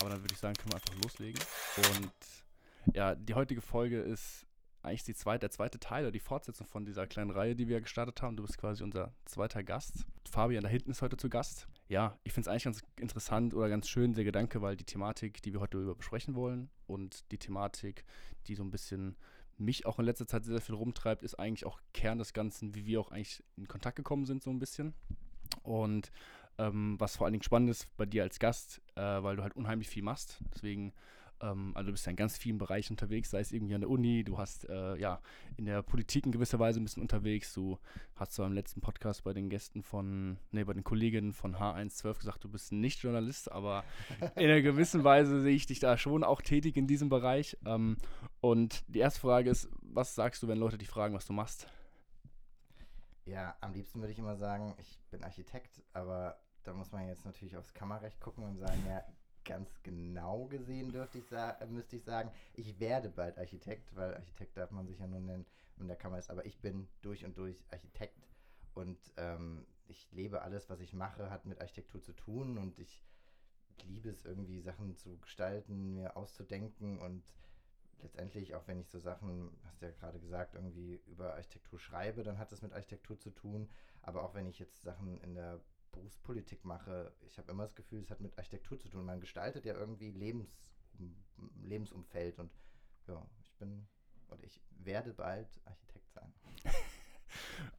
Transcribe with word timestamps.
Aber 0.00 0.10
dann 0.10 0.20
würde 0.22 0.32
ich 0.32 0.38
sagen, 0.38 0.54
können 0.54 0.72
wir 0.72 0.76
einfach 0.76 1.02
loslegen. 1.02 1.42
Und 1.76 2.94
ja, 2.94 3.14
die 3.14 3.34
heutige 3.34 3.60
Folge 3.60 4.00
ist 4.00 4.46
eigentlich 4.82 5.04
die 5.04 5.14
zweite, 5.14 5.40
der 5.40 5.50
zweite 5.50 5.80
Teil 5.80 6.04
oder 6.04 6.12
die 6.12 6.20
Fortsetzung 6.20 6.66
von 6.66 6.86
dieser 6.86 7.06
kleinen 7.06 7.30
Reihe, 7.30 7.56
die 7.56 7.68
wir 7.68 7.80
gestartet 7.80 8.22
haben. 8.22 8.36
Du 8.36 8.44
bist 8.44 8.58
quasi 8.58 8.82
unser 8.82 9.12
zweiter 9.24 9.62
Gast. 9.62 10.06
Fabian 10.30 10.62
da 10.62 10.68
hinten 10.68 10.90
ist 10.90 11.02
heute 11.02 11.16
zu 11.16 11.28
Gast. 11.28 11.66
Ja, 11.88 12.18
ich 12.22 12.32
finde 12.32 12.48
es 12.48 12.52
eigentlich 12.52 12.64
ganz 12.64 12.82
interessant 13.00 13.54
oder 13.54 13.68
ganz 13.68 13.88
schön, 13.88 14.12
der 14.12 14.24
Gedanke, 14.24 14.62
weil 14.62 14.76
die 14.76 14.84
Thematik, 14.84 15.42
die 15.42 15.52
wir 15.52 15.60
heute 15.60 15.78
über 15.78 15.94
besprechen 15.94 16.34
wollen 16.34 16.70
und 16.86 17.30
die 17.32 17.38
Thematik, 17.38 18.04
die 18.46 18.54
so 18.54 18.62
ein 18.62 18.70
bisschen 18.70 19.16
mich 19.56 19.86
auch 19.86 19.98
in 19.98 20.04
letzter 20.04 20.26
Zeit 20.26 20.44
sehr, 20.44 20.54
sehr 20.54 20.62
viel 20.62 20.76
rumtreibt, 20.76 21.22
ist 21.22 21.34
eigentlich 21.34 21.66
auch 21.66 21.80
Kern 21.92 22.18
des 22.18 22.32
Ganzen, 22.32 22.74
wie 22.74 22.86
wir 22.86 23.00
auch 23.00 23.10
eigentlich 23.10 23.42
in 23.56 23.66
Kontakt 23.66 23.96
gekommen 23.96 24.24
sind, 24.24 24.42
so 24.42 24.50
ein 24.50 24.60
bisschen. 24.60 24.94
Und 25.62 26.12
ähm, 26.58 26.96
was 26.98 27.16
vor 27.16 27.26
allen 27.26 27.32
Dingen 27.32 27.42
spannend 27.42 27.70
ist 27.70 27.88
bei 27.96 28.06
dir 28.06 28.22
als 28.22 28.38
Gast, 28.38 28.80
äh, 28.96 29.00
weil 29.00 29.36
du 29.36 29.42
halt 29.42 29.56
unheimlich 29.56 29.88
viel 29.88 30.02
machst. 30.02 30.40
Deswegen 30.54 30.92
ähm, 31.40 31.72
also 31.74 31.86
du 31.86 31.92
bist 31.92 32.06
ja 32.06 32.10
in 32.10 32.16
ganz 32.16 32.36
vielen 32.36 32.58
Bereichen 32.58 32.94
unterwegs, 32.94 33.30
sei 33.30 33.40
es 33.40 33.52
irgendwie 33.52 33.74
an 33.74 33.80
der 33.80 33.90
Uni, 33.90 34.24
du 34.24 34.38
hast 34.38 34.68
äh, 34.68 34.96
ja 34.96 35.20
in 35.56 35.66
der 35.66 35.82
Politik 35.82 36.26
in 36.26 36.32
gewisser 36.32 36.58
Weise 36.58 36.80
ein 36.80 36.84
bisschen 36.84 37.02
unterwegs. 37.02 37.52
Du 37.54 37.78
hast 38.16 38.32
zwar 38.32 38.46
im 38.46 38.52
letzten 38.52 38.80
Podcast 38.80 39.24
bei 39.24 39.32
den 39.32 39.48
Gästen 39.48 39.82
von, 39.82 40.38
nee, 40.50 40.64
bei 40.64 40.72
den 40.72 40.84
Kolleginnen 40.84 41.32
von 41.32 41.56
H112 41.56 42.18
gesagt, 42.18 42.44
du 42.44 42.48
bist 42.48 42.72
nicht 42.72 43.02
Journalist, 43.02 43.50
aber 43.50 43.84
in 44.36 44.44
einer 44.44 44.62
gewissen 44.62 45.04
Weise 45.04 45.40
sehe 45.40 45.54
ich 45.54 45.66
dich 45.66 45.80
da 45.80 45.96
schon 45.96 46.24
auch 46.24 46.42
tätig 46.42 46.76
in 46.76 46.86
diesem 46.86 47.08
Bereich. 47.08 47.56
Ähm, 47.64 47.96
und 48.40 48.84
die 48.88 49.00
erste 49.00 49.20
Frage 49.20 49.50
ist, 49.50 49.68
was 49.80 50.14
sagst 50.14 50.42
du, 50.42 50.48
wenn 50.48 50.58
Leute 50.58 50.78
dich 50.78 50.88
fragen, 50.88 51.14
was 51.14 51.26
du 51.26 51.32
machst? 51.32 51.68
Ja, 53.26 53.56
am 53.60 53.74
liebsten 53.74 54.00
würde 54.00 54.12
ich 54.12 54.18
immer 54.18 54.36
sagen, 54.36 54.74
ich 54.78 54.98
bin 55.10 55.22
Architekt, 55.22 55.82
aber 55.92 56.38
da 56.68 56.74
muss 56.74 56.92
man 56.92 57.08
jetzt 57.08 57.24
natürlich 57.24 57.56
aufs 57.56 57.72
Kammerrecht 57.72 58.20
gucken 58.20 58.44
und 58.44 58.58
sagen, 58.58 58.84
ja, 58.86 59.02
ganz 59.42 59.82
genau 59.82 60.44
gesehen 60.44 60.92
dürfte 60.92 61.16
ich 61.16 61.24
müsste 61.70 61.96
ich 61.96 62.04
sagen, 62.04 62.30
ich 62.52 62.78
werde 62.78 63.08
bald 63.08 63.38
Architekt, 63.38 63.96
weil 63.96 64.14
Architekt 64.14 64.54
darf 64.58 64.70
man 64.70 64.86
sich 64.86 64.98
ja 64.98 65.06
nur 65.06 65.20
nennen, 65.20 65.46
wenn 65.76 65.88
der 65.88 65.96
Kammer 65.96 66.18
ist, 66.18 66.28
aber 66.28 66.44
ich 66.44 66.60
bin 66.60 66.86
durch 67.00 67.24
und 67.24 67.38
durch 67.38 67.64
Architekt 67.70 68.28
und 68.74 68.98
ähm, 69.16 69.64
ich 69.86 70.12
lebe 70.12 70.42
alles, 70.42 70.68
was 70.68 70.80
ich 70.80 70.92
mache, 70.92 71.30
hat 71.30 71.46
mit 71.46 71.58
Architektur 71.62 72.02
zu 72.02 72.12
tun 72.12 72.58
und 72.58 72.78
ich 72.78 73.02
liebe 73.84 74.10
es 74.10 74.26
irgendwie, 74.26 74.60
Sachen 74.60 74.94
zu 74.94 75.16
gestalten, 75.16 75.94
mir 75.94 76.18
auszudenken 76.18 76.98
und 76.98 77.22
letztendlich, 78.02 78.54
auch 78.54 78.66
wenn 78.66 78.78
ich 78.78 78.90
so 78.90 78.98
Sachen, 78.98 79.56
hast 79.64 79.80
du 79.80 79.86
ja 79.86 79.92
gerade 79.92 80.20
gesagt, 80.20 80.54
irgendwie 80.54 81.00
über 81.06 81.34
Architektur 81.34 81.78
schreibe, 81.78 82.24
dann 82.24 82.36
hat 82.36 82.52
das 82.52 82.60
mit 82.60 82.74
Architektur 82.74 83.18
zu 83.18 83.30
tun. 83.30 83.70
Aber 84.02 84.22
auch 84.22 84.34
wenn 84.34 84.46
ich 84.46 84.58
jetzt 84.58 84.82
Sachen 84.82 85.18
in 85.22 85.34
der 85.34 85.60
Berufspolitik 85.92 86.64
mache, 86.64 87.12
ich 87.26 87.38
habe 87.38 87.50
immer 87.50 87.64
das 87.64 87.74
Gefühl, 87.74 88.00
es 88.00 88.10
hat 88.10 88.20
mit 88.20 88.36
Architektur 88.38 88.78
zu 88.78 88.88
tun. 88.88 89.04
Man 89.04 89.20
gestaltet 89.20 89.64
ja 89.64 89.74
irgendwie 89.74 90.10
Lebens, 90.10 90.50
Lebensumfeld 91.62 92.38
und 92.38 92.50
ja, 93.06 93.26
ich 93.40 93.52
bin 93.54 93.86
oder 94.28 94.44
ich 94.44 94.60
werde 94.70 95.12
bald 95.12 95.48
Architekt 95.64 96.12
sein. 96.12 96.32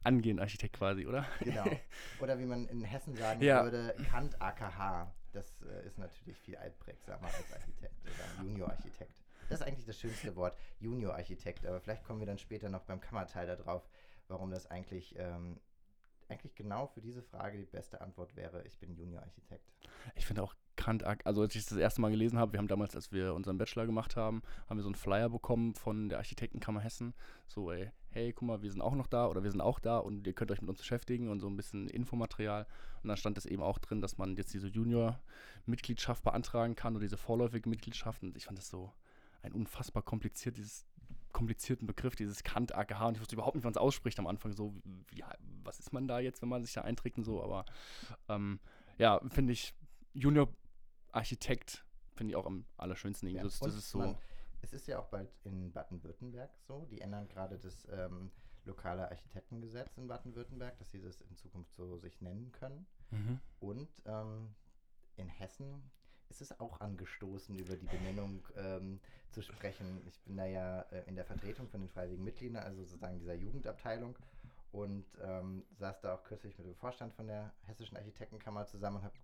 Angehend 0.04 0.40
Architekt 0.40 0.76
quasi, 0.76 1.06
oder? 1.06 1.26
Genau. 1.40 1.64
Oder 2.20 2.38
wie 2.38 2.44
man 2.44 2.66
in 2.68 2.84
Hessen 2.84 3.16
sagen 3.16 3.42
ja. 3.42 3.64
würde, 3.64 3.96
Kant 4.08 4.40
AKH. 4.40 5.12
Das 5.32 5.60
äh, 5.62 5.86
ist 5.86 5.98
natürlich 5.98 6.38
viel 6.38 6.56
altprägsamer 6.56 7.26
als 7.26 7.52
Architekt 7.52 7.94
oder 8.04 8.44
Junior-Architekt. 8.44 9.22
Das 9.48 9.60
ist 9.60 9.66
eigentlich 9.66 9.86
das 9.86 9.98
schönste 9.98 10.34
Wort, 10.36 10.56
Junior-Architekt. 10.80 11.66
Aber 11.66 11.80
vielleicht 11.80 12.04
kommen 12.04 12.20
wir 12.20 12.26
dann 12.26 12.38
später 12.38 12.68
noch 12.68 12.82
beim 12.82 13.00
Kammerteil 13.00 13.46
darauf, 13.46 13.88
warum 14.28 14.50
das 14.50 14.66
eigentlich 14.66 15.16
ähm, 15.18 15.60
eigentlich 16.30 16.54
genau 16.54 16.86
für 16.86 17.00
diese 17.00 17.22
Frage 17.22 17.58
die 17.58 17.66
beste 17.66 18.00
Antwort 18.00 18.36
wäre, 18.36 18.62
ich 18.66 18.78
bin 18.78 18.94
Junior-Architekt. 18.94 19.72
Ich 20.14 20.26
finde 20.26 20.42
auch 20.42 20.54
Kant, 20.76 21.04
also 21.26 21.42
als 21.42 21.54
ich 21.54 21.66
das 21.66 21.76
erste 21.76 22.00
Mal 22.00 22.10
gelesen 22.10 22.38
habe, 22.38 22.52
wir 22.52 22.58
haben 22.58 22.68
damals, 22.68 22.96
als 22.96 23.12
wir 23.12 23.34
unseren 23.34 23.58
Bachelor 23.58 23.86
gemacht 23.86 24.16
haben, 24.16 24.42
haben 24.68 24.78
wir 24.78 24.82
so 24.82 24.88
einen 24.88 24.94
Flyer 24.94 25.28
bekommen 25.28 25.74
von 25.74 26.08
der 26.08 26.18
Architektenkammer 26.18 26.80
Hessen. 26.80 27.12
So, 27.46 27.70
ey, 27.70 27.92
hey, 28.08 28.32
guck 28.32 28.48
mal, 28.48 28.62
wir 28.62 28.70
sind 28.70 28.80
auch 28.80 28.94
noch 28.94 29.06
da 29.06 29.26
oder 29.26 29.42
wir 29.42 29.50
sind 29.50 29.60
auch 29.60 29.78
da 29.78 29.98
und 29.98 30.26
ihr 30.26 30.32
könnt 30.32 30.50
euch 30.50 30.62
mit 30.62 30.70
uns 30.70 30.78
beschäftigen 30.78 31.28
und 31.28 31.40
so 31.40 31.48
ein 31.48 31.56
bisschen 31.56 31.88
Infomaterial. 31.88 32.66
Und 33.02 33.08
dann 33.08 33.18
stand 33.18 33.36
es 33.36 33.44
eben 33.44 33.62
auch 33.62 33.78
drin, 33.78 34.00
dass 34.00 34.16
man 34.16 34.36
jetzt 34.36 34.54
diese 34.54 34.68
Junior-Mitgliedschaft 34.68 36.24
beantragen 36.24 36.76
kann 36.76 36.94
oder 36.94 37.02
diese 37.02 37.18
vorläufige 37.18 37.68
Mitgliedschaft. 37.68 38.22
Und 38.22 38.36
ich 38.36 38.46
fand 38.46 38.58
das 38.58 38.70
so 38.70 38.92
ein 39.42 39.52
unfassbar 39.52 40.02
kompliziertes 40.02 40.86
komplizierten 41.32 41.86
Begriff, 41.86 42.16
dieses 42.16 42.42
Kant 42.42 42.74
AGH 42.74 43.06
und 43.06 43.14
ich 43.14 43.20
wusste 43.20 43.36
überhaupt 43.36 43.54
nicht, 43.54 43.64
wann 43.64 43.70
es 43.70 43.76
ausspricht 43.76 44.18
am 44.18 44.26
Anfang 44.26 44.52
so, 44.52 44.74
wie, 45.08 45.22
was 45.64 45.78
ist 45.78 45.92
man 45.92 46.08
da 46.08 46.18
jetzt, 46.18 46.42
wenn 46.42 46.48
man 46.48 46.62
sich 46.62 46.72
da 46.72 46.82
einträgt 46.82 47.18
und 47.18 47.24
so, 47.24 47.42
aber 47.42 47.64
ähm, 48.28 48.60
ja, 48.98 49.20
finde 49.30 49.52
ich 49.52 49.74
Junior 50.12 50.48
Architekt 51.12 51.84
finde 52.20 52.32
ich 52.32 52.36
auch 52.36 52.44
am 52.44 52.66
allerschönsten. 52.76 53.30
Ja, 53.30 53.42
das, 53.42 53.60
das 53.60 53.74
ist 53.74 53.90
so. 53.90 53.98
Man, 53.98 54.16
es 54.60 54.74
ist 54.74 54.86
ja 54.86 54.98
auch 54.98 55.06
bald 55.06 55.30
in 55.44 55.72
Baden-Württemberg 55.72 56.50
so, 56.66 56.86
die 56.90 57.00
ändern 57.00 57.26
gerade 57.28 57.58
das 57.58 57.88
ähm, 57.90 58.30
lokale 58.64 59.08
Architektengesetz 59.08 59.96
in 59.96 60.06
Baden-Württemberg, 60.06 60.76
dass 60.78 60.90
sie 60.90 61.00
das 61.00 61.22
in 61.22 61.36
Zukunft 61.36 61.74
so 61.74 61.96
sich 61.96 62.20
nennen 62.20 62.52
können. 62.52 62.86
Mhm. 63.10 63.40
Und 63.58 63.88
ähm, 64.04 64.54
in 65.16 65.28
Hessen 65.28 65.90
ist 66.28 66.42
es 66.42 66.60
auch 66.60 66.80
angestoßen, 66.80 67.56
über 67.56 67.76
die 67.76 67.86
Benennung 67.86 68.46
ähm, 68.56 69.00
zu 69.30 69.42
sprechen. 69.42 70.02
Ich 70.06 70.20
bin 70.20 70.36
da 70.36 70.46
ja 70.46 70.82
äh, 70.92 71.08
in 71.08 71.16
der 71.16 71.24
Vertretung 71.24 71.68
von 71.68 71.80
den 71.80 71.88
freiwilligen 71.88 72.24
Mitgliedern, 72.24 72.62
also 72.62 72.84
sozusagen 72.84 73.18
dieser 73.18 73.34
Jugendabteilung 73.34 74.16
und 74.72 75.04
ähm, 75.22 75.64
saß 75.78 76.00
da 76.00 76.14
auch 76.14 76.24
kürzlich 76.24 76.56
mit 76.58 76.66
dem 76.66 76.74
Vorstand 76.76 77.12
von 77.14 77.26
der 77.26 77.52
Hessischen 77.66 77.96
Architektenkammer 77.96 78.66
zusammen 78.66 78.96
und 78.98 79.04
habe 79.04 79.14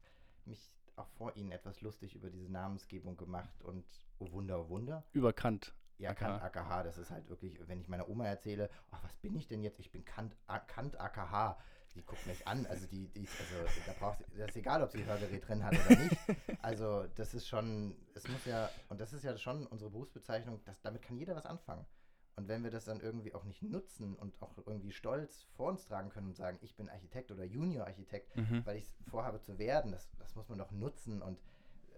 mich 0.45 0.73
auch 0.97 1.09
vor 1.19 1.37
ihnen 1.37 1.53
etwas 1.53 1.81
lustig 1.81 2.15
über 2.15 2.31
diese 2.31 2.51
Namensgebung 2.51 3.17
gemacht 3.17 3.62
und 3.62 3.84
oh 4.19 4.31
Wunder, 4.33 4.61
oh 4.61 4.69
Wunder. 4.69 5.05
Über 5.12 5.33
Kant. 5.33 5.75
Ja, 5.99 6.15
Kant 6.15 6.43
AKH, 6.43 6.83
das 6.83 6.99
ist 6.99 7.11
halt 7.11 7.29
wirklich, 7.29 7.59
wenn 7.69 7.81
ich 7.81 7.89
meiner 7.89 8.09
Oma 8.09 8.27
erzähle, 8.27 8.69
ach, 8.91 9.03
was 9.03 9.17
bin 9.17 9.34
ich 9.34 9.47
denn 9.47 9.62
jetzt? 9.62 9.81
Ich 9.81 9.91
bin 9.91 10.05
Kant, 10.05 10.37
Kant 10.67 11.01
AKH 11.01 11.57
die 11.97 12.05
guckt 12.05 12.27
mich 12.27 12.47
an. 12.47 12.67
Also 12.67 12.87
die, 12.87 13.09
die 13.09 13.27
also 13.39 13.81
da 13.87 13.93
braucht 13.99 14.19
das 14.37 14.51
ist 14.51 14.57
egal, 14.57 14.83
ob 14.83 14.91
sie 14.91 15.05
Hörgerät 15.05 15.49
drin 15.49 15.65
hat 15.65 15.75
oder 15.75 15.97
nicht. 15.97 16.17
Also 16.63 17.07
das 17.15 17.34
ist 17.34 17.49
schon, 17.49 17.97
es 18.15 18.28
muss 18.28 18.45
ja, 18.45 18.69
und 18.89 19.01
das 19.01 19.13
ist 19.13 19.25
ja 19.25 19.37
schon 19.39 19.67
unsere 19.67 19.91
Berufsbezeichnung, 19.91 20.61
das, 20.65 20.81
damit 20.81 21.03
kann 21.03 21.17
jeder 21.17 21.34
was 21.34 21.47
anfangen. 21.47 21.87
Und 22.36 22.48
wenn 22.48 22.62
wir 22.62 22.70
das 22.70 22.84
dann 22.84 23.00
irgendwie 23.00 23.34
auch 23.34 23.44
nicht 23.44 23.62
nutzen 23.62 24.14
und 24.14 24.41
auch 24.42 24.52
irgendwie 24.66 24.92
stolz 24.92 25.47
vor 25.56 25.70
uns 25.70 25.86
tragen 25.86 26.10
können 26.10 26.28
und 26.28 26.36
sagen, 26.36 26.58
ich 26.60 26.76
bin 26.76 26.91
Architekt 26.91 27.30
oder 27.30 27.44
Junior-Architekt, 27.44 28.36
mhm. 28.36 28.64
weil 28.66 28.76
ich 28.76 28.84
es 28.84 28.97
vorhabe 29.08 29.41
zu 29.41 29.58
werden, 29.58 29.92
das, 29.92 30.10
das 30.19 30.34
muss 30.34 30.48
man 30.50 30.58
doch 30.58 30.70
nutzen. 30.70 31.22
Und 31.22 31.38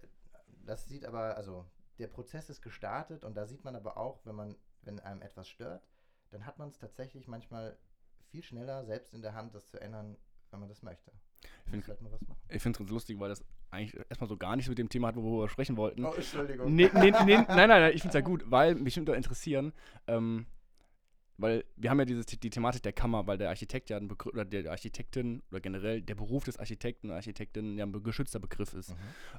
äh, 0.01 0.07
das 0.65 0.87
sieht 0.87 1.03
aber, 1.03 1.35
also 1.35 1.65
der 1.97 2.07
Prozess 2.07 2.49
ist 2.49 2.61
gestartet 2.61 3.25
und 3.25 3.35
da 3.35 3.45
sieht 3.45 3.65
man 3.65 3.75
aber 3.75 3.97
auch, 3.97 4.25
wenn 4.25 4.35
man, 4.35 4.55
wenn 4.83 5.01
einem 5.01 5.21
etwas 5.21 5.49
stört, 5.49 5.85
dann 6.31 6.45
hat 6.45 6.57
man 6.57 6.69
es 6.69 6.77
tatsächlich 6.77 7.27
manchmal 7.27 7.77
viel 8.29 8.43
schneller 8.43 8.85
selbst 8.85 9.13
in 9.13 9.21
der 9.21 9.33
Hand, 9.33 9.55
das 9.55 9.67
zu 9.67 9.81
ändern, 9.81 10.15
wenn 10.51 10.59
man 10.59 10.69
das 10.69 10.81
möchte. 10.81 11.11
Ich 11.65 11.71
finde 11.71 11.87
halt 11.87 11.99
es 12.47 12.63
ganz 12.63 12.79
lustig, 12.89 13.19
weil 13.19 13.29
das 13.29 13.43
eigentlich 13.69 13.95
erstmal 14.09 14.27
so 14.27 14.37
gar 14.37 14.55
nichts 14.55 14.69
mit 14.69 14.77
dem 14.77 14.89
Thema 14.89 15.09
hat, 15.09 15.15
worüber 15.15 15.43
wir 15.43 15.49
sprechen 15.49 15.77
wollten. 15.77 16.03
Oh, 16.03 16.13
Entschuldigung. 16.13 16.73
Nee, 16.73 16.89
nee, 16.93 17.11
nee, 17.11 17.11
nein, 17.35 17.45
nein, 17.47 17.69
nein, 17.69 17.93
ich 17.93 18.01
finde 18.01 18.09
es 18.09 18.21
ja 18.21 18.21
gut, 18.21 18.43
weil 18.49 18.75
mich 18.75 18.97
würde 18.97 19.15
interessieren, 19.15 19.73
ähm, 20.07 20.47
weil 21.37 21.63
wir 21.77 21.89
haben 21.89 21.99
ja 21.99 22.05
dieses, 22.05 22.25
die 22.25 22.49
Thematik 22.49 22.83
der 22.83 22.91
Kammer, 22.91 23.27
weil 23.27 23.37
der 23.37 23.49
Architekt 23.49 23.89
ja 23.89 23.97
ein 23.97 24.07
Begriff, 24.07 24.33
oder 24.33 24.43
der 24.43 24.69
Architektin 24.71 25.41
oder 25.51 25.61
generell 25.61 26.01
der 26.01 26.15
Beruf 26.15 26.43
des 26.43 26.57
Architekten 26.57 27.07
oder 27.07 27.15
Architektin 27.15 27.77
ja 27.77 27.85
ein 27.85 28.03
geschützter 28.03 28.39
Begriff 28.39 28.73
ist. 28.73 28.89
Mhm. 28.89 28.95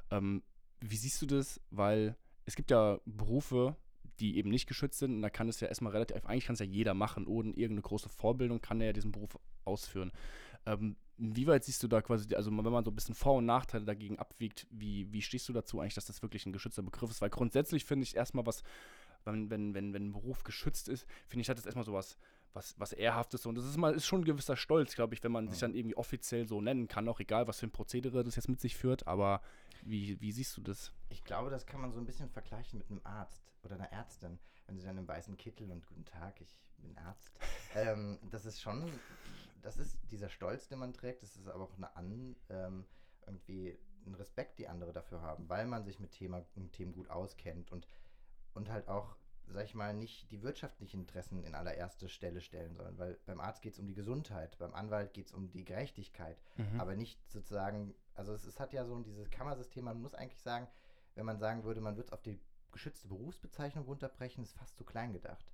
Ähm, 0.09 0.43
wie 0.79 0.95
siehst 0.95 1.21
du 1.21 1.27
das? 1.27 1.61
Weil 1.69 2.15
es 2.45 2.55
gibt 2.55 2.71
ja 2.71 2.99
Berufe, 3.05 3.75
die 4.19 4.37
eben 4.37 4.49
nicht 4.49 4.67
geschützt 4.67 4.99
sind. 4.99 5.15
Und 5.15 5.21
da 5.21 5.29
kann 5.29 5.49
es 5.49 5.59
ja 5.59 5.67
erstmal 5.67 5.91
relativ, 5.91 6.25
eigentlich 6.25 6.45
kann 6.45 6.53
es 6.53 6.59
ja 6.59 6.65
jeder 6.65 6.93
machen, 6.93 7.27
ohne 7.27 7.49
irgendeine 7.49 7.81
große 7.81 8.09
Vorbildung 8.09 8.61
kann 8.61 8.79
er 8.81 8.87
ja 8.87 8.93
diesen 8.93 9.11
Beruf 9.11 9.37
ausführen. 9.65 10.11
Ähm, 10.65 10.95
weit 11.17 11.63
siehst 11.63 11.83
du 11.83 11.87
da 11.87 12.01
quasi, 12.01 12.33
also 12.35 12.49
wenn 12.51 12.63
man 12.63 12.83
so 12.83 12.91
ein 12.91 12.95
bisschen 12.95 13.15
Vor- 13.15 13.37
und 13.37 13.45
Nachteile 13.45 13.85
dagegen 13.85 14.17
abwiegt, 14.19 14.67
wie, 14.71 15.11
wie 15.11 15.21
stehst 15.21 15.47
du 15.49 15.53
dazu 15.53 15.79
eigentlich, 15.79 15.95
dass 15.95 16.05
das 16.05 16.21
wirklich 16.21 16.45
ein 16.45 16.53
geschützter 16.53 16.81
Begriff 16.81 17.11
ist? 17.11 17.21
Weil 17.21 17.29
grundsätzlich 17.29 17.85
finde 17.85 18.03
ich 18.03 18.15
erstmal 18.15 18.45
was, 18.45 18.63
wenn, 19.25 19.49
wenn, 19.49 19.73
wenn, 19.73 19.93
wenn 19.93 20.07
ein 20.07 20.11
Beruf 20.13 20.43
geschützt 20.43 20.89
ist, 20.89 21.05
finde 21.27 21.41
ich, 21.41 21.49
hat 21.49 21.57
das 21.57 21.65
erstmal 21.65 21.85
so 21.85 21.93
was, 21.93 22.17
was, 22.53 22.75
was 22.79 22.93
Ehrhaftes 22.93 23.45
und 23.45 23.55
das 23.55 23.65
ist 23.65 23.77
mal 23.77 23.93
ist 23.93 24.05
schon 24.05 24.21
ein 24.21 24.25
gewisser 24.25 24.57
Stolz, 24.57 24.95
glaube 24.95 25.13
ich, 25.13 25.23
wenn 25.23 25.31
man 25.31 25.45
ja. 25.45 25.51
sich 25.51 25.59
dann 25.59 25.75
irgendwie 25.75 25.95
offiziell 25.95 26.47
so 26.47 26.61
nennen 26.61 26.87
kann, 26.87 27.07
auch 27.07 27.19
egal, 27.19 27.47
was 27.47 27.59
für 27.59 27.67
ein 27.67 27.71
Prozedere 27.71 28.23
das 28.23 28.35
jetzt 28.35 28.49
mit 28.49 28.59
sich 28.59 28.75
führt, 28.75 29.07
aber 29.07 29.41
wie, 29.83 30.19
wie 30.21 30.31
siehst 30.31 30.57
du 30.57 30.61
das? 30.61 30.91
Ich 31.09 31.23
glaube, 31.23 31.49
das 31.49 31.65
kann 31.65 31.81
man 31.81 31.91
so 31.91 31.99
ein 31.99 32.05
bisschen 32.05 32.29
vergleichen 32.29 32.79
mit 32.79 32.89
einem 32.89 33.01
Arzt 33.03 33.51
oder 33.63 33.75
einer 33.75 33.91
Ärztin, 33.91 34.39
wenn 34.67 34.77
sie 34.77 34.85
dann 34.85 34.97
im 34.97 35.07
weißen 35.07 35.37
Kittel 35.37 35.71
und 35.71 35.85
guten 35.87 36.05
Tag, 36.05 36.41
ich 36.41 36.55
bin 36.77 36.97
Arzt. 36.97 37.31
ähm, 37.75 38.19
das 38.31 38.45
ist 38.45 38.61
schon, 38.61 38.91
das 39.61 39.77
ist 39.77 39.97
dieser 40.11 40.29
Stolz, 40.29 40.67
den 40.67 40.79
man 40.79 40.93
trägt, 40.93 41.23
das 41.23 41.35
ist 41.35 41.47
aber 41.47 41.63
auch 41.63 41.75
eine 41.77 41.95
An, 41.95 42.35
ähm, 42.49 42.85
irgendwie 43.25 43.77
ein 44.05 44.15
Respekt, 44.15 44.59
die 44.59 44.67
andere 44.67 44.93
dafür 44.93 45.21
haben, 45.21 45.47
weil 45.49 45.67
man 45.67 45.83
sich 45.83 45.99
mit 45.99 46.11
Thema, 46.11 46.43
mit 46.55 46.73
Themen 46.73 46.91
gut 46.91 47.09
auskennt 47.09 47.71
und, 47.71 47.87
und 48.53 48.69
halt 48.69 48.87
auch, 48.87 49.15
sag 49.47 49.65
ich 49.65 49.75
mal, 49.75 49.93
nicht 49.93 50.31
die 50.31 50.41
wirtschaftlichen 50.41 51.01
Interessen 51.01 51.43
in 51.43 51.55
allererste 51.55 52.09
Stelle 52.09 52.41
stellen 52.41 52.73
sollen, 52.73 52.97
weil 52.97 53.19
beim 53.25 53.39
Arzt 53.39 53.61
geht 53.61 53.73
es 53.73 53.79
um 53.79 53.87
die 53.87 53.93
Gesundheit, 53.93 54.57
beim 54.57 54.73
Anwalt 54.73 55.13
geht 55.13 55.27
es 55.27 55.33
um 55.33 55.51
die 55.51 55.65
Gerechtigkeit, 55.65 56.41
mhm. 56.57 56.79
aber 56.79 56.95
nicht 56.95 57.19
sozusagen, 57.31 57.93
also 58.15 58.33
es, 58.33 58.45
es 58.45 58.59
hat 58.59 58.73
ja 58.73 58.85
so 58.85 58.99
dieses 59.01 59.29
Kammersystem, 59.29 59.85
man 59.85 60.01
muss 60.01 60.15
eigentlich 60.15 60.41
sagen, 60.41 60.67
wenn 61.15 61.25
man 61.25 61.39
sagen 61.39 61.63
würde, 61.63 61.81
man 61.81 61.97
wird 61.97 62.07
es 62.07 62.13
auf 62.13 62.21
die 62.21 62.39
geschützte 62.71 63.09
Berufsbezeichnung 63.09 63.85
runterbrechen, 63.85 64.43
ist 64.43 64.53
fast 64.53 64.77
zu 64.77 64.85
klein 64.85 65.13
gedacht. 65.13 65.45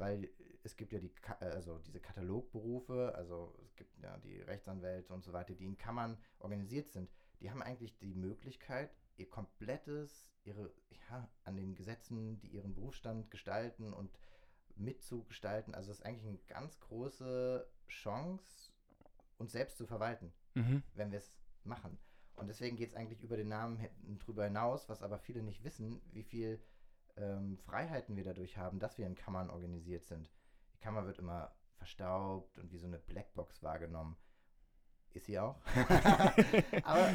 Weil 0.00 0.30
es 0.62 0.76
gibt 0.76 0.92
ja 0.92 0.98
die, 0.98 1.12
äh, 1.40 1.44
also 1.44 1.78
diese 1.78 2.00
Katalogberufe, 2.00 3.14
also 3.14 3.54
es 3.64 3.76
gibt 3.76 3.96
ja 4.02 4.16
die 4.18 4.40
Rechtsanwälte 4.40 5.12
und 5.12 5.22
so 5.22 5.32
weiter, 5.32 5.54
die 5.54 5.66
in 5.66 5.78
Kammern 5.78 6.18
organisiert 6.38 6.90
sind. 6.90 7.10
Die 7.40 7.50
haben 7.50 7.62
eigentlich 7.62 7.98
die 7.98 8.14
Möglichkeit, 8.14 8.90
ihr 9.16 9.28
komplettes, 9.28 10.30
ihre, 10.44 10.72
ja, 11.08 11.28
an 11.44 11.56
den 11.56 11.74
Gesetzen, 11.74 12.40
die 12.40 12.48
ihren 12.48 12.74
Berufsstand 12.74 13.30
gestalten 13.30 13.92
und 13.92 14.10
mitzugestalten. 14.76 15.74
Also 15.74 15.90
es 15.90 15.98
ist 15.98 16.06
eigentlich 16.06 16.26
eine 16.26 16.38
ganz 16.46 16.80
große 16.80 17.66
Chance, 17.88 18.72
uns 19.38 19.52
selbst 19.52 19.76
zu 19.78 19.86
verwalten 19.86 20.32
Mhm. 20.54 20.82
wenn 20.94 21.12
wir 21.12 21.18
es 21.18 21.32
machen. 21.64 21.98
Und 22.36 22.48
deswegen 22.48 22.76
geht 22.76 22.90
es 22.90 22.96
eigentlich 22.96 23.22
über 23.22 23.36
den 23.36 23.48
Namen 23.48 23.86
drüber 24.18 24.44
hinaus, 24.44 24.88
was 24.88 25.02
aber 25.02 25.18
viele 25.18 25.42
nicht 25.42 25.62
wissen, 25.62 26.00
wie 26.12 26.22
viel 26.22 26.60
ähm, 27.20 27.58
Freiheiten 27.58 28.16
wir 28.16 28.24
dadurch 28.24 28.56
haben, 28.56 28.78
dass 28.78 28.98
wir 28.98 29.06
in 29.06 29.14
Kammern 29.14 29.50
organisiert 29.50 30.04
sind. 30.04 30.30
Die 30.74 30.78
Kammer 30.78 31.06
wird 31.06 31.18
immer 31.18 31.52
verstaubt 31.76 32.58
und 32.58 32.72
wie 32.72 32.78
so 32.78 32.86
eine 32.86 32.98
Blackbox 32.98 33.62
wahrgenommen. 33.62 34.16
Ist 35.12 35.26
sie 35.26 35.38
auch. 35.38 35.60
aber 36.84 37.12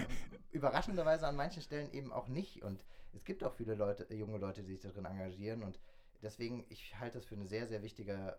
überraschenderweise 0.51 1.27
an 1.27 1.35
manchen 1.35 1.61
Stellen 1.61 1.91
eben 1.93 2.11
auch 2.11 2.27
nicht. 2.27 2.61
Und 2.61 2.83
es 3.13 3.23
gibt 3.23 3.43
auch 3.43 3.53
viele 3.53 3.75
Leute, 3.75 4.09
äh, 4.09 4.15
junge 4.15 4.37
Leute, 4.37 4.63
die 4.63 4.73
sich 4.73 4.81
darin 4.81 5.05
engagieren. 5.05 5.63
Und 5.63 5.79
deswegen, 6.21 6.65
ich 6.69 6.99
halte 6.99 7.19
das 7.19 7.25
für 7.25 7.35
eine 7.35 7.47
sehr, 7.47 7.67
sehr 7.67 7.83
wichtige 7.83 8.37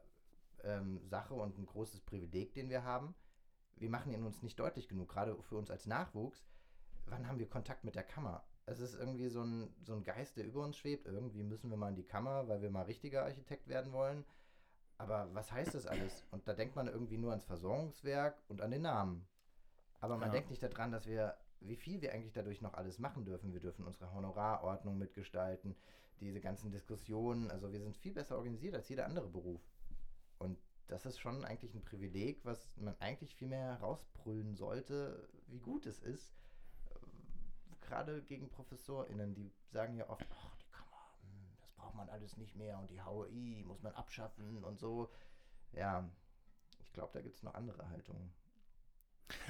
ähm, 0.62 1.00
Sache 1.08 1.34
und 1.34 1.58
ein 1.58 1.66
großes 1.66 2.00
Privileg, 2.00 2.52
den 2.52 2.68
wir 2.68 2.84
haben 2.84 3.14
wir 3.78 3.90
machen 3.90 4.12
ihn 4.12 4.24
uns 4.24 4.42
nicht 4.42 4.58
deutlich 4.58 4.88
genug, 4.88 5.10
gerade 5.10 5.40
für 5.42 5.56
uns 5.56 5.70
als 5.70 5.86
Nachwuchs. 5.86 6.44
Wann 7.06 7.28
haben 7.28 7.38
wir 7.38 7.48
Kontakt 7.48 7.84
mit 7.84 7.94
der 7.94 8.02
Kammer? 8.02 8.42
Es 8.66 8.80
ist 8.80 8.94
irgendwie 8.94 9.28
so 9.28 9.42
ein, 9.42 9.72
so 9.84 9.94
ein 9.94 10.02
Geist, 10.02 10.36
der 10.36 10.44
über 10.44 10.62
uns 10.64 10.76
schwebt. 10.76 11.06
Irgendwie 11.06 11.42
müssen 11.44 11.70
wir 11.70 11.76
mal 11.76 11.88
in 11.90 11.94
die 11.96 12.06
Kammer, 12.06 12.48
weil 12.48 12.62
wir 12.62 12.70
mal 12.70 12.82
richtiger 12.82 13.24
Architekt 13.24 13.68
werden 13.68 13.92
wollen. 13.92 14.24
Aber 14.98 15.32
was 15.34 15.52
heißt 15.52 15.74
das 15.74 15.86
alles? 15.86 16.24
Und 16.30 16.48
da 16.48 16.54
denkt 16.54 16.74
man 16.74 16.88
irgendwie 16.88 17.18
nur 17.18 17.30
ans 17.30 17.44
Versorgungswerk 17.44 18.42
und 18.48 18.60
an 18.60 18.70
den 18.70 18.82
Namen. 18.82 19.26
Aber 20.00 20.16
man 20.16 20.28
Ja. 20.28 20.32
denkt 20.34 20.50
nicht 20.50 20.62
daran, 20.62 20.90
dass 20.90 21.06
wir, 21.06 21.36
wie 21.60 21.76
viel 21.76 22.00
wir 22.00 22.12
eigentlich 22.12 22.32
dadurch 22.32 22.60
noch 22.60 22.74
alles 22.74 22.98
machen 22.98 23.24
dürfen. 23.24 23.52
Wir 23.52 23.60
dürfen 23.60 23.84
unsere 23.84 24.12
Honorarordnung 24.12 24.98
mitgestalten, 24.98 25.76
diese 26.20 26.40
ganzen 26.40 26.70
Diskussionen. 26.70 27.50
Also 27.50 27.72
wir 27.72 27.80
sind 27.80 27.96
viel 27.96 28.12
besser 28.12 28.36
organisiert 28.36 28.74
als 28.74 28.88
jeder 28.88 29.06
andere 29.06 29.28
Beruf. 29.28 29.60
Und 30.38 30.58
das 30.88 31.06
ist 31.06 31.18
schon 31.18 31.44
eigentlich 31.44 31.74
ein 31.74 31.84
Privileg, 31.84 32.44
was 32.44 32.70
man 32.76 32.98
eigentlich 33.00 33.34
viel 33.34 33.48
mehr 33.48 33.76
rausbrüllen 33.80 34.56
sollte, 34.56 35.28
wie 35.46 35.60
gut 35.60 35.86
es 35.86 36.00
ist. 36.00 36.34
Gerade 37.86 38.22
gegen 38.22 38.48
ProfessorInnen, 38.48 39.34
die 39.34 39.50
sagen 39.70 39.96
ja 39.96 40.08
oft, 40.08 40.26
ach, 40.30 40.56
die 40.56 40.68
Kammer, 40.70 41.10
hm, 41.22 41.56
das 41.60 41.70
braucht 41.72 41.94
man 41.94 42.08
alles 42.08 42.36
nicht 42.36 42.56
mehr 42.56 42.78
und 42.78 42.90
die 42.90 43.00
HOI 43.00 43.62
muss 43.64 43.82
man 43.82 43.92
abschaffen 43.94 44.64
und 44.64 44.78
so. 44.78 45.10
Ja, 45.72 46.08
ich 46.80 46.92
glaube, 46.92 47.10
da 47.12 47.20
gibt 47.20 47.36
es 47.36 47.42
noch 47.42 47.54
andere 47.54 47.88
Haltungen. 47.88 48.32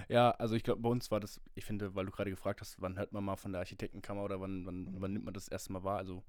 Ja, 0.09 0.31
also 0.33 0.55
ich 0.55 0.63
glaube, 0.63 0.81
bei 0.81 0.89
uns 0.89 1.11
war 1.11 1.21
das, 1.21 1.41
ich 1.55 1.65
finde, 1.65 1.95
weil 1.95 2.07
du 2.07 2.13
gerade 2.13 2.31
gefragt 2.31 2.61
hast, 2.61 2.81
wann 2.81 2.97
hört 2.99 3.13
man 3.13 3.25
mal 3.25 3.37
von 3.37 3.53
der 3.53 3.61
Architektenkammer 3.61 4.23
oder 4.25 4.41
wann, 4.41 4.65
wann, 4.65 4.85
Mhm. 4.85 5.01
wann 5.01 5.13
nimmt 5.13 5.25
man 5.27 5.35
das 5.35 5.49
erste 5.49 5.73
Mal 5.73 5.85
wahr? 5.85 5.99
Also, 5.99 6.23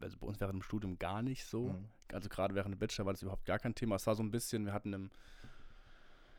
also 0.00 0.18
bei 0.18 0.26
uns 0.26 0.40
während 0.40 0.54
dem 0.54 0.62
Studium 0.62 0.98
gar 0.98 1.22
nicht 1.22 1.44
so. 1.46 1.68
Mhm. 1.70 1.88
Also 2.12 2.28
gerade 2.28 2.54
während 2.54 2.74
dem 2.74 2.78
Bachelor 2.78 3.06
war 3.06 3.12
das 3.12 3.22
überhaupt 3.22 3.44
gar 3.46 3.58
kein 3.58 3.74
Thema. 3.74 3.96
Es 3.96 4.06
war 4.06 4.14
so 4.14 4.22
ein 4.22 4.30
bisschen, 4.30 4.66
wir 4.66 4.72
hatten 4.74 4.92
im, 4.92 5.10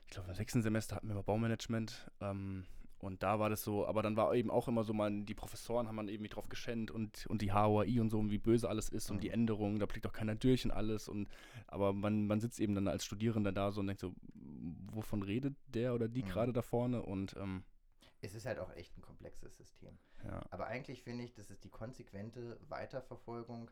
ich 0.06 0.12
glaube, 0.12 0.30
im 0.30 0.36
sechsten 0.36 0.62
Semester 0.62 0.96
hatten 0.96 1.08
wir 1.08 1.16
mal 1.16 1.24
Baumanagement. 1.24 2.12
Ähm, 2.22 2.66
und 3.06 3.24
da 3.24 3.40
war 3.40 3.50
das 3.50 3.64
so, 3.64 3.86
aber 3.88 4.02
dann 4.02 4.18
war 4.18 4.34
eben 4.36 4.50
auch 4.52 4.68
immer 4.68 4.84
so, 4.84 4.94
man, 4.94 5.26
die 5.26 5.36
Professoren 5.36 5.88
haben 5.88 5.96
man 5.96 6.08
irgendwie 6.10 6.30
drauf 6.30 6.50
geschenkt 6.50 6.92
und, 6.92 7.26
und 7.28 7.42
die 7.42 7.54
HOI 7.54 8.00
und 8.00 8.10
so, 8.10 8.20
und 8.20 8.32
wie 8.32 8.38
böse 8.38 8.68
alles 8.68 8.90
ist 8.90 9.10
und 9.12 9.22
die 9.24 9.28
Mhm. 9.28 9.34
Änderungen, 9.34 9.80
da 9.80 9.86
blickt 9.86 10.08
auch 10.08 10.12
keiner 10.14 10.36
durch 10.36 10.66
und 10.66 10.72
alles. 10.72 11.08
Und 11.08 11.30
aber 11.68 11.94
man, 11.94 12.28
man 12.28 12.40
sitzt 12.42 12.60
eben 12.60 12.76
dann 12.76 12.88
als 12.88 13.06
Studierender 13.06 13.52
da 13.52 13.72
so 13.72 13.80
und 13.82 13.88
denkt 13.88 14.02
so, 14.02 14.14
wovon 14.92 15.22
redet 15.24 15.56
der 15.68 15.94
oder 15.94 16.08
die 16.08 16.24
Mhm. 16.24 16.28
gerade 16.28 16.54
da 16.54 16.62
vorne? 16.62 17.02
Und 17.04 17.36
ähm, 17.38 17.64
Es 18.22 18.34
ist 18.36 18.46
halt 18.46 18.60
auch 18.60 18.72
echt 18.76 18.98
ein 18.98 19.02
komplexes 19.02 19.56
System. 19.58 19.98
ja. 20.24 20.42
Aber 20.50 20.68
eigentlich 20.68 21.04
finde 21.04 21.24
ich, 21.24 21.34
das 21.34 21.52
ist 21.52 21.64
die 21.64 21.70
konsequente 21.70 22.60
Weiterverfolgung, 22.70 23.70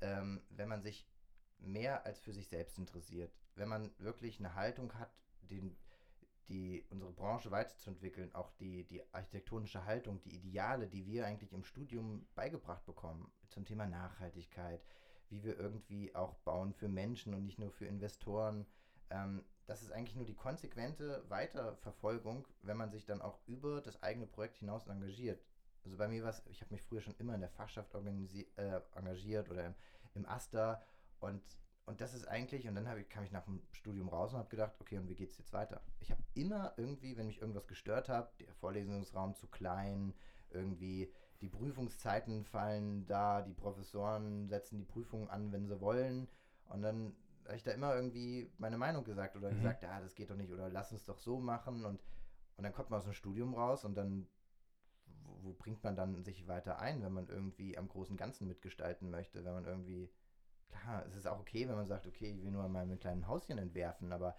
ähm, 0.00 0.40
wenn 0.50 0.68
man 0.68 0.82
sich 0.82 1.06
mehr 1.58 2.04
als 2.06 2.20
für 2.20 2.32
sich 2.32 2.48
selbst 2.48 2.78
interessiert. 2.78 3.32
Wenn 3.54 3.68
man 3.68 3.90
wirklich 3.98 4.38
eine 4.38 4.54
Haltung 4.54 4.94
hat, 4.94 5.10
den, 5.42 5.76
die, 6.48 6.84
unsere 6.90 7.12
Branche 7.12 7.50
weiterzuentwickeln, 7.50 8.34
auch 8.34 8.50
die, 8.52 8.84
die 8.84 9.02
architektonische 9.12 9.84
Haltung, 9.84 10.20
die 10.22 10.34
Ideale, 10.34 10.88
die 10.88 11.06
wir 11.06 11.26
eigentlich 11.26 11.52
im 11.52 11.64
Studium 11.64 12.26
beigebracht 12.34 12.84
bekommen, 12.86 13.30
zum 13.48 13.64
Thema 13.64 13.86
Nachhaltigkeit, 13.86 14.82
wie 15.28 15.44
wir 15.44 15.58
irgendwie 15.58 16.14
auch 16.14 16.34
bauen 16.38 16.72
für 16.72 16.88
Menschen 16.88 17.34
und 17.34 17.44
nicht 17.44 17.58
nur 17.58 17.70
für 17.70 17.86
Investoren. 17.86 18.66
Ähm, 19.10 19.44
das 19.66 19.82
ist 19.82 19.92
eigentlich 19.92 20.16
nur 20.16 20.24
die 20.24 20.34
konsequente 20.34 21.22
Weiterverfolgung, 21.28 22.46
wenn 22.62 22.78
man 22.78 22.90
sich 22.90 23.04
dann 23.04 23.20
auch 23.20 23.38
über 23.46 23.82
das 23.82 24.02
eigene 24.02 24.26
Projekt 24.26 24.56
hinaus 24.56 24.86
engagiert. 24.86 25.44
Also 25.84 25.98
bei 25.98 26.08
mir 26.08 26.22
war 26.22 26.30
es, 26.30 26.42
ich 26.46 26.62
habe 26.62 26.72
mich 26.72 26.82
früher 26.82 27.02
schon 27.02 27.14
immer 27.18 27.34
in 27.34 27.40
der 27.40 27.50
Fachschaft 27.50 27.94
äh, 27.94 28.80
engagiert 28.94 29.50
oder 29.50 29.66
im, 29.66 29.74
im 30.14 30.26
AStA 30.26 30.82
und, 31.20 31.42
und 31.88 32.00
das 32.00 32.14
ist 32.14 32.26
eigentlich, 32.28 32.68
und 32.68 32.74
dann 32.74 32.98
ich, 32.98 33.08
kam 33.08 33.24
ich 33.24 33.32
nach 33.32 33.44
dem 33.44 33.62
Studium 33.72 34.08
raus 34.08 34.32
und 34.32 34.38
habe 34.38 34.48
gedacht, 34.50 34.74
okay, 34.80 34.98
und 34.98 35.08
wie 35.08 35.14
geht 35.14 35.30
es 35.30 35.38
jetzt 35.38 35.52
weiter? 35.52 35.80
Ich 36.00 36.10
habe 36.10 36.22
immer 36.34 36.74
irgendwie, 36.76 37.16
wenn 37.16 37.26
mich 37.26 37.40
irgendwas 37.40 37.66
gestört 37.66 38.08
hat, 38.08 38.40
der 38.40 38.54
Vorlesungsraum 38.54 39.34
zu 39.34 39.48
klein, 39.48 40.14
irgendwie 40.50 41.12
die 41.40 41.48
Prüfungszeiten 41.48 42.44
fallen 42.44 43.06
da, 43.06 43.42
die 43.42 43.54
Professoren 43.54 44.48
setzen 44.48 44.78
die 44.78 44.84
Prüfungen 44.84 45.28
an, 45.28 45.52
wenn 45.52 45.66
sie 45.66 45.80
wollen 45.80 46.28
und 46.66 46.82
dann 46.82 47.16
habe 47.44 47.56
ich 47.56 47.62
da 47.62 47.70
immer 47.72 47.94
irgendwie 47.94 48.50
meine 48.58 48.76
Meinung 48.76 49.04
gesagt 49.04 49.36
oder 49.36 49.50
Mhm. 49.50 49.54
gesagt, 49.54 49.82
ja, 49.82 50.00
das 50.00 50.14
geht 50.14 50.30
doch 50.30 50.36
nicht 50.36 50.52
oder 50.52 50.68
lass 50.68 50.92
uns 50.92 51.04
doch 51.04 51.18
so 51.18 51.38
machen 51.40 51.84
und, 51.84 52.00
und 52.56 52.64
dann 52.64 52.72
kommt 52.72 52.90
man 52.90 52.98
aus 52.98 53.04
dem 53.04 53.14
Studium 53.14 53.54
raus 53.54 53.84
und 53.84 53.94
dann 53.96 54.28
wo, 55.24 55.38
wo 55.42 55.52
bringt 55.54 55.82
man 55.84 55.96
dann 55.96 56.22
sich 56.24 56.46
weiter 56.48 56.78
ein, 56.80 57.02
wenn 57.02 57.12
man 57.12 57.28
irgendwie 57.28 57.76
am 57.78 57.88
großen 57.88 58.16
Ganzen 58.16 58.48
mitgestalten 58.48 59.10
möchte, 59.10 59.44
wenn 59.44 59.54
man 59.54 59.64
irgendwie, 59.64 60.10
klar, 60.70 61.04
es 61.06 61.14
ist 61.16 61.26
auch 61.26 61.38
okay, 61.40 61.68
wenn 61.68 61.76
man 61.76 61.88
sagt, 61.88 62.06
okay, 62.06 62.32
ich 62.32 62.42
will 62.42 62.50
nur 62.50 62.64
an 62.64 62.72
meinem 62.72 62.98
kleinen 62.98 63.26
Häuschen 63.28 63.58
entwerfen, 63.58 64.12
aber 64.12 64.36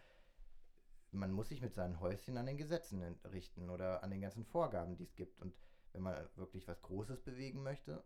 man 1.12 1.31
muss 1.31 1.50
sich 1.50 1.62
mit 1.62 1.74
seinen 1.74 2.00
Häuschen 2.00 2.38
an 2.38 2.45
den 2.45 2.57
Gesetzen 2.57 3.02
en- 3.02 3.19
richten 3.31 3.69
oder 3.69 4.04
an 4.04 4.12
den 4.12 4.21
ganzen 4.21 4.45
Vorgaben, 4.45 4.95
die 4.95 5.04
es 5.04 5.16
gibt. 5.16 5.40
Und 5.40 5.54
wenn 5.92 6.04
man 6.04 6.16
wirklich 6.36 6.68
was 6.68 6.81
Großes 6.81 7.21
bewegen 7.21 7.64
möchte, 7.64 8.04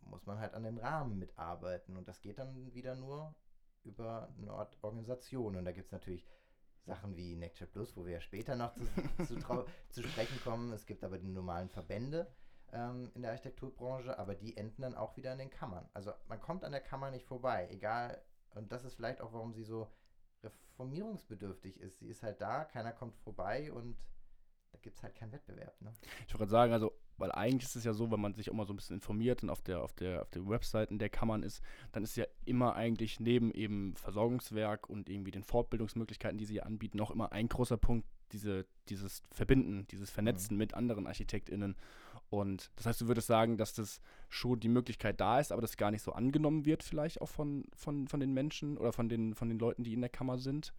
muss 0.00 0.24
man 0.26 0.38
halt 0.38 0.54
an 0.54 0.62
den 0.62 0.78
Rahmen 0.78 1.18
mitarbeiten. 1.18 1.96
Und 1.96 2.08
das 2.08 2.22
geht 2.22 2.38
dann 2.38 2.72
wieder 2.74 2.94
nur 2.94 3.34
über 3.84 4.32
eine 4.38 4.52
Art 4.52 4.78
Organisation. 4.82 5.56
Und 5.56 5.64
da 5.64 5.72
gibt 5.72 5.86
es 5.86 5.92
natürlich 5.92 6.26
Sachen 6.86 7.16
wie 7.16 7.36
Nectar 7.36 7.66
Plus, 7.66 7.94
wo 7.96 8.06
wir 8.06 8.14
ja 8.14 8.20
später 8.20 8.56
noch 8.56 8.72
zu, 8.74 8.84
zu, 9.26 9.64
zu 9.90 10.02
sprechen 10.02 10.40
kommen. 10.42 10.72
Es 10.72 10.86
gibt 10.86 11.04
aber 11.04 11.18
die 11.18 11.28
normalen 11.28 11.68
Verbände 11.68 12.32
ähm, 12.72 13.10
in 13.14 13.22
der 13.22 13.32
Architekturbranche, 13.32 14.18
aber 14.18 14.34
die 14.34 14.56
enden 14.56 14.82
dann 14.82 14.94
auch 14.94 15.16
wieder 15.16 15.32
in 15.32 15.38
den 15.38 15.50
Kammern. 15.50 15.88
Also 15.94 16.12
man 16.28 16.40
kommt 16.40 16.64
an 16.64 16.72
der 16.72 16.80
Kammer 16.80 17.10
nicht 17.10 17.26
vorbei, 17.26 17.68
egal. 17.70 18.20
Und 18.54 18.72
das 18.72 18.84
ist 18.84 18.94
vielleicht 18.94 19.20
auch, 19.20 19.32
warum 19.32 19.52
sie 19.52 19.64
so 19.64 19.88
reformierungsbedürftig 20.42 21.80
ist. 21.80 21.98
Sie 21.98 22.08
ist 22.08 22.22
halt 22.22 22.40
da, 22.40 22.64
keiner 22.64 22.92
kommt 22.92 23.16
vorbei 23.16 23.72
und 23.72 23.96
da 24.72 24.78
gibt 24.82 24.96
es 24.96 25.02
halt 25.02 25.14
keinen 25.14 25.32
Wettbewerb. 25.32 25.80
Ne? 25.80 25.92
Ich 26.26 26.34
wollte 26.34 26.38
gerade 26.38 26.50
sagen, 26.50 26.72
also, 26.72 26.92
weil 27.16 27.32
eigentlich 27.32 27.64
ist 27.64 27.76
es 27.76 27.84
ja 27.84 27.94
so, 27.94 28.10
wenn 28.10 28.20
man 28.20 28.34
sich 28.34 28.50
auch 28.50 28.54
mal 28.54 28.66
so 28.66 28.74
ein 28.74 28.76
bisschen 28.76 28.96
informiert 28.96 29.42
und 29.42 29.48
auf 29.48 29.62
der, 29.62 29.82
auf 29.82 29.94
der, 29.94 30.22
auf 30.22 30.30
der 30.30 30.46
Webseiten 30.46 30.98
der 30.98 31.08
Kammern 31.08 31.42
ist, 31.42 31.62
dann 31.92 32.02
ist 32.02 32.16
ja 32.16 32.26
immer 32.44 32.76
eigentlich 32.76 33.20
neben 33.20 33.50
eben 33.52 33.96
Versorgungswerk 33.96 34.88
und 34.90 35.08
irgendwie 35.08 35.30
den 35.30 35.44
Fortbildungsmöglichkeiten, 35.44 36.38
die 36.38 36.44
sie 36.44 36.60
anbieten, 36.60 37.00
auch 37.00 37.10
immer 37.10 37.32
ein 37.32 37.48
großer 37.48 37.78
Punkt, 37.78 38.06
diese, 38.32 38.66
dieses 38.88 39.22
Verbinden, 39.30 39.86
dieses 39.88 40.10
Vernetzen 40.10 40.56
mit 40.56 40.74
anderen 40.74 41.06
ArchitektInnen. 41.06 41.76
Und 42.28 42.70
das 42.76 42.86
heißt, 42.86 43.00
du 43.00 43.08
würdest 43.08 43.28
sagen, 43.28 43.56
dass 43.56 43.74
das 43.74 44.00
schon 44.28 44.58
die 44.58 44.68
Möglichkeit 44.68 45.20
da 45.20 45.38
ist, 45.38 45.52
aber 45.52 45.62
das 45.62 45.76
gar 45.76 45.90
nicht 45.90 46.02
so 46.02 46.12
angenommen 46.12 46.64
wird, 46.64 46.82
vielleicht 46.82 47.20
auch 47.20 47.28
von, 47.28 47.64
von, 47.74 48.08
von 48.08 48.20
den 48.20 48.32
Menschen 48.32 48.76
oder 48.78 48.92
von 48.92 49.08
den, 49.08 49.34
von 49.34 49.48
den 49.48 49.58
Leuten, 49.58 49.84
die 49.84 49.94
in 49.94 50.00
der 50.00 50.10
Kammer 50.10 50.38
sind. 50.38 50.72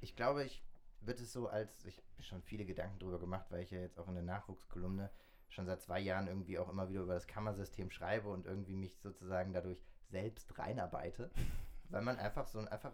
Ich 0.00 0.16
glaube, 0.16 0.44
ich 0.44 0.62
würde 1.00 1.22
es 1.22 1.32
so 1.32 1.48
als, 1.48 1.84
ich 1.84 1.96
habe 1.96 2.06
mir 2.16 2.24
schon 2.24 2.42
viele 2.42 2.64
Gedanken 2.64 2.98
drüber 2.98 3.18
gemacht, 3.18 3.46
weil 3.50 3.62
ich 3.62 3.70
ja 3.70 3.80
jetzt 3.80 3.98
auch 3.98 4.08
in 4.08 4.14
der 4.14 4.22
Nachwuchskolumne 4.22 5.10
schon 5.50 5.66
seit 5.66 5.82
zwei 5.82 6.00
Jahren 6.00 6.26
irgendwie 6.26 6.58
auch 6.58 6.68
immer 6.68 6.88
wieder 6.88 7.02
über 7.02 7.14
das 7.14 7.26
Kammersystem 7.26 7.90
schreibe 7.90 8.28
und 8.28 8.46
irgendwie 8.46 8.76
mich 8.76 8.98
sozusagen 9.00 9.52
dadurch 9.52 9.82
selbst 10.08 10.58
reinarbeite, 10.58 11.30
weil 11.90 12.02
man 12.02 12.18
einfach 12.18 12.46
so 12.46 12.58
ein, 12.58 12.68
einfach, 12.68 12.92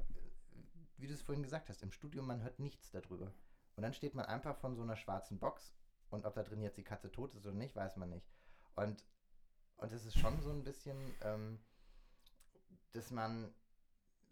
wie 0.96 1.06
du 1.06 1.14
es 1.14 1.22
vorhin 1.22 1.42
gesagt 1.42 1.68
hast, 1.68 1.82
im 1.82 1.92
Studium, 1.92 2.26
man 2.26 2.42
hört 2.42 2.58
nichts 2.58 2.90
darüber. 2.90 3.32
Und 3.76 3.82
dann 3.82 3.94
steht 3.94 4.14
man 4.14 4.26
einfach 4.26 4.56
von 4.56 4.76
so 4.76 4.82
einer 4.82 4.96
schwarzen 4.96 5.38
Box 5.38 5.72
und 6.14 6.24
ob 6.24 6.34
da 6.34 6.42
drin 6.42 6.62
jetzt 6.62 6.78
die 6.78 6.84
Katze 6.84 7.10
tot 7.10 7.34
ist 7.34 7.46
oder 7.46 7.54
nicht, 7.54 7.76
weiß 7.76 7.96
man 7.96 8.10
nicht. 8.10 8.26
Und, 8.76 9.04
und 9.76 9.92
das 9.92 10.04
ist 10.04 10.18
schon 10.18 10.40
so 10.40 10.50
ein 10.50 10.64
bisschen, 10.64 10.96
ähm, 11.22 11.58
dass 12.92 13.10
man 13.10 13.52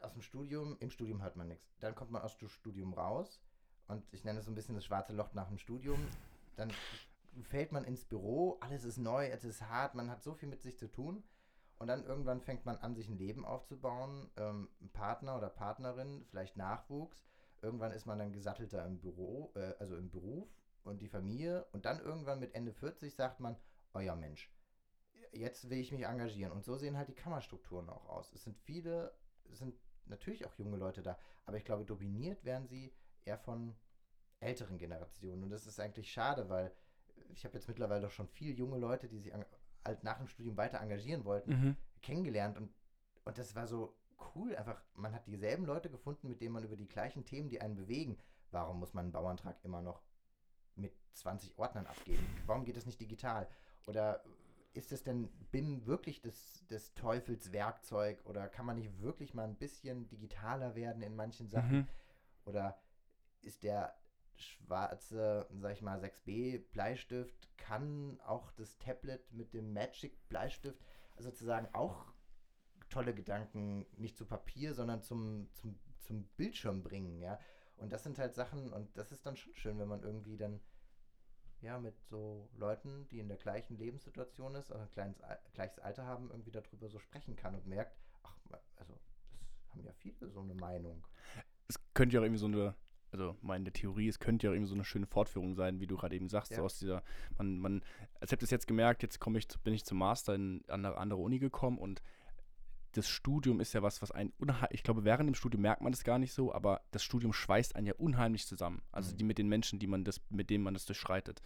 aus 0.00 0.12
dem 0.12 0.22
Studium, 0.22 0.76
im 0.80 0.90
Studium 0.90 1.22
hört 1.22 1.36
man 1.36 1.48
nichts. 1.48 1.76
Dann 1.80 1.94
kommt 1.94 2.10
man 2.10 2.22
aus 2.22 2.38
dem 2.38 2.48
Studium 2.48 2.94
raus 2.94 3.40
und 3.88 4.04
ich 4.12 4.24
nenne 4.24 4.40
es 4.40 4.46
so 4.46 4.50
ein 4.50 4.54
bisschen 4.54 4.74
das 4.74 4.84
schwarze 4.84 5.12
Loch 5.12 5.34
nach 5.34 5.48
dem 5.48 5.58
Studium. 5.58 6.00
Dann 6.56 6.72
fällt 7.42 7.72
man 7.72 7.84
ins 7.84 8.04
Büro, 8.04 8.58
alles 8.60 8.84
ist 8.84 8.98
neu, 8.98 9.26
es 9.26 9.44
ist 9.44 9.62
hart, 9.62 9.94
man 9.94 10.10
hat 10.10 10.22
so 10.22 10.34
viel 10.34 10.48
mit 10.48 10.62
sich 10.62 10.78
zu 10.78 10.90
tun. 10.90 11.22
Und 11.78 11.88
dann 11.88 12.04
irgendwann 12.04 12.40
fängt 12.40 12.64
man 12.64 12.76
an, 12.78 12.94
sich 12.94 13.08
ein 13.08 13.18
Leben 13.18 13.44
aufzubauen, 13.44 14.30
ähm, 14.36 14.68
Partner 14.92 15.36
oder 15.36 15.48
Partnerin, 15.48 16.24
vielleicht 16.30 16.56
Nachwuchs. 16.56 17.24
Irgendwann 17.60 17.92
ist 17.92 18.06
man 18.06 18.18
dann 18.18 18.32
gesattelter 18.32 18.84
im 18.86 19.00
Büro, 19.00 19.52
äh, 19.56 19.74
also 19.78 19.96
im 19.96 20.10
Beruf 20.10 20.48
und 20.84 21.00
die 21.00 21.08
Familie. 21.08 21.64
Und 21.72 21.84
dann 21.84 22.00
irgendwann 22.00 22.40
mit 22.40 22.54
Ende 22.54 22.72
40 22.72 23.14
sagt 23.14 23.40
man, 23.40 23.56
oh 23.94 24.00
ja 24.00 24.14
Mensch, 24.14 24.50
jetzt 25.32 25.68
will 25.70 25.78
ich 25.78 25.92
mich 25.92 26.04
engagieren. 26.04 26.52
Und 26.52 26.64
so 26.64 26.76
sehen 26.76 26.96
halt 26.96 27.08
die 27.08 27.14
Kammerstrukturen 27.14 27.88
auch 27.88 28.08
aus. 28.08 28.32
Es 28.32 28.44
sind 28.44 28.56
viele, 28.58 29.14
es 29.50 29.58
sind 29.58 29.74
natürlich 30.06 30.46
auch 30.46 30.54
junge 30.54 30.76
Leute 30.76 31.02
da, 31.02 31.18
aber 31.44 31.56
ich 31.56 31.64
glaube, 31.64 31.84
dominiert 31.84 32.44
werden 32.44 32.66
sie 32.66 32.92
eher 33.24 33.38
von 33.38 33.74
älteren 34.40 34.78
Generationen. 34.78 35.44
Und 35.44 35.50
das 35.50 35.66
ist 35.66 35.80
eigentlich 35.80 36.10
schade, 36.10 36.48
weil 36.48 36.72
ich 37.34 37.44
habe 37.44 37.54
jetzt 37.54 37.68
mittlerweile 37.68 38.02
doch 38.02 38.10
schon 38.10 38.28
viele 38.28 38.54
junge 38.54 38.78
Leute, 38.78 39.08
die 39.08 39.18
sich 39.18 39.32
halt 39.84 40.04
nach 40.04 40.18
dem 40.18 40.26
Studium 40.26 40.56
weiter 40.56 40.80
engagieren 40.80 41.24
wollten, 41.24 41.50
mhm. 41.50 41.76
kennengelernt. 42.02 42.56
Und, 42.56 42.72
und 43.24 43.38
das 43.38 43.54
war 43.54 43.66
so 43.66 43.96
cool. 44.34 44.54
Einfach, 44.56 44.82
man 44.94 45.14
hat 45.14 45.26
dieselben 45.26 45.64
Leute 45.64 45.90
gefunden, 45.90 46.28
mit 46.28 46.40
denen 46.40 46.52
man 46.52 46.64
über 46.64 46.76
die 46.76 46.88
gleichen 46.88 47.24
Themen, 47.24 47.48
die 47.48 47.60
einen 47.60 47.76
bewegen. 47.76 48.18
Warum 48.50 48.80
muss 48.80 48.94
man 48.94 49.06
einen 49.06 49.12
Bauantrag 49.12 49.58
immer 49.64 49.82
noch 49.82 50.02
mit 50.76 50.92
20 51.14 51.58
Ordnern 51.58 51.86
abgeben? 51.86 52.26
Warum 52.46 52.64
geht 52.64 52.76
das 52.76 52.86
nicht 52.86 53.00
digital? 53.00 53.48
Oder 53.86 54.22
ist 54.74 54.92
es 54.92 55.02
denn 55.02 55.28
BIM 55.50 55.86
wirklich 55.86 56.22
des, 56.22 56.66
des 56.68 56.94
Teufels 56.94 57.52
Werkzeug? 57.52 58.24
Oder 58.24 58.48
kann 58.48 58.66
man 58.66 58.76
nicht 58.76 59.00
wirklich 59.00 59.34
mal 59.34 59.44
ein 59.44 59.56
bisschen 59.56 60.08
digitaler 60.08 60.74
werden 60.74 61.02
in 61.02 61.14
manchen 61.14 61.48
Sachen? 61.48 61.78
Mhm. 61.78 61.88
Oder 62.44 62.80
ist 63.42 63.62
der 63.62 63.94
schwarze, 64.34 65.46
sag 65.60 65.72
ich 65.72 65.82
mal, 65.82 66.00
6B 66.00 66.64
Bleistift 66.72 67.56
kann 67.56 68.18
auch 68.24 68.50
das 68.52 68.78
Tablet 68.78 69.32
mit 69.32 69.52
dem 69.54 69.72
Magic 69.72 70.28
Bleistift 70.28 70.80
sozusagen 71.18 71.68
auch 71.74 72.12
tolle 72.88 73.14
Gedanken 73.14 73.86
nicht 73.96 74.16
zu 74.16 74.26
Papier, 74.26 74.74
sondern 74.74 75.02
zum, 75.02 75.48
zum, 75.52 75.78
zum 76.00 76.24
Bildschirm 76.36 76.82
bringen, 76.82 77.20
ja. 77.20 77.38
Und 77.82 77.92
das 77.92 78.02
sind 78.04 78.18
halt 78.18 78.34
Sachen, 78.34 78.72
und 78.72 78.96
das 78.96 79.12
ist 79.12 79.26
dann 79.26 79.36
schon 79.36 79.54
schön, 79.54 79.78
wenn 79.78 79.88
man 79.88 80.02
irgendwie 80.02 80.36
dann 80.36 80.60
ja 81.60 81.78
mit 81.78 82.00
so 82.04 82.48
Leuten, 82.56 83.08
die 83.08 83.20
in 83.20 83.28
der 83.28 83.36
gleichen 83.36 83.76
Lebenssituation 83.76 84.54
ist, 84.54 84.70
also 84.70 84.84
ein 84.84 84.90
kleines, 84.90 85.20
gleiches 85.52 85.78
Alter 85.78 86.06
haben, 86.06 86.30
irgendwie 86.30 86.50
darüber 86.50 86.88
so 86.88 86.98
sprechen 86.98 87.36
kann 87.36 87.54
und 87.54 87.66
merkt, 87.66 87.96
ach, 88.22 88.36
also 88.76 88.98
das 89.60 89.70
haben 89.70 89.84
ja 89.84 89.92
viele 89.92 90.28
so 90.28 90.40
eine 90.40 90.54
Meinung. 90.54 91.04
Es 91.68 91.76
könnte 91.94 92.14
ja 92.14 92.20
auch 92.20 92.24
irgendwie 92.24 92.40
so 92.40 92.46
eine 92.46 92.74
also 93.12 93.36
meine 93.42 93.70
Theorie, 93.70 94.08
es 94.08 94.18
könnte 94.18 94.46
ja 94.46 94.52
irgendwie 94.52 94.70
so 94.70 94.74
eine 94.74 94.84
schöne 94.84 95.06
Fortführung 95.06 95.54
sein, 95.54 95.80
wie 95.80 95.86
du 95.86 95.96
gerade 95.96 96.16
eben 96.16 96.28
sagst, 96.28 96.50
ja. 96.52 96.56
so 96.56 96.64
aus 96.64 96.78
dieser, 96.78 97.02
man, 97.36 97.58
man, 97.58 97.82
als 98.20 98.32
hätte 98.32 98.44
es 98.44 98.50
jetzt 98.50 98.66
gemerkt, 98.66 99.02
jetzt 99.02 99.20
komme 99.20 99.38
ich, 99.38 99.46
bin 99.62 99.74
ich 99.74 99.84
zum 99.84 99.98
Master 99.98 100.34
in 100.34 100.64
eine 100.68 100.96
andere 100.96 101.20
Uni 101.20 101.38
gekommen 101.38 101.78
und 101.78 102.02
das 102.92 103.08
Studium 103.08 103.60
ist 103.60 103.72
ja 103.72 103.82
was, 103.82 104.02
was 104.02 104.10
ein 104.10 104.32
unheimlich, 104.38 104.70
ich 104.72 104.82
glaube, 104.82 105.04
während 105.04 105.28
dem 105.28 105.34
Studium 105.34 105.62
merkt 105.62 105.82
man 105.82 105.92
das 105.92 106.04
gar 106.04 106.18
nicht 106.18 106.32
so, 106.32 106.54
aber 106.54 106.82
das 106.90 107.02
Studium 107.02 107.32
schweißt 107.32 107.74
einen 107.74 107.86
ja 107.86 107.94
unheimlich 107.96 108.46
zusammen. 108.46 108.82
Also 108.92 109.12
mhm. 109.12 109.16
die 109.18 109.24
mit 109.24 109.38
den 109.38 109.48
Menschen, 109.48 109.78
die 109.78 109.86
man 109.86 110.04
das, 110.04 110.20
mit 110.30 110.50
denen 110.50 110.62
man 110.62 110.74
das 110.74 110.84
durchschreitet. 110.84 111.40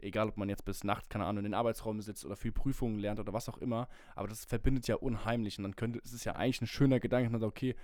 Egal, 0.00 0.28
ob 0.28 0.36
man 0.36 0.48
jetzt 0.48 0.64
bis 0.64 0.84
nachts, 0.84 1.08
keine 1.08 1.24
Ahnung, 1.24 1.38
in 1.38 1.50
den 1.50 1.54
Arbeitsraum 1.54 2.00
sitzt 2.00 2.24
oder 2.24 2.36
viel 2.36 2.52
Prüfungen 2.52 2.98
lernt 2.98 3.20
oder 3.20 3.32
was 3.32 3.48
auch 3.48 3.58
immer, 3.58 3.88
aber 4.14 4.28
das 4.28 4.44
verbindet 4.44 4.86
ja 4.88 4.96
unheimlich 4.96 5.58
und 5.58 5.64
dann 5.64 5.76
könnte, 5.76 6.00
es 6.04 6.12
ist 6.12 6.24
ja 6.24 6.34
eigentlich 6.34 6.62
ein 6.62 6.66
schöner 6.66 7.00
Gedanke, 7.00 7.30
man 7.30 7.40
sagt, 7.40 7.52
okay, 7.52 7.74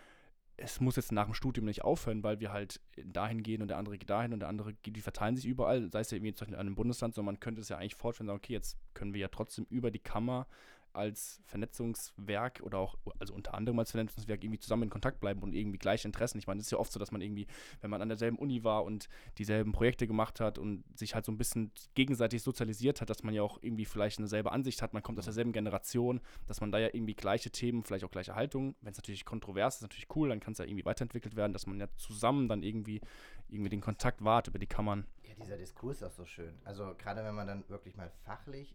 es 0.56 0.80
muss 0.80 0.96
jetzt 0.96 1.10
nach 1.10 1.24
dem 1.24 1.34
Studium 1.34 1.66
nicht 1.66 1.82
aufhören, 1.82 2.22
weil 2.22 2.38
wir 2.38 2.52
halt 2.52 2.80
dahin 2.96 3.42
gehen 3.42 3.62
und 3.62 3.68
der 3.68 3.78
andere 3.78 3.98
geht 3.98 4.10
dahin 4.10 4.32
und 4.32 4.40
der 4.40 4.48
andere 4.48 4.74
geht, 4.74 4.94
die 4.94 5.00
verteilen 5.00 5.36
sich 5.36 5.46
überall, 5.46 5.90
sei 5.90 6.00
es 6.00 6.10
ja 6.10 6.16
irgendwie 6.16 6.46
in 6.46 6.54
einem 6.54 6.76
Bundesland, 6.76 7.14
sondern 7.14 7.34
man 7.34 7.40
könnte 7.40 7.60
es 7.60 7.68
ja 7.68 7.78
eigentlich 7.78 7.96
fortführen 7.96 8.28
und 8.28 8.34
sagen, 8.34 8.44
okay, 8.44 8.52
jetzt 8.52 8.78
können 8.94 9.14
wir 9.14 9.20
ja 9.20 9.28
trotzdem 9.28 9.66
über 9.68 9.90
die 9.90 9.98
Kammer 9.98 10.46
als 10.94 11.40
Vernetzungswerk 11.46 12.60
oder 12.62 12.78
auch, 12.78 12.96
also 13.18 13.34
unter 13.34 13.54
anderem 13.54 13.78
als 13.78 13.90
Vernetzungswerk 13.90 14.42
irgendwie 14.42 14.58
zusammen 14.58 14.84
in 14.84 14.90
Kontakt 14.90 15.20
bleiben 15.20 15.42
und 15.42 15.54
irgendwie 15.54 15.78
gleiche 15.78 16.08
Interessen. 16.08 16.38
Ich 16.38 16.46
meine, 16.46 16.60
es 16.60 16.66
ist 16.66 16.70
ja 16.70 16.78
oft 16.78 16.92
so, 16.92 16.98
dass 16.98 17.10
man 17.10 17.20
irgendwie, 17.20 17.46
wenn 17.80 17.90
man 17.90 18.02
an 18.02 18.08
derselben 18.08 18.38
Uni 18.38 18.64
war 18.64 18.84
und 18.84 19.08
dieselben 19.38 19.72
Projekte 19.72 20.06
gemacht 20.06 20.40
hat 20.40 20.58
und 20.58 20.84
sich 20.98 21.14
halt 21.14 21.24
so 21.24 21.32
ein 21.32 21.38
bisschen 21.38 21.72
gegenseitig 21.94 22.42
sozialisiert 22.42 23.00
hat, 23.00 23.10
dass 23.10 23.22
man 23.22 23.34
ja 23.34 23.42
auch 23.42 23.58
irgendwie 23.62 23.84
vielleicht 23.84 24.18
eine 24.18 24.28
selbe 24.28 24.52
Ansicht 24.52 24.82
hat, 24.82 24.92
man 24.94 25.02
kommt 25.02 25.18
aus 25.18 25.24
derselben 25.24 25.52
Generation, 25.52 26.20
dass 26.46 26.60
man 26.60 26.72
da 26.72 26.78
ja 26.78 26.88
irgendwie 26.92 27.14
gleiche 27.14 27.50
Themen, 27.50 27.82
vielleicht 27.82 28.04
auch 28.04 28.10
gleiche 28.10 28.34
Haltung, 28.34 28.74
wenn 28.80 28.92
es 28.92 28.98
natürlich 28.98 29.24
kontrovers 29.24 29.76
ist, 29.76 29.82
natürlich 29.82 30.08
cool, 30.14 30.28
dann 30.28 30.40
kann 30.40 30.52
es 30.52 30.58
ja 30.58 30.64
irgendwie 30.64 30.84
weiterentwickelt 30.84 31.36
werden, 31.36 31.52
dass 31.52 31.66
man 31.66 31.80
ja 31.80 31.88
zusammen 31.96 32.48
dann 32.48 32.62
irgendwie, 32.62 33.00
irgendwie 33.48 33.70
den 33.70 33.80
Kontakt 33.80 34.24
wahrt 34.24 34.48
über 34.48 34.58
die 34.58 34.66
Kammern. 34.66 35.06
Ja, 35.22 35.34
dieser 35.34 35.56
Diskurs 35.56 35.96
ist 35.96 36.02
auch 36.04 36.10
so 36.12 36.24
schön. 36.24 36.54
Also 36.64 36.94
gerade 36.96 37.24
wenn 37.24 37.34
man 37.34 37.46
dann 37.46 37.68
wirklich 37.68 37.96
mal 37.96 38.10
fachlich 38.24 38.74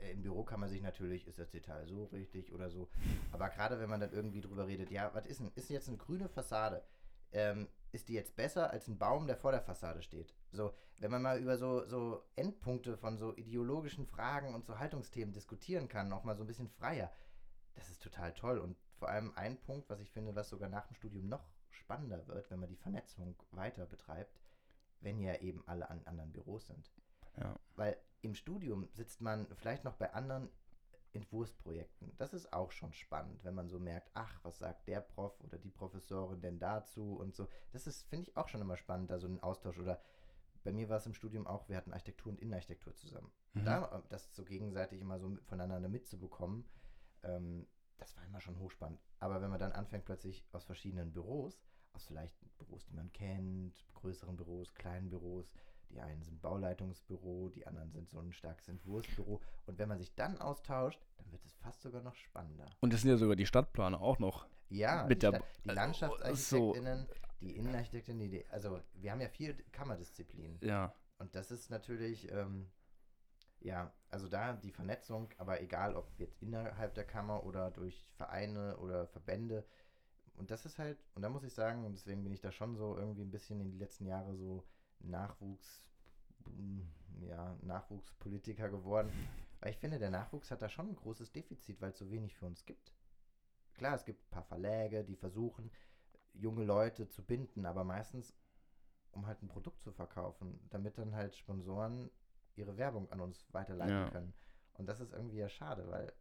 im 0.00 0.22
Büro 0.22 0.44
kann 0.44 0.60
man 0.60 0.68
sich 0.68 0.82
natürlich, 0.82 1.26
ist 1.26 1.38
das 1.38 1.50
Detail 1.50 1.86
so 1.86 2.04
richtig 2.06 2.52
oder 2.52 2.70
so. 2.70 2.88
Aber 3.32 3.48
gerade 3.48 3.78
wenn 3.80 3.90
man 3.90 4.00
dann 4.00 4.12
irgendwie 4.12 4.40
drüber 4.40 4.66
redet, 4.66 4.90
ja, 4.90 5.10
was 5.14 5.26
ist 5.26 5.40
denn? 5.40 5.50
Ist 5.54 5.70
jetzt 5.70 5.88
eine 5.88 5.96
grüne 5.96 6.28
Fassade? 6.28 6.82
Ähm, 7.32 7.68
ist 7.92 8.08
die 8.08 8.14
jetzt 8.14 8.36
besser 8.36 8.70
als 8.70 8.88
ein 8.88 8.98
Baum, 8.98 9.26
der 9.26 9.36
vor 9.36 9.52
der 9.52 9.62
Fassade 9.62 10.02
steht? 10.02 10.34
So, 10.52 10.74
wenn 10.98 11.10
man 11.10 11.22
mal 11.22 11.40
über 11.40 11.56
so, 11.56 11.84
so 11.86 12.22
Endpunkte 12.36 12.96
von 12.96 13.18
so 13.18 13.34
ideologischen 13.36 14.06
Fragen 14.06 14.54
und 14.54 14.64
so 14.64 14.78
Haltungsthemen 14.78 15.32
diskutieren 15.32 15.88
kann, 15.88 16.12
auch 16.12 16.24
mal 16.24 16.36
so 16.36 16.44
ein 16.44 16.46
bisschen 16.46 16.68
freier, 16.68 17.10
das 17.74 17.88
ist 17.90 18.02
total 18.02 18.32
toll. 18.34 18.58
Und 18.58 18.76
vor 18.98 19.08
allem 19.08 19.32
ein 19.36 19.60
Punkt, 19.60 19.90
was 19.90 20.00
ich 20.00 20.10
finde, 20.10 20.34
was 20.34 20.48
sogar 20.48 20.68
nach 20.68 20.86
dem 20.86 20.94
Studium 20.94 21.28
noch 21.28 21.44
spannender 21.70 22.26
wird, 22.26 22.50
wenn 22.50 22.60
man 22.60 22.68
die 22.68 22.76
Vernetzung 22.76 23.36
weiter 23.50 23.86
betreibt, 23.86 24.40
wenn 25.00 25.20
ja 25.20 25.36
eben 25.36 25.62
alle 25.66 25.90
an 25.90 26.02
anderen 26.04 26.32
Büros 26.32 26.66
sind. 26.66 26.90
Ja. 27.36 27.56
Weil 27.76 27.96
im 28.24 28.34
Studium 28.34 28.88
sitzt 28.92 29.20
man 29.20 29.46
vielleicht 29.56 29.84
noch 29.84 29.94
bei 29.94 30.12
anderen 30.12 30.48
Entwurfsprojekten. 31.12 32.12
Das 32.16 32.34
ist 32.34 32.52
auch 32.52 32.72
schon 32.72 32.92
spannend, 32.92 33.44
wenn 33.44 33.54
man 33.54 33.68
so 33.68 33.78
merkt, 33.78 34.10
ach, 34.14 34.40
was 34.42 34.58
sagt 34.58 34.88
der 34.88 35.00
Prof 35.00 35.40
oder 35.40 35.58
die 35.58 35.70
Professorin 35.70 36.40
denn 36.40 36.58
dazu 36.58 37.16
und 37.16 37.34
so. 37.34 37.48
Das 37.72 37.86
ist, 37.86 38.02
finde 38.08 38.28
ich, 38.28 38.36
auch 38.36 38.48
schon 38.48 38.60
immer 38.60 38.76
spannend, 38.76 39.10
da 39.10 39.18
so 39.18 39.26
einen 39.26 39.40
Austausch. 39.40 39.78
Oder 39.78 40.00
bei 40.64 40.72
mir 40.72 40.88
war 40.88 40.96
es 40.96 41.06
im 41.06 41.14
Studium 41.14 41.46
auch, 41.46 41.68
wir 41.68 41.76
hatten 41.76 41.92
Architektur 41.92 42.32
und 42.32 42.40
Innenarchitektur 42.40 42.94
zusammen. 42.94 43.30
Mhm. 43.52 43.64
Da, 43.64 44.02
das 44.08 44.34
so 44.34 44.44
gegenseitig 44.44 45.00
immer 45.00 45.18
so 45.18 45.36
voneinander 45.44 45.88
mitzubekommen, 45.88 46.64
ähm, 47.22 47.66
das 47.98 48.16
war 48.16 48.24
immer 48.24 48.40
schon 48.40 48.58
hochspannend. 48.58 49.00
Aber 49.20 49.40
wenn 49.40 49.50
man 49.50 49.60
dann 49.60 49.72
anfängt, 49.72 50.04
plötzlich 50.04 50.44
aus 50.52 50.64
verschiedenen 50.64 51.12
Büros, 51.12 51.62
aus 51.92 52.06
vielleicht 52.06 52.34
Büros, 52.58 52.84
die 52.86 52.94
man 52.94 53.12
kennt, 53.12 53.86
größeren 53.94 54.36
Büros, 54.36 54.74
kleinen 54.74 55.10
Büros, 55.10 55.52
die 55.94 56.00
einen 56.00 56.22
sind 56.22 56.42
Bauleitungsbüro, 56.42 57.50
die 57.50 57.66
anderen 57.66 57.90
sind 57.92 58.10
so 58.10 58.18
ein 58.18 58.32
starkes 58.32 58.68
Entwurfsbüro. 58.68 59.40
Und 59.66 59.78
wenn 59.78 59.88
man 59.88 59.98
sich 59.98 60.14
dann 60.14 60.38
austauscht, 60.38 61.00
dann 61.16 61.30
wird 61.30 61.44
es 61.44 61.52
fast 61.54 61.82
sogar 61.82 62.02
noch 62.02 62.16
spannender. 62.16 62.66
Und 62.80 62.92
das 62.92 63.02
sind 63.02 63.10
ja 63.10 63.16
sogar 63.16 63.36
die 63.36 63.46
Stadtplaner 63.46 64.00
auch 64.00 64.18
noch. 64.18 64.46
Ja, 64.70 65.04
mit 65.04 65.22
die, 65.22 65.30
der, 65.30 65.42
die 65.64 65.68
also, 65.68 65.80
Landschaftsarchitektinnen, 65.80 67.06
so. 67.06 67.14
die 67.40 67.56
Innenarchitektinnen, 67.56 68.30
die, 68.30 68.44
also 68.48 68.80
wir 68.94 69.12
haben 69.12 69.20
ja 69.20 69.28
vier 69.28 69.54
Kammerdisziplinen. 69.70 70.58
Ja. 70.62 70.92
Und 71.18 71.34
das 71.36 71.52
ist 71.52 71.70
natürlich, 71.70 72.30
ähm, 72.32 72.70
ja, 73.60 73.92
also 74.10 74.28
da 74.28 74.54
die 74.54 74.72
Vernetzung, 74.72 75.28
aber 75.38 75.60
egal 75.62 75.94
ob 75.94 76.10
jetzt 76.18 76.42
innerhalb 76.42 76.94
der 76.94 77.04
Kammer 77.04 77.44
oder 77.44 77.70
durch 77.70 78.04
Vereine 78.16 78.76
oder 78.78 79.06
Verbände. 79.06 79.64
Und 80.36 80.50
das 80.50 80.66
ist 80.66 80.78
halt, 80.78 80.98
und 81.14 81.22
da 81.22 81.28
muss 81.28 81.44
ich 81.44 81.54
sagen, 81.54 81.84
und 81.84 81.92
deswegen 81.92 82.24
bin 82.24 82.32
ich 82.32 82.40
da 82.40 82.50
schon 82.50 82.74
so 82.74 82.96
irgendwie 82.96 83.22
ein 83.22 83.30
bisschen 83.30 83.60
in 83.60 83.70
die 83.70 83.78
letzten 83.78 84.06
Jahre 84.06 84.34
so 84.34 84.64
Nachwuchs, 85.08 85.84
mm, 86.46 86.82
ja, 87.28 87.56
Nachwuchspolitiker 87.62 88.68
geworden. 88.68 89.10
Weil 89.60 89.70
ich 89.70 89.78
finde, 89.78 89.98
der 89.98 90.10
Nachwuchs 90.10 90.50
hat 90.50 90.62
da 90.62 90.68
schon 90.68 90.90
ein 90.90 90.96
großes 90.96 91.32
Defizit, 91.32 91.80
weil 91.80 91.90
es 91.90 91.98
so 91.98 92.10
wenig 92.10 92.36
für 92.36 92.46
uns 92.46 92.64
gibt. 92.64 92.92
Klar, 93.74 93.94
es 93.94 94.04
gibt 94.04 94.22
ein 94.22 94.30
paar 94.30 94.44
Verläge, 94.44 95.04
die 95.04 95.16
versuchen, 95.16 95.70
junge 96.34 96.64
Leute 96.64 97.08
zu 97.08 97.24
binden, 97.24 97.66
aber 97.66 97.84
meistens, 97.84 98.34
um 99.12 99.26
halt 99.26 99.42
ein 99.42 99.48
Produkt 99.48 99.82
zu 99.82 99.92
verkaufen, 99.92 100.60
damit 100.70 100.98
dann 100.98 101.14
halt 101.14 101.34
Sponsoren 101.34 102.10
ihre 102.56 102.76
Werbung 102.76 103.10
an 103.10 103.20
uns 103.20 103.46
weiterleiten 103.52 103.94
ja. 103.94 104.10
können. 104.10 104.34
Und 104.74 104.86
das 104.86 105.00
ist 105.00 105.12
irgendwie 105.12 105.38
ja 105.38 105.48
schade, 105.48 105.88
weil 105.90 106.12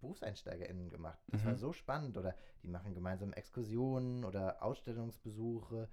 BerufseinsteigerInnen 0.00 0.90
gemacht. 0.90 1.20
Das 1.28 1.42
mhm. 1.42 1.46
war 1.46 1.54
so 1.54 1.72
spannend. 1.72 2.18
Oder 2.18 2.34
die 2.64 2.68
machen 2.68 2.92
gemeinsam 2.92 3.32
Exkursionen 3.32 4.24
oder 4.24 4.64
Ausstellungsbesuche 4.64 5.88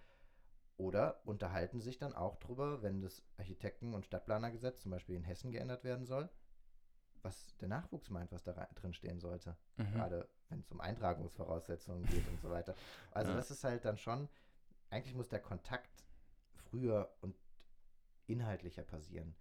oder 0.78 1.22
unterhalten 1.26 1.80
sich 1.82 1.98
dann 1.98 2.14
auch 2.14 2.38
drüber, 2.38 2.82
wenn 2.82 3.02
das 3.02 3.24
Architekten- 3.38 3.94
und 3.94 4.06
Stadtplanergesetz 4.06 4.82
zum 4.82 4.92
Beispiel 4.92 5.16
in 5.16 5.24
Hessen 5.24 5.52
geändert 5.52 5.84
werden 5.84 6.06
soll, 6.06 6.30
was 7.22 7.56
der 7.58 7.68
Nachwuchs 7.68 8.10
meint, 8.10 8.32
was 8.32 8.44
da 8.44 8.54
drin 8.76 8.94
stehen 8.94 9.20
sollte. 9.20 9.56
Mhm. 9.78 9.92
Gerade 9.94 10.30
wenn 10.50 10.60
es 10.60 10.72
um 10.72 10.82
Eintragungsvoraussetzungen 10.82 12.06
geht 12.06 12.28
und 12.28 12.42
so 12.42 12.50
weiter. 12.50 12.76
Also 13.12 13.32
ja. 13.32 13.38
das 13.38 13.52
ist 13.52 13.64
halt 13.64 13.86
dann 13.86 13.98
schon, 13.98 14.30
eigentlich 14.90 15.16
muss 15.16 15.30
der 15.30 15.42
Kontakt 15.42 16.06
früher 16.54 17.16
und 17.22 17.36
inhaltlicher 18.28 18.84
passieren. 18.84 19.36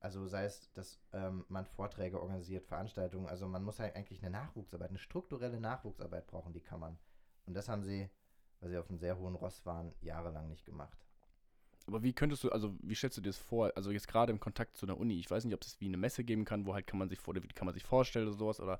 Also 0.00 0.26
sei 0.26 0.44
es, 0.44 0.72
dass 0.72 1.00
ähm, 1.12 1.44
man 1.48 1.66
Vorträge 1.66 2.20
organisiert, 2.20 2.66
Veranstaltungen. 2.66 3.26
Also 3.26 3.48
man 3.48 3.64
muss 3.64 3.80
halt 3.80 3.96
eigentlich 3.96 4.22
eine 4.22 4.30
Nachwuchsarbeit, 4.30 4.90
eine 4.90 4.98
strukturelle 4.98 5.60
Nachwuchsarbeit 5.60 6.26
brauchen, 6.26 6.52
die 6.52 6.60
kann 6.60 6.78
man. 6.78 6.98
Und 7.46 7.54
das 7.54 7.68
haben 7.68 7.82
sie 7.82 8.08
weil 8.60 8.70
sie 8.70 8.78
auf 8.78 8.88
einem 8.88 8.98
sehr 8.98 9.18
hohen 9.18 9.34
Ross 9.34 9.64
waren, 9.66 9.92
jahrelang 10.00 10.48
nicht 10.48 10.64
gemacht. 10.64 10.98
Aber 11.86 12.02
wie 12.02 12.12
könntest 12.12 12.44
du, 12.44 12.50
also 12.50 12.76
wie 12.82 12.94
stellst 12.94 13.16
du 13.16 13.22
dir 13.22 13.30
das 13.30 13.38
vor? 13.38 13.72
Also 13.74 13.90
jetzt 13.90 14.08
gerade 14.08 14.30
im 14.30 14.40
Kontakt 14.40 14.76
zu 14.76 14.84
einer 14.84 14.98
Uni, 14.98 15.18
ich 15.18 15.30
weiß 15.30 15.44
nicht, 15.44 15.54
ob 15.54 15.62
es 15.62 15.80
wie 15.80 15.86
eine 15.86 15.96
Messe 15.96 16.22
geben 16.22 16.44
kann, 16.44 16.66
wo 16.66 16.74
halt 16.74 16.86
kann 16.86 16.98
man 16.98 17.08
sich 17.08 17.18
vor, 17.18 17.34
kann 17.34 17.64
man 17.64 17.72
sich 17.72 17.84
vorstellen 17.84 18.28
oder 18.28 18.36
sowas, 18.36 18.60
oder 18.60 18.78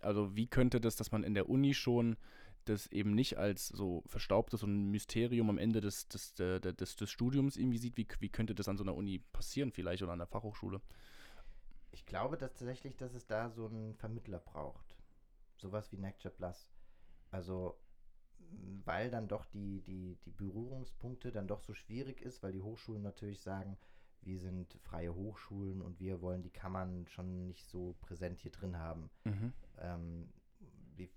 also 0.00 0.34
wie 0.34 0.48
könnte 0.48 0.80
das, 0.80 0.96
dass 0.96 1.12
man 1.12 1.22
in 1.22 1.34
der 1.34 1.48
Uni 1.48 1.74
schon 1.74 2.16
das 2.64 2.88
eben 2.88 3.14
nicht 3.14 3.38
als 3.38 3.68
so 3.68 4.02
verstaubtes 4.06 4.62
und 4.62 4.90
Mysterium 4.90 5.48
am 5.48 5.58
Ende 5.58 5.80
des, 5.80 6.08
des, 6.08 6.34
des, 6.34 6.96
des, 6.96 7.10
Studiums 7.10 7.56
irgendwie 7.56 7.78
sieht, 7.78 7.96
wie, 7.96 8.06
wie 8.18 8.28
könnte 8.28 8.54
das 8.54 8.68
an 8.68 8.76
so 8.76 8.84
einer 8.84 8.94
Uni 8.94 9.20
passieren 9.32 9.70
vielleicht 9.70 10.02
oder 10.02 10.12
an 10.12 10.18
der 10.18 10.26
Fachhochschule? 10.26 10.80
Ich 11.92 12.04
glaube 12.04 12.36
dass 12.36 12.50
tatsächlich, 12.50 12.96
dass 12.96 13.14
es 13.14 13.26
da 13.26 13.50
so 13.50 13.66
einen 13.66 13.94
Vermittler 13.94 14.40
braucht. 14.40 14.96
Sowas 15.56 15.90
wie 15.92 15.98
Nectar 15.98 16.30
Plus. 16.30 16.68
Also 17.30 17.78
weil 18.84 19.10
dann 19.10 19.28
doch 19.28 19.44
die, 19.46 19.82
die, 19.82 20.16
die 20.24 20.32
Berührungspunkte 20.32 21.32
dann 21.32 21.46
doch 21.46 21.60
so 21.60 21.74
schwierig 21.74 22.20
ist, 22.22 22.42
weil 22.42 22.52
die 22.52 22.62
Hochschulen 22.62 23.02
natürlich 23.02 23.40
sagen, 23.40 23.76
wir 24.22 24.38
sind 24.38 24.74
freie 24.82 25.14
Hochschulen 25.14 25.80
und 25.80 25.98
wir 25.98 26.20
wollen 26.20 26.42
die 26.42 26.50
Kammern 26.50 27.06
schon 27.08 27.46
nicht 27.46 27.66
so 27.68 27.96
präsent 28.00 28.38
hier 28.38 28.50
drin 28.50 28.76
haben. 28.76 29.10
Mhm. 29.24 29.52
Ähm, 29.78 30.32
wie, 30.96 31.10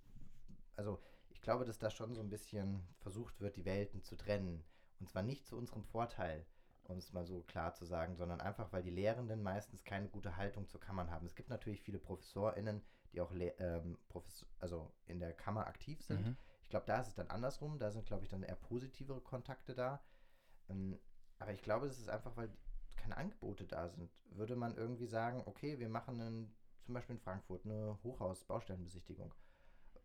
also 0.76 1.00
ich 1.30 1.41
glaube, 1.41 1.65
dass 1.65 1.80
da 1.80 1.89
schon 1.89 2.13
so 2.13 2.22
ein 2.22 2.30
bisschen 2.30 2.82
versucht 3.00 3.41
wird, 3.41 3.58
die 3.58 3.65
Welten 3.65 4.04
zu 4.04 4.15
trennen. 4.15 4.63
Und 5.00 5.10
zwar 5.10 5.24
nicht 5.24 5.46
zu 5.46 5.58
unserem 5.58 5.84
Vorteil, 5.84 6.46
um 6.84 6.98
es 6.98 7.12
mal 7.12 7.26
so 7.26 7.41
klar 7.41 7.74
zu 7.74 7.86
sagen, 7.86 8.15
sondern 8.15 8.39
einfach, 8.39 8.72
weil 8.72 8.84
die 8.84 8.89
Lehrenden 8.89 9.43
meistens 9.43 9.84
keine 9.84 10.08
gute 10.08 10.38
Haltung 10.38 10.69
zu 10.69 10.80
Kammern 10.80 11.12
haben. 11.12 11.26
Es 11.26 11.36
gibt 11.36 11.50
natürlich 11.50 11.82
viele 11.82 12.00
ProfessorInnen, 12.00 12.82
die 13.12 13.19
auch 13.19 13.32
ähm, 13.34 13.98
Professor, 14.08 14.48
also 14.60 14.93
in 15.08 15.19
der 15.19 15.34
Kammer 15.34 15.67
aktiv 15.67 16.02
sind. 16.02 16.26
Mhm 16.26 16.38
glaube, 16.73 16.88
da 16.88 16.99
ist 16.99 17.09
es 17.09 17.13
dann 17.13 17.27
andersrum. 17.27 17.77
Da 17.77 17.91
sind, 17.91 18.07
glaube 18.07 18.23
ich, 18.23 18.29
dann 18.29 18.41
eher 18.41 18.55
positivere 18.55 19.21
Kontakte 19.21 19.75
da. 19.75 20.01
Ähm, 20.69 20.99
aber 21.38 21.51
ich 21.51 21.62
glaube, 21.62 21.86
es 21.86 21.99
ist 21.99 22.09
einfach, 22.09 22.36
weil 22.36 22.49
keine 22.95 23.15
Angebote 23.15 23.65
da 23.65 23.89
sind. 23.89 24.09
Würde 24.31 24.55
man 24.55 24.75
irgendwie 24.75 25.05
sagen, 25.05 25.43
okay, 25.45 25.77
wir 25.77 25.89
machen 25.89 26.19
einen, 26.19 26.55
zum 26.83 26.95
Beispiel 26.95 27.15
in 27.15 27.21
Frankfurt 27.21 27.65
eine 27.65 27.99
Hochhaus-Baustellenbesichtigung. 28.03 29.33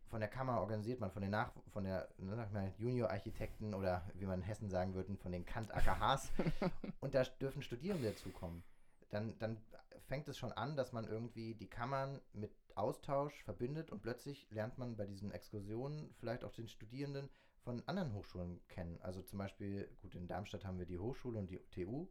Von 0.09 0.19
der 0.19 0.29
Kammer 0.29 0.59
organisiert 0.59 0.99
man, 0.99 1.11
von 1.11 1.21
den 1.21 1.31
Nach 1.31 1.51
von 1.71 1.83
der 1.83 2.07
ne, 2.17 2.73
Junior-Architekten 2.77 3.73
oder 3.73 4.07
wie 4.13 4.25
man 4.25 4.41
in 4.41 4.45
Hessen 4.45 4.69
sagen 4.69 4.93
würde, 4.93 5.15
von 5.17 5.31
den 5.31 5.45
Kant-AKHs. 5.45 6.31
und 6.99 7.15
da 7.15 7.23
dürfen 7.23 7.63
Studierende 7.63 8.11
dazukommen. 8.11 8.63
Dann, 9.09 9.37
dann 9.39 9.57
fängt 10.07 10.27
es 10.27 10.37
schon 10.37 10.51
an, 10.51 10.75
dass 10.75 10.91
man 10.91 11.05
irgendwie 11.05 11.55
die 11.55 11.69
Kammern 11.69 12.19
mit 12.33 12.51
Austausch 12.77 13.43
verbindet 13.43 13.89
und 13.91 14.01
plötzlich 14.01 14.49
lernt 14.51 14.77
man 14.77 14.95
bei 14.95 15.05
diesen 15.05 15.31
Exkursionen 15.31 16.13
vielleicht 16.15 16.43
auch 16.43 16.51
den 16.51 16.67
Studierenden 16.67 17.29
von 17.61 17.83
anderen 17.87 18.13
Hochschulen 18.13 18.61
kennen. 18.67 18.99
Also 19.01 19.21
zum 19.21 19.39
Beispiel, 19.39 19.89
gut, 20.01 20.15
in 20.15 20.27
Darmstadt 20.27 20.65
haben 20.65 20.79
wir 20.79 20.85
die 20.85 20.99
Hochschule 20.99 21.39
und 21.39 21.49
die 21.49 21.59
TU, 21.71 22.07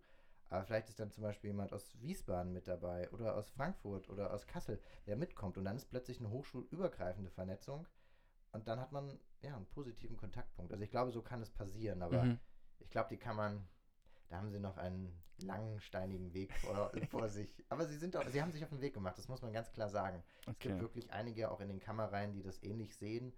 aber 0.51 0.65
vielleicht 0.65 0.89
ist 0.89 1.01
dann 1.01 1.11
zum 1.11 1.23
Beispiel 1.23 1.51
jemand 1.51 1.73
aus 1.73 2.01
Wiesbaden 2.01 2.53
mit 2.53 2.69
dabei 2.69 3.11
oder 3.11 3.37
aus 3.37 3.51
Frankfurt 3.51 4.09
oder 4.09 4.33
aus 4.33 4.47
Kassel, 4.47 4.81
der 5.07 5.17
mitkommt 5.17 5.59
und 5.59 5.65
dann 5.65 5.77
ist 5.77 5.91
plötzlich 5.91 6.21
eine 6.21 6.31
hochschulübergreifende 6.31 7.31
Vernetzung 7.31 7.87
und 8.53 8.67
dann 8.69 8.81
hat 8.81 8.93
man 8.93 9.19
ja 9.43 9.57
einen 9.57 9.67
positiven 9.67 10.17
Kontaktpunkt. 10.17 10.73
Also 10.73 10.85
ich 10.85 10.91
glaube, 10.91 11.11
so 11.11 11.23
kann 11.23 11.43
es 11.43 11.51
passieren, 11.51 12.03
aber 12.03 12.25
mhm. 12.25 12.39
ich 12.79 12.91
glaube, 12.91 13.09
die 13.11 13.19
kann 13.19 13.37
man 13.37 13.69
da 14.29 14.37
haben 14.37 14.51
sie 14.51 14.61
noch 14.61 14.77
einen 14.77 15.23
langen, 15.43 15.81
steinigen 15.81 16.33
Weg 16.35 16.53
vor, 16.55 16.91
vor 17.11 17.29
sich. 17.29 17.65
Aber 17.69 17.87
sie 17.87 17.97
sind 17.97 18.17
auch, 18.17 18.27
sie 18.29 18.43
haben 18.43 18.53
sich 18.53 18.63
auf 18.63 18.71
den 18.71 18.81
Weg 18.81 18.95
gemacht, 18.95 19.19
das 19.19 19.29
muss 19.29 19.43
man 19.43 19.53
ganz 19.53 19.73
klar 19.73 19.89
sagen. 19.89 20.23
Okay. 20.43 20.51
Es 20.51 20.59
gibt 20.59 20.81
wirklich 20.81 21.13
einige 21.13 21.51
auch 21.51 21.61
in 21.61 21.69
den 21.69 21.81
Kammerreihen, 21.81 22.33
die 22.33 22.43
das 22.43 22.63
ähnlich 22.63 22.97
sehen 22.97 23.33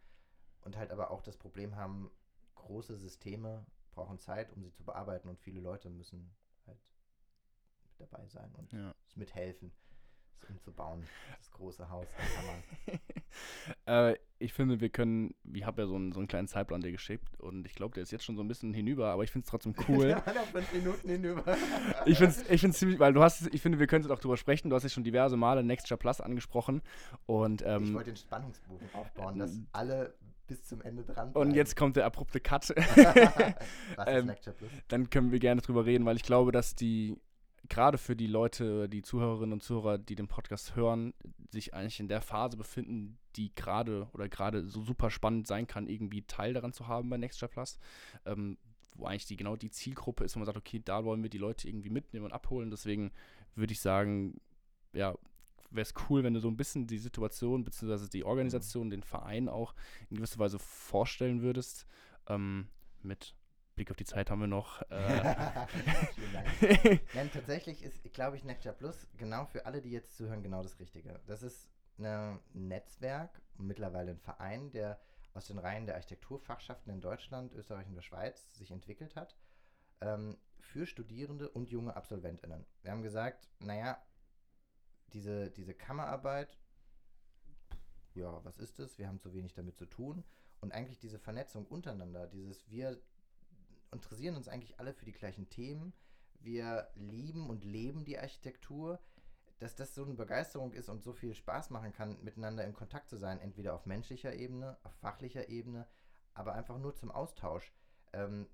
und 0.63 0.77
halt 0.77 0.91
aber 0.91 1.11
auch 1.11 1.23
das 1.23 1.37
Problem 1.37 1.77
haben, 1.77 2.11
große 2.55 2.97
Systeme 2.97 3.67
brauchen 3.93 4.19
Zeit, 4.19 4.53
um 4.53 4.63
sie 4.63 4.73
zu 4.73 4.85
bearbeiten 4.85 5.29
und 5.29 5.39
viele 5.39 5.61
Leute 5.61 5.91
müssen 5.91 6.31
halt 6.67 6.79
mit 7.85 8.01
dabei 8.01 8.27
sein 8.29 8.53
und 8.55 8.73
ja. 8.73 8.95
mithelfen 9.15 9.73
umzubauen, 10.49 11.03
das 11.39 11.51
große 11.51 11.89
Haus 11.91 12.07
äh, 13.87 14.17
ich 14.39 14.55
finde, 14.55 14.81
wir 14.81 14.89
können, 14.89 15.35
ich 15.53 15.65
habe 15.65 15.83
ja 15.83 15.89
so 15.89 15.95
einen, 15.95 16.13
so 16.13 16.19
einen 16.19 16.29
kleinen 16.29 16.49
Zeitplan 16.49 16.81
dir 16.81 16.93
geschickt 16.93 17.39
und 17.41 17.67
ich 17.67 17.75
glaube, 17.75 17.95
der 17.95 18.03
ist 18.03 18.11
jetzt 18.11 18.25
schon 18.25 18.37
so 18.37 18.43
ein 18.43 18.49
bisschen 18.49 18.73
hinüber, 18.73 19.11
aber 19.11 19.23
ich 19.23 19.31
finde 19.31 19.45
es 19.45 19.51
trotzdem 19.51 19.75
cool. 19.89 20.09
ja, 20.09 20.21
fünf 20.21 20.73
Minuten 20.73 21.09
hinüber. 21.09 21.45
ich 22.07 22.19
finde 22.19 22.35
es 22.35 22.51
ich 22.65 22.73
ziemlich, 22.73 22.99
weil 22.99 23.13
du 23.13 23.23
hast, 23.23 23.53
ich 23.53 23.61
finde, 23.61 23.79
wir 23.79 23.87
können 23.87 24.11
auch 24.11 24.19
drüber 24.19 24.37
sprechen. 24.37 24.71
Du 24.71 24.77
hast 24.77 24.83
ja 24.83 24.89
schon 24.89 25.05
diverse 25.05 25.37
Male 25.37 25.63
Nextshare 25.63 25.99
Plus 25.99 26.21
angesprochen 26.21 26.83
und 27.27 27.63
ähm, 27.67 27.85
ich 27.85 27.95
wollte 27.95 28.11
den 28.11 28.17
Spannungsbogen 28.17 28.89
aufbauen, 28.95 29.39
dass 29.39 29.61
alle 29.73 30.15
bis 30.47 30.65
zum 30.65 30.81
Ende 30.83 31.05
dran. 31.05 31.33
Bleiben. 31.33 31.49
Und 31.49 31.55
jetzt 31.55 31.77
kommt 31.77 31.97
der 31.97 32.07
abrupte 32.07 32.41
Cut. 32.41 32.71
Was 32.71 32.77
ist 32.77 34.07
ähm, 34.07 34.27
Plus? 34.27 34.71
Dann 34.89 35.09
können 35.11 35.31
wir 35.31 35.39
gerne 35.39 35.61
drüber 35.61 35.87
reden, 35.87 36.05
weil 36.05 36.17
ich 36.17 36.25
glaube, 36.25 36.51
dass 36.51 36.75
die 36.75 37.17
gerade 37.71 37.97
für 37.97 38.17
die 38.17 38.27
Leute, 38.27 38.89
die 38.89 39.01
Zuhörerinnen 39.01 39.55
und 39.55 39.63
Zuhörer, 39.63 39.97
die 39.97 40.17
den 40.17 40.29
Podcast 40.29 40.77
hören, 40.77 41.15
sich 41.51 41.73
eigentlich 41.73 42.01
in 42.01 42.09
der 42.09 42.21
Phase 42.21 42.57
befinden, 42.57 43.19
die 43.37 43.55
gerade 43.55 44.09
oder 44.13 44.29
gerade 44.29 44.67
so 44.67 44.83
super 44.83 45.11
spannend 45.11 45.47
sein 45.47 45.67
kann, 45.67 45.87
irgendwie 45.87 46.23
Teil 46.23 46.53
daran 46.53 46.73
zu 46.73 46.89
haben 46.89 47.09
bei 47.09 47.17
Nextshare 47.17 47.51
Plus. 47.51 47.79
Ähm, 48.27 48.59
wo 48.97 49.07
eigentlich 49.07 49.27
die, 49.27 49.37
genau 49.37 49.57
die 49.57 49.71
Zielgruppe 49.71 50.25
ist, 50.25 50.35
wo 50.35 50.41
man 50.41 50.47
sagt, 50.47 50.59
okay, 50.59 50.83
da 50.85 51.05
wollen 51.05 51.23
wir 51.23 51.31
die 51.31 51.39
Leute 51.39 51.69
irgendwie 51.69 51.91
mitnehmen 51.91 52.27
und 52.27 52.33
abholen. 52.33 52.71
Deswegen 52.71 53.13
würde 53.55 53.73
ich 53.73 53.81
sagen, 53.81 54.41
ja, 54.93 55.15
wäre 55.71 55.83
es 55.83 55.95
cool, 56.09 56.25
wenn 56.25 56.35
du 56.35 56.41
so 56.41 56.49
ein 56.49 56.57
bisschen 56.57 56.89
die 56.89 56.99
Situation 56.99 57.65
bzw. 57.65 58.09
die 58.09 58.25
Organisation, 58.25 58.91
den 58.91 59.05
Verein 59.05 59.49
auch 59.49 59.75
in 60.11 60.17
gewisser 60.17 60.41
Weise 60.41 60.59
vorstellen 60.59 61.41
würdest. 61.41 61.87
Ähm, 62.27 62.67
mit 63.03 63.35
Blick 63.81 63.91
auf 63.91 63.97
die 63.97 64.05
Zeit 64.05 64.31
haben 64.31 64.41
wir 64.41 64.47
noch. 64.47 64.83
Äh, 64.91 65.67
Vielen 66.15 66.33
Dank. 66.35 67.01
Nein, 67.15 67.31
tatsächlich 67.33 67.83
ist, 67.83 68.13
glaube 68.13 68.37
ich, 68.37 68.45
Nectar 68.45 68.75
Plus 68.75 69.07
genau 69.17 69.47
für 69.47 69.65
alle, 69.65 69.81
die 69.81 69.91
jetzt 69.91 70.19
zuhören, 70.19 70.43
genau 70.43 70.63
das 70.63 70.79
Richtige. 70.79 71.19
Das 71.27 71.43
ist 71.43 71.71
ein 71.99 72.39
Netzwerk, 72.53 73.41
mittlerweile 73.57 74.11
ein 74.11 74.19
Verein, 74.19 74.71
der 74.71 75.01
aus 75.33 75.47
den 75.47 75.59
Reihen 75.59 75.87
der 75.87 75.95
Architekturfachschaften 75.95 76.93
in 76.93 77.01
Deutschland, 77.01 77.55
Österreich 77.55 77.87
und 77.87 77.95
der 77.95 78.03
Schweiz 78.03 78.53
sich 78.53 78.71
entwickelt 78.71 79.17
hat, 79.17 79.35
ähm, 80.03 80.37
für 80.59 80.85
Studierende 80.85 81.49
und 81.49 81.71
junge 81.71 81.97
AbsolventInnen. 81.97 82.67
Wir 82.83 82.91
haben 82.91 83.03
gesagt, 83.03 83.49
naja, 83.61 83.99
diese, 85.15 85.51
diese 85.51 85.73
Kammerarbeit, 85.73 86.59
ja, 88.13 88.45
was 88.45 88.59
ist 88.59 88.79
das? 88.79 88.99
Wir 88.99 89.09
haben 89.09 89.21
zu 89.21 89.33
wenig 89.33 89.55
damit 89.55 89.79
zu 89.79 89.87
tun. 89.87 90.23
Und 90.61 90.73
eigentlich 90.73 90.99
diese 90.99 91.19
Vernetzung 91.19 91.65
untereinander, 91.65 92.27
dieses 92.27 92.69
wir 92.69 93.01
interessieren 93.93 94.37
uns 94.37 94.49
eigentlich 94.49 94.79
alle 94.79 94.95
für 94.95 95.05
die 95.05 95.13
gleichen 95.13 95.49
Themen, 95.49 95.93
wir 96.41 96.89
lieben 96.95 97.51
und 97.51 97.65
leben 97.65 98.05
die 98.05 98.19
Architektur, 98.19 98.99
dass 99.59 99.75
das 99.75 99.95
so 99.95 100.05
eine 100.05 100.15
Begeisterung 100.15 100.73
ist 100.73 100.89
und 100.89 101.03
so 101.03 101.13
viel 101.13 101.35
Spaß 101.35 101.71
machen 101.71 101.93
kann, 101.93 102.23
miteinander 102.23 102.65
in 102.65 102.73
Kontakt 102.73 103.11
zu 103.11 103.17
sein, 103.17 103.41
entweder 103.41 103.75
auf 103.75 103.85
menschlicher 103.85 104.35
Ebene, 104.35 104.79
auf 104.85 104.95
fachlicher 104.95 105.49
Ebene, 105.49 105.87
aber 106.33 106.55
einfach 106.55 106.79
nur 106.79 106.95
zum 106.95 107.11
Austausch. 107.11 107.73
Ähm, 108.15 108.49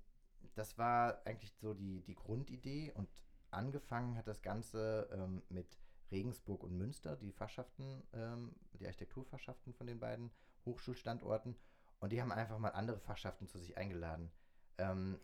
das 0.55 0.77
war 0.77 1.25
eigentlich 1.25 1.53
so 1.53 1.73
die, 1.73 2.01
die 2.01 2.15
Grundidee 2.15 2.91
und 2.93 3.09
angefangen 3.51 4.17
hat 4.17 4.27
das 4.27 4.41
Ganze 4.41 5.09
ähm, 5.13 5.43
mit 5.49 5.79
Regensburg 6.11 6.63
und 6.63 6.77
Münster, 6.77 7.15
die 7.15 7.31
Fachschaften, 7.31 8.03
ähm, 8.13 8.53
die 8.73 8.85
Architekturfachschaften 8.85 9.73
von 9.73 9.87
den 9.87 9.99
beiden 9.99 10.31
Hochschulstandorten. 10.65 11.55
Und 11.99 12.11
die 12.11 12.21
haben 12.21 12.31
einfach 12.31 12.59
mal 12.59 12.69
andere 12.69 12.99
Fachschaften 12.99 13.47
zu 13.47 13.57
sich 13.57 13.77
eingeladen. 13.77 14.31
Ähm, 14.77 15.19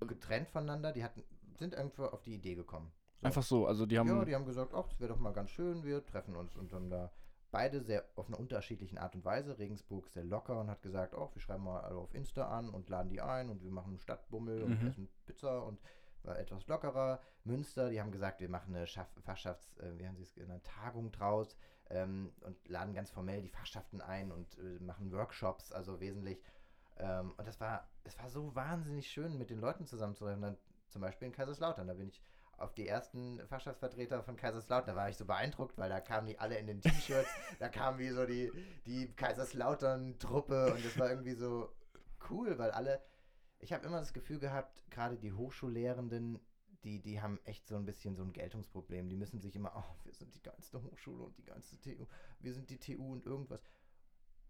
getrennt 0.00 0.48
voneinander, 0.48 0.92
die 0.92 1.04
hatten, 1.04 1.24
sind 1.58 1.74
irgendwo 1.74 2.04
auf 2.04 2.22
die 2.22 2.34
Idee 2.34 2.54
gekommen. 2.54 2.92
So. 3.20 3.26
Einfach 3.26 3.42
so, 3.42 3.66
also 3.66 3.86
die 3.86 3.98
haben. 3.98 4.08
Ja, 4.08 4.24
die 4.24 4.34
haben 4.34 4.44
gesagt, 4.44 4.74
ach, 4.74 4.88
das 4.88 5.00
wäre 5.00 5.12
doch 5.12 5.18
mal 5.18 5.32
ganz 5.32 5.50
schön, 5.50 5.84
wir 5.84 6.04
treffen 6.04 6.36
uns 6.36 6.56
und 6.56 6.72
haben 6.72 6.90
da 6.90 7.10
beide 7.50 7.80
sehr 7.80 8.04
auf 8.16 8.28
einer 8.28 8.38
unterschiedlichen 8.38 8.98
Art 8.98 9.14
und 9.14 9.24
Weise. 9.24 9.58
Regensburg 9.58 10.08
sehr 10.08 10.24
locker 10.24 10.60
und 10.60 10.68
hat 10.68 10.82
gesagt, 10.82 11.14
oh, 11.14 11.30
wir 11.32 11.40
schreiben 11.40 11.64
mal 11.64 11.80
alle 11.80 11.96
auf 11.96 12.14
Insta 12.14 12.46
an 12.48 12.68
und 12.68 12.90
laden 12.90 13.08
die 13.08 13.22
ein 13.22 13.48
und 13.48 13.62
wir 13.62 13.70
machen 13.70 13.90
einen 13.90 13.98
Stadtbummel 13.98 14.58
mhm. 14.58 14.64
und 14.64 14.86
essen 14.86 15.08
Pizza 15.24 15.62
und 15.64 15.80
war 16.22 16.38
etwas 16.38 16.66
lockerer. 16.66 17.20
Münster, 17.44 17.88
die 17.88 18.00
haben 18.00 18.10
gesagt, 18.10 18.40
wir 18.40 18.48
machen 18.48 18.74
eine 18.74 18.86
Schaff 18.86 19.08
Fachschafts-, 19.24 19.78
äh, 19.78 19.98
wie 19.98 20.06
haben 20.06 20.16
sie 20.16 20.24
es 20.24 20.34
genannt, 20.34 20.64
Tagung 20.64 21.12
draus 21.12 21.56
ähm, 21.88 22.32
und 22.40 22.56
laden 22.68 22.94
ganz 22.94 23.10
formell 23.10 23.40
die 23.40 23.48
Fachschaften 23.48 24.00
ein 24.00 24.32
und 24.32 24.58
äh, 24.58 24.82
machen 24.82 25.12
Workshops, 25.12 25.72
also 25.72 26.00
wesentlich. 26.00 26.42
Ähm, 26.98 27.32
und 27.36 27.46
das 27.46 27.60
war, 27.60 27.88
es 28.04 28.18
war 28.18 28.28
so 28.28 28.54
wahnsinnig 28.54 29.08
schön, 29.08 29.36
mit 29.38 29.50
den 29.50 29.60
Leuten 29.60 29.86
zusammenzuarbeiten. 29.86 30.42
Dann 30.42 30.56
zum 30.88 31.02
Beispiel 31.02 31.26
in 31.26 31.32
Kaiserslautern, 31.32 31.86
da 31.86 31.94
bin 31.94 32.08
ich 32.08 32.22
auf 32.58 32.74
die 32.74 32.88
ersten 32.88 33.40
Fachschaftsvertreter 33.48 34.22
von 34.22 34.36
Kaiserslautern, 34.36 34.94
da 34.94 34.96
war 34.96 35.10
ich 35.10 35.16
so 35.16 35.26
beeindruckt, 35.26 35.76
weil 35.76 35.90
da 35.90 36.00
kamen 36.00 36.26
die 36.26 36.38
alle 36.38 36.56
in 36.58 36.66
den 36.66 36.80
T-Shirts, 36.80 37.28
da 37.58 37.68
kam 37.68 37.98
wie 37.98 38.08
so 38.08 38.24
die, 38.24 38.50
die 38.86 39.12
Kaiserslautern-Truppe 39.14 40.72
und 40.72 40.84
das 40.84 40.98
war 40.98 41.10
irgendwie 41.10 41.34
so 41.34 41.70
cool, 42.30 42.58
weil 42.58 42.70
alle, 42.70 43.02
ich 43.58 43.72
habe 43.74 43.84
immer 43.84 43.98
das 43.98 44.14
Gefühl 44.14 44.38
gehabt, 44.38 44.84
gerade 44.90 45.18
die 45.18 45.32
Hochschullehrenden, 45.32 46.40
die, 46.86 47.02
die 47.02 47.20
haben 47.20 47.40
echt 47.44 47.66
so 47.66 47.76
ein 47.76 47.84
bisschen 47.84 48.14
so 48.14 48.22
ein 48.22 48.32
Geltungsproblem. 48.32 49.08
Die 49.08 49.16
müssen 49.16 49.40
sich 49.40 49.56
immer, 49.56 49.72
oh, 49.76 50.04
wir 50.04 50.14
sind 50.14 50.34
die 50.34 50.42
geilste 50.42 50.80
Hochschule 50.82 51.24
und 51.24 51.36
die 51.36 51.44
geilste 51.44 51.80
TU, 51.80 52.06
wir 52.38 52.54
sind 52.54 52.70
die 52.70 52.78
TU 52.78 53.12
und 53.12 53.26
irgendwas. 53.26 53.60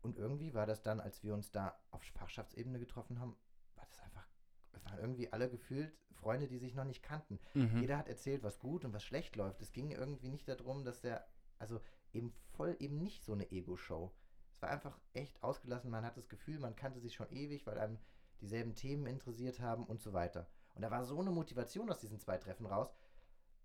Und 0.03 0.17
irgendwie 0.17 0.55
war 0.55 0.67
das 0.67 0.83
dann, 0.83 1.01
als 1.01 1.23
wir 1.23 1.35
uns 1.35 1.51
da 1.51 1.79
auf 1.91 2.03
Fachschaftsebene 2.15 2.79
getroffen 2.79 3.19
haben, 3.19 3.37
war 3.75 3.87
das 3.87 3.99
einfach, 4.01 4.29
es 4.73 4.85
waren 4.85 4.99
irgendwie 4.99 5.33
alle 5.33 5.51
gefühlt 5.51 5.93
Freunde, 6.17 6.49
die 6.49 6.59
sich 6.59 6.75
noch 6.75 6.85
nicht 6.85 7.03
kannten. 7.03 7.39
Mhm. 7.55 7.81
Jeder 7.81 7.99
hat 7.99 8.09
erzählt, 8.09 8.43
was 8.43 8.59
gut 8.59 8.85
und 8.85 8.93
was 8.93 9.05
schlecht 9.05 9.37
läuft. 9.37 9.61
Es 9.61 9.73
ging 9.73 9.91
irgendwie 9.91 10.29
nicht 10.29 10.49
darum, 10.49 10.85
dass 10.85 11.01
der, 11.01 11.27
also 11.59 11.81
eben 12.13 12.33
voll 12.53 12.77
eben 12.81 12.99
nicht 13.03 13.25
so 13.25 13.33
eine 13.33 13.51
Ego-Show. 13.51 14.13
Es 14.51 14.63
war 14.63 14.71
einfach 14.71 14.99
echt 15.13 15.43
ausgelassen. 15.43 15.91
Man 15.91 16.05
hat 16.05 16.17
das 16.17 16.29
Gefühl, 16.29 16.59
man 16.59 16.77
kannte 16.77 17.01
sich 17.01 17.15
schon 17.15 17.31
ewig, 17.31 17.67
weil 17.67 17.79
einem 17.79 17.99
dieselben 18.41 18.75
Themen 18.75 19.07
interessiert 19.07 19.61
haben 19.61 19.85
und 19.85 20.01
so 20.01 20.13
weiter. 20.13 20.49
Und 20.75 20.83
da 20.83 20.91
war 20.91 21.05
so 21.05 21.19
eine 21.21 21.31
Motivation 21.31 21.91
aus 21.91 22.01
diesen 22.01 22.21
zwei 22.21 22.39
Treffen 22.39 22.67
raus, 22.67 22.93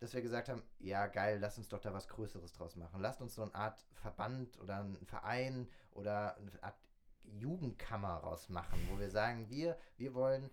dass 0.02 0.16
wir 0.16 0.24
gesagt 0.24 0.50
haben, 0.50 0.64
ja 0.80 1.06
geil, 1.06 1.38
lass 1.40 1.60
uns 1.60 1.70
doch 1.70 1.80
da 1.80 1.94
was 1.94 2.08
Größeres 2.08 2.54
draus 2.54 2.76
machen. 2.76 3.00
Lasst 3.02 3.22
uns 3.22 3.36
so 3.36 3.44
eine 3.44 3.54
Art 3.54 3.86
Verband 3.94 4.60
oder 4.60 4.78
einen 4.78 5.06
Verein 5.06 5.70
oder 5.92 6.36
eine 6.38 6.52
Art 6.64 6.76
Jugendkammer 7.24 8.16
rausmachen, 8.16 8.80
wo 8.90 8.98
wir 8.98 9.12
sagen, 9.12 9.48
wir, 9.50 9.78
wir 9.98 10.16
wollen 10.16 10.50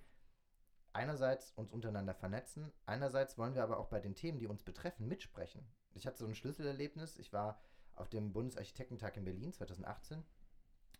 einerseits 0.92 1.50
uns 1.52 1.72
untereinander 1.72 2.14
vernetzen, 2.14 2.70
einerseits 2.84 3.38
wollen 3.38 3.54
wir 3.54 3.62
aber 3.62 3.78
auch 3.78 3.88
bei 3.88 4.00
den 4.00 4.14
Themen, 4.14 4.38
die 4.38 4.46
uns 4.46 4.62
betreffen, 4.62 5.08
mitsprechen. 5.08 5.66
Ich 5.94 6.06
hatte 6.06 6.18
so 6.18 6.26
ein 6.26 6.34
Schlüsselerlebnis. 6.34 7.16
Ich 7.16 7.32
war 7.32 7.58
auf 7.94 8.10
dem 8.10 8.34
Bundesarchitektentag 8.34 9.16
in 9.16 9.24
Berlin 9.24 9.54
2018 9.54 10.22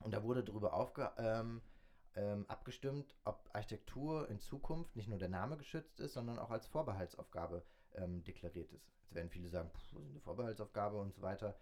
und 0.01 0.15
da 0.15 0.23
wurde 0.23 0.43
darüber 0.43 0.73
aufge, 0.73 1.13
ähm, 1.19 1.61
ähm, 2.15 2.47
abgestimmt, 2.49 3.15
ob 3.25 3.51
Architektur 3.53 4.27
in 4.31 4.41
Zukunft 4.41 4.97
nicht 4.97 5.09
nur 5.09 5.19
der 5.19 5.29
Name 5.29 5.59
geschützt 5.59 6.01
ist, 6.01 6.15
sondern 6.15 6.39
auch 6.39 6.51
als 6.51 6.67
Vorbehaltsaufgabe 6.67 7.63
ähm, 8.01 8.25
deklariert 8.25 8.73
ist. 8.73 8.89
Jetzt 9.03 9.15
werden 9.15 9.31
viele 9.31 9.49
sagen, 9.49 9.71
was 9.73 9.83
ist 9.83 9.97
eine 9.97 10.21
Vorbehaltsaufgabe 10.21 10.99
und 10.99 11.15
so 11.15 11.23
weiter. 11.23 11.59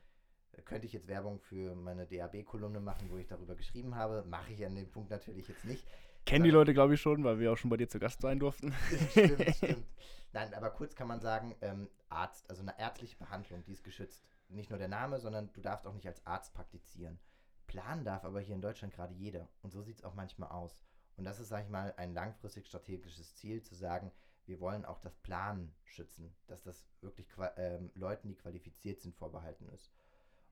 Äh, 0.52 0.62
könnte 0.62 0.86
ich 0.86 0.92
jetzt 0.92 1.08
Werbung 1.08 1.40
für 1.40 1.74
meine 1.74 2.06
DAB-Kolumne 2.06 2.80
machen, 2.80 3.08
wo 3.10 3.16
ich 3.16 3.26
darüber 3.26 3.54
geschrieben 3.54 3.94
habe? 3.94 4.24
Mache 4.28 4.52
ich 4.52 4.64
an 4.64 4.74
dem 4.74 4.90
Punkt 4.90 5.10
natürlich 5.10 5.48
jetzt 5.48 5.64
nicht. 5.64 5.86
Kennen 6.24 6.44
die 6.44 6.50
Leute, 6.50 6.74
glaube 6.74 6.94
ich, 6.94 7.00
schon, 7.00 7.22
weil 7.22 7.38
wir 7.38 7.52
auch 7.52 7.56
schon 7.56 7.70
bei 7.70 7.76
dir 7.76 7.88
zu 7.88 8.00
Gast 8.00 8.20
sein 8.20 8.40
durften. 8.40 8.74
stimmt, 9.10 9.56
stimmt. 9.56 9.86
Nein, 10.32 10.52
aber 10.54 10.70
kurz 10.70 10.96
kann 10.96 11.06
man 11.06 11.20
sagen, 11.20 11.54
ähm, 11.60 11.88
Arzt, 12.08 12.50
also 12.50 12.62
eine 12.62 12.78
ärztliche 12.78 13.16
Behandlung, 13.16 13.64
die 13.64 13.72
ist 13.72 13.84
geschützt. 13.84 14.26
Nicht 14.48 14.70
nur 14.70 14.78
der 14.78 14.88
Name, 14.88 15.20
sondern 15.20 15.52
du 15.52 15.60
darfst 15.60 15.86
auch 15.86 15.94
nicht 15.94 16.06
als 16.06 16.24
Arzt 16.26 16.52
praktizieren. 16.52 17.18
Planen 17.66 18.04
darf 18.04 18.24
aber 18.24 18.40
hier 18.40 18.54
in 18.54 18.60
Deutschland 18.60 18.92
gerade 18.92 19.14
jeder. 19.14 19.48
Und 19.62 19.70
so 19.70 19.82
sieht 19.82 19.98
es 19.98 20.04
auch 20.04 20.14
manchmal 20.14 20.50
aus. 20.50 20.76
Und 21.16 21.24
das 21.24 21.38
ist, 21.38 21.48
sage 21.48 21.64
ich 21.64 21.70
mal, 21.70 21.94
ein 21.96 22.12
langfristig 22.12 22.66
strategisches 22.66 23.34
Ziel, 23.36 23.62
zu 23.62 23.74
sagen, 23.74 24.12
wir 24.46 24.60
wollen 24.60 24.84
auch 24.84 25.00
das 25.00 25.16
Planen 25.16 25.74
schützen, 25.84 26.34
dass 26.46 26.62
das 26.62 26.86
wirklich 27.00 27.28
ähm, 27.56 27.90
Leuten, 27.94 28.28
die 28.28 28.36
qualifiziert 28.36 29.00
sind, 29.00 29.14
vorbehalten 29.14 29.68
ist. 29.70 29.92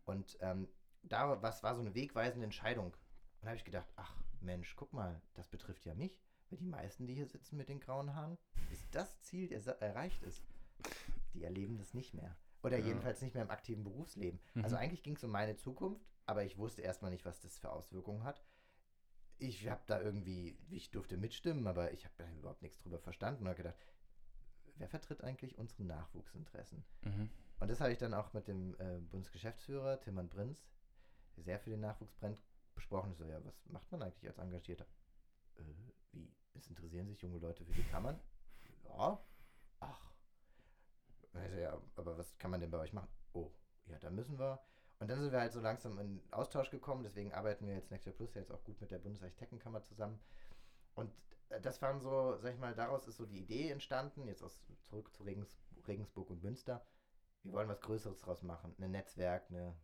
Und 0.05 0.37
ähm, 0.41 0.69
da 1.03 1.41
was 1.43 1.63
war 1.63 1.75
so 1.75 1.81
eine 1.81 1.95
wegweisende 1.95 2.45
Entscheidung. 2.45 2.87
Und 2.87 3.43
da 3.43 3.49
habe 3.49 3.57
ich 3.57 3.65
gedacht, 3.65 3.89
ach 3.97 4.15
Mensch, 4.41 4.75
guck 4.77 4.93
mal, 4.93 5.21
das 5.35 5.49
betrifft 5.49 5.85
ja 5.85 5.95
mich, 5.95 6.21
weil 6.51 6.59
die 6.59 6.67
meisten, 6.67 7.07
die 7.07 7.15
hier 7.15 7.27
sitzen 7.27 7.57
mit 7.57 7.69
den 7.69 7.81
grauen 7.81 8.15
Haaren, 8.15 8.39
bis 8.71 8.89
das 8.91 9.21
Ziel 9.23 9.51
erreicht 9.53 10.23
ist, 10.23 10.43
die 11.35 11.45
erleben 11.45 11.79
das 11.79 11.95
nicht 11.95 12.15
mehr. 12.15 12.37
Oder 12.63 12.79
ja. 12.79 12.87
jedenfalls 12.87 13.21
nicht 13.21 13.35
mehr 13.35 13.43
im 13.43 13.51
aktiven 13.51 13.85
Berufsleben. 13.85 14.41
Mhm. 14.55 14.65
Also 14.65 14.77
eigentlich 14.77 15.03
ging 15.03 15.17
es 15.17 15.25
um 15.25 15.31
meine 15.31 15.57
Zukunft, 15.57 16.05
aber 16.27 16.45
ich 16.45 16.57
wusste 16.57 16.83
erstmal 16.83 17.11
nicht, 17.11 17.25
was 17.25 17.41
das 17.41 17.59
für 17.59 17.71
Auswirkungen 17.71 18.25
hat. 18.25 18.43
Ich 19.39 19.69
habe 19.69 19.83
da 19.87 20.01
irgendwie, 20.01 20.57
ich 20.71 20.91
durfte 20.91 21.17
mitstimmen, 21.17 21.67
aber 21.67 21.93
ich 21.93 22.05
habe 22.05 22.15
da 22.17 22.31
überhaupt 22.39 22.63
nichts 22.63 22.79
drüber 22.79 22.99
verstanden 22.99 23.43
und 23.43 23.49
habe 23.49 23.57
gedacht, 23.57 23.77
wer 24.77 24.89
vertritt 24.89 25.23
eigentlich 25.23 25.59
unsere 25.59 25.85
Nachwuchsinteressen? 25.85 26.85
Mhm. 27.03 27.31
Und 27.61 27.71
das 27.71 27.81
habe 27.81 27.93
ich 27.93 27.99
dann 27.99 28.15
auch 28.15 28.33
mit 28.33 28.49
dem 28.49 28.75
äh, 28.79 28.99
Bundesgeschäftsführer 28.99 30.01
Tilman 30.01 30.29
Prinz, 30.29 30.59
der 31.37 31.45
sehr 31.45 31.59
für 31.59 31.71
den 31.71 31.81
Nachwuchs 31.81 32.15
brennt, 32.15 32.43
besprochen. 32.75 33.13
Ich 33.13 33.19
so, 33.19 33.25
ja, 33.25 33.45
was 33.45 33.65
macht 33.67 33.91
man 33.91 34.03
eigentlich 34.03 34.27
als 34.27 34.39
Engagierter? 34.39 34.87
Äh, 35.57 35.63
wie? 36.13 36.35
Es 36.55 36.69
interessieren 36.69 37.09
sich 37.09 37.21
junge 37.21 37.39
Leute 37.39 37.65
für 37.65 37.73
die 37.73 37.83
Kammern? 37.85 38.21
Ja. 38.85 39.21
Ach. 39.81 40.13
Also, 41.33 41.57
ja, 41.57 41.81
aber 41.97 42.17
was 42.17 42.39
kann 42.39 42.51
man 42.53 42.61
denn 42.61 42.71
bei 42.71 42.79
euch 42.79 42.93
machen? 42.93 43.09
Oh, 43.33 43.51
ja, 43.87 43.99
da 43.99 44.11
müssen 44.11 44.39
wir. 44.39 44.61
Und 44.99 45.11
dann 45.11 45.21
sind 45.21 45.33
wir 45.33 45.41
halt 45.41 45.53
so 45.53 45.61
langsam 45.61 45.99
in 45.99 46.23
Austausch 46.31 46.71
gekommen, 46.71 47.03
deswegen 47.03 47.33
arbeiten 47.33 47.67
wir 47.67 47.75
jetzt 47.75 47.91
Next 47.91 48.07
Year 48.07 48.15
Plus 48.15 48.35
jetzt 48.35 48.53
auch 48.53 48.63
gut 48.65 48.81
mit 48.81 48.91
der 48.91 48.99
Bundesarchitektenkammer 48.99 49.83
zusammen. 49.83 50.21
Und 50.95 51.13
äh, 51.51 51.61
das 51.61 51.83
waren 51.83 52.01
so, 52.01 52.37
sag 52.37 52.55
ich 52.55 52.61
mal, 52.61 52.75
daraus 52.75 53.07
ist 53.07 53.17
so 53.17 53.27
die 53.27 53.41
Idee 53.41 53.71
entstanden, 53.71 54.27
jetzt 54.27 54.43
aus, 54.43 54.61
zurück 54.85 55.13
zu 55.15 55.25
Regens, 55.25 55.67
Regensburg 55.87 56.31
und 56.31 56.43
Münster. 56.43 56.87
Wir 57.43 57.53
wollen 57.53 57.69
was 57.69 57.81
Größeres 57.81 58.21
draus 58.21 58.43
machen. 58.43 58.75
Ein 58.81 58.93
Netzwerk, 58.93 59.51
eine, 59.51 59.75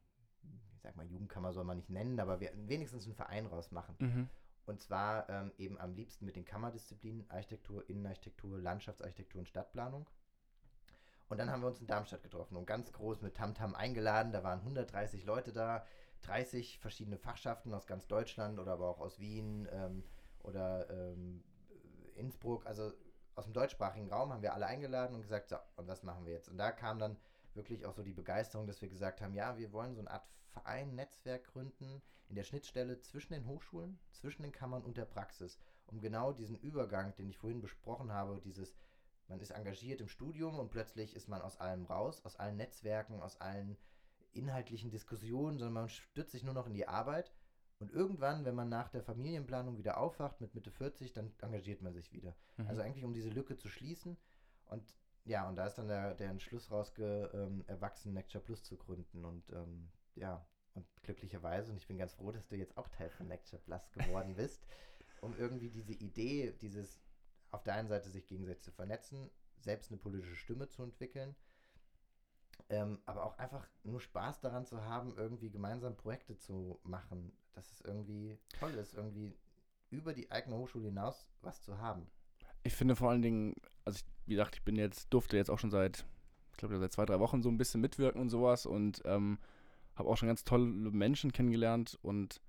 ich 0.74 0.80
sag 0.80 0.96
mal, 0.96 1.06
Jugendkammer 1.06 1.52
soll 1.52 1.64
man 1.64 1.76
nicht 1.76 1.90
nennen, 1.90 2.18
aber 2.20 2.40
wir 2.40 2.52
wenigstens 2.54 3.04
einen 3.04 3.14
Verein 3.14 3.46
rausmachen. 3.46 3.96
Mhm. 3.98 4.28
Und 4.64 4.80
zwar 4.80 5.28
ähm, 5.28 5.52
eben 5.58 5.78
am 5.78 5.94
liebsten 5.94 6.24
mit 6.24 6.36
den 6.36 6.44
Kammerdisziplinen 6.44 7.28
Architektur, 7.30 7.88
Innenarchitektur, 7.90 8.58
Landschaftsarchitektur 8.58 9.40
und 9.40 9.48
Stadtplanung. 9.48 10.08
Und 11.30 11.38
dann 11.38 11.48
haben 11.48 11.62
wir 11.62 11.68
uns 11.68 11.80
in 11.80 11.86
Darmstadt 11.86 12.24
getroffen 12.24 12.56
und 12.56 12.66
ganz 12.66 12.92
groß 12.92 13.22
mit 13.22 13.36
Tamtam 13.36 13.72
-Tam 13.72 13.76
eingeladen. 13.76 14.32
Da 14.32 14.42
waren 14.42 14.58
130 14.58 15.24
Leute 15.24 15.52
da, 15.52 15.86
30 16.22 16.80
verschiedene 16.80 17.18
Fachschaften 17.18 17.72
aus 17.72 17.86
ganz 17.86 18.08
Deutschland 18.08 18.58
oder 18.58 18.72
aber 18.72 18.88
auch 18.88 19.00
aus 19.00 19.20
Wien 19.20 19.68
ähm, 19.70 20.02
oder 20.40 20.90
ähm, 20.90 21.44
Innsbruck. 22.16 22.66
Also 22.66 22.92
aus 23.36 23.44
dem 23.44 23.54
deutschsprachigen 23.54 24.10
Raum 24.10 24.32
haben 24.32 24.42
wir 24.42 24.54
alle 24.54 24.66
eingeladen 24.66 25.14
und 25.14 25.22
gesagt, 25.22 25.50
so, 25.50 25.56
und 25.76 25.86
was 25.86 26.02
machen 26.02 26.26
wir 26.26 26.32
jetzt? 26.32 26.48
Und 26.48 26.58
da 26.58 26.72
kam 26.72 26.98
dann 26.98 27.16
wirklich 27.54 27.86
auch 27.86 27.94
so 27.94 28.02
die 28.02 28.12
Begeisterung, 28.12 28.66
dass 28.66 28.82
wir 28.82 28.88
gesagt 28.88 29.20
haben, 29.20 29.34
ja, 29.34 29.56
wir 29.56 29.72
wollen 29.72 29.94
so 29.94 30.00
eine 30.00 30.10
Art 30.10 30.28
Verein, 30.48 30.96
Netzwerk 30.96 31.44
gründen 31.44 32.02
in 32.28 32.34
der 32.34 32.42
Schnittstelle 32.42 32.98
zwischen 32.98 33.34
den 33.34 33.46
Hochschulen, 33.46 34.00
zwischen 34.10 34.42
den 34.42 34.52
Kammern 34.52 34.82
und 34.82 34.96
der 34.96 35.04
Praxis, 35.04 35.60
um 35.86 36.00
genau 36.00 36.32
diesen 36.32 36.58
Übergang, 36.58 37.14
den 37.14 37.28
ich 37.28 37.38
vorhin 37.38 37.60
besprochen 37.60 38.12
habe, 38.12 38.40
dieses, 38.40 38.74
man 39.30 39.40
ist 39.40 39.52
engagiert 39.52 40.00
im 40.00 40.08
Studium 40.08 40.58
und 40.58 40.70
plötzlich 40.70 41.14
ist 41.16 41.28
man 41.28 41.40
aus 41.40 41.58
allem 41.58 41.84
raus, 41.86 42.20
aus 42.24 42.36
allen 42.36 42.56
Netzwerken, 42.56 43.22
aus 43.22 43.40
allen 43.40 43.76
inhaltlichen 44.32 44.90
Diskussionen, 44.90 45.58
sondern 45.58 45.74
man 45.74 45.88
stürzt 45.88 46.32
sich 46.32 46.42
nur 46.42 46.54
noch 46.54 46.66
in 46.66 46.74
die 46.74 46.86
Arbeit. 46.86 47.32
Und 47.78 47.92
irgendwann, 47.92 48.44
wenn 48.44 48.54
man 48.54 48.68
nach 48.68 48.88
der 48.88 49.02
Familienplanung 49.02 49.78
wieder 49.78 49.98
aufwacht 49.98 50.40
mit 50.40 50.54
Mitte 50.54 50.70
40, 50.70 51.12
dann 51.14 51.32
engagiert 51.40 51.80
man 51.80 51.94
sich 51.94 52.12
wieder. 52.12 52.36
Mhm. 52.58 52.68
Also 52.68 52.82
eigentlich, 52.82 53.04
um 53.04 53.14
diese 53.14 53.30
Lücke 53.30 53.56
zu 53.56 53.68
schließen. 53.68 54.18
Und 54.66 54.94
ja, 55.24 55.48
und 55.48 55.56
da 55.56 55.66
ist 55.66 55.76
dann 55.76 55.88
der, 55.88 56.14
der 56.14 56.30
Entschluss 56.30 56.70
rausge, 56.70 57.30
ähm, 57.32 57.64
erwachsen, 57.68 58.12
Lecture 58.12 58.42
Plus 58.42 58.64
zu 58.64 58.76
gründen. 58.76 59.24
Und 59.24 59.48
ähm, 59.50 59.88
ja, 60.16 60.44
und 60.74 60.86
glücklicherweise, 61.02 61.70
und 61.70 61.78
ich 61.78 61.86
bin 61.86 61.98
ganz 61.98 62.14
froh, 62.14 62.32
dass 62.32 62.46
du 62.48 62.56
jetzt 62.56 62.76
auch 62.76 62.88
Teil 62.88 63.10
von 63.10 63.28
Lecture 63.28 63.62
Plus 63.62 63.90
geworden 63.92 64.34
bist, 64.34 64.66
um 65.20 65.36
irgendwie 65.38 65.70
diese 65.70 65.92
Idee, 65.92 66.52
dieses 66.60 67.00
auf 67.50 67.62
der 67.62 67.74
einen 67.74 67.88
Seite 67.88 68.08
sich 68.10 68.26
gegenseitig 68.26 68.62
zu 68.62 68.72
vernetzen, 68.72 69.30
selbst 69.60 69.90
eine 69.90 69.98
politische 69.98 70.36
Stimme 70.36 70.68
zu 70.68 70.82
entwickeln, 70.82 71.34
ähm, 72.68 72.98
aber 73.06 73.24
auch 73.24 73.38
einfach 73.38 73.66
nur 73.82 74.00
Spaß 74.00 74.40
daran 74.40 74.66
zu 74.66 74.84
haben, 74.84 75.14
irgendwie 75.16 75.50
gemeinsam 75.50 75.96
Projekte 75.96 76.36
zu 76.36 76.80
machen, 76.84 77.32
dass 77.52 77.70
es 77.72 77.80
irgendwie 77.80 78.38
toll 78.58 78.74
ist, 78.74 78.94
irgendwie 78.94 79.36
über 79.90 80.14
die 80.14 80.30
eigene 80.30 80.56
Hochschule 80.56 80.86
hinaus 80.86 81.28
was 81.42 81.62
zu 81.62 81.78
haben. 81.78 82.06
Ich 82.62 82.74
finde 82.74 82.94
vor 82.94 83.10
allen 83.10 83.22
Dingen, 83.22 83.54
also 83.84 83.98
ich, 83.98 84.04
wie 84.26 84.34
gesagt, 84.34 84.56
ich 84.56 84.62
bin 84.62 84.76
jetzt, 84.76 85.12
durfte 85.12 85.36
jetzt 85.36 85.50
auch 85.50 85.58
schon 85.58 85.70
seit, 85.70 86.04
ich 86.52 86.58
glaube, 86.58 86.78
seit 86.78 86.92
zwei, 86.92 87.06
drei 87.06 87.18
Wochen 87.18 87.42
so 87.42 87.48
ein 87.48 87.58
bisschen 87.58 87.80
mitwirken 87.80 88.20
und 88.20 88.28
sowas 88.28 88.66
und 88.66 89.02
ähm, 89.04 89.38
habe 89.96 90.08
auch 90.08 90.16
schon 90.16 90.28
ganz 90.28 90.44
tolle 90.44 90.66
Menschen 90.66 91.32
kennengelernt 91.32 91.98
und 92.02 92.40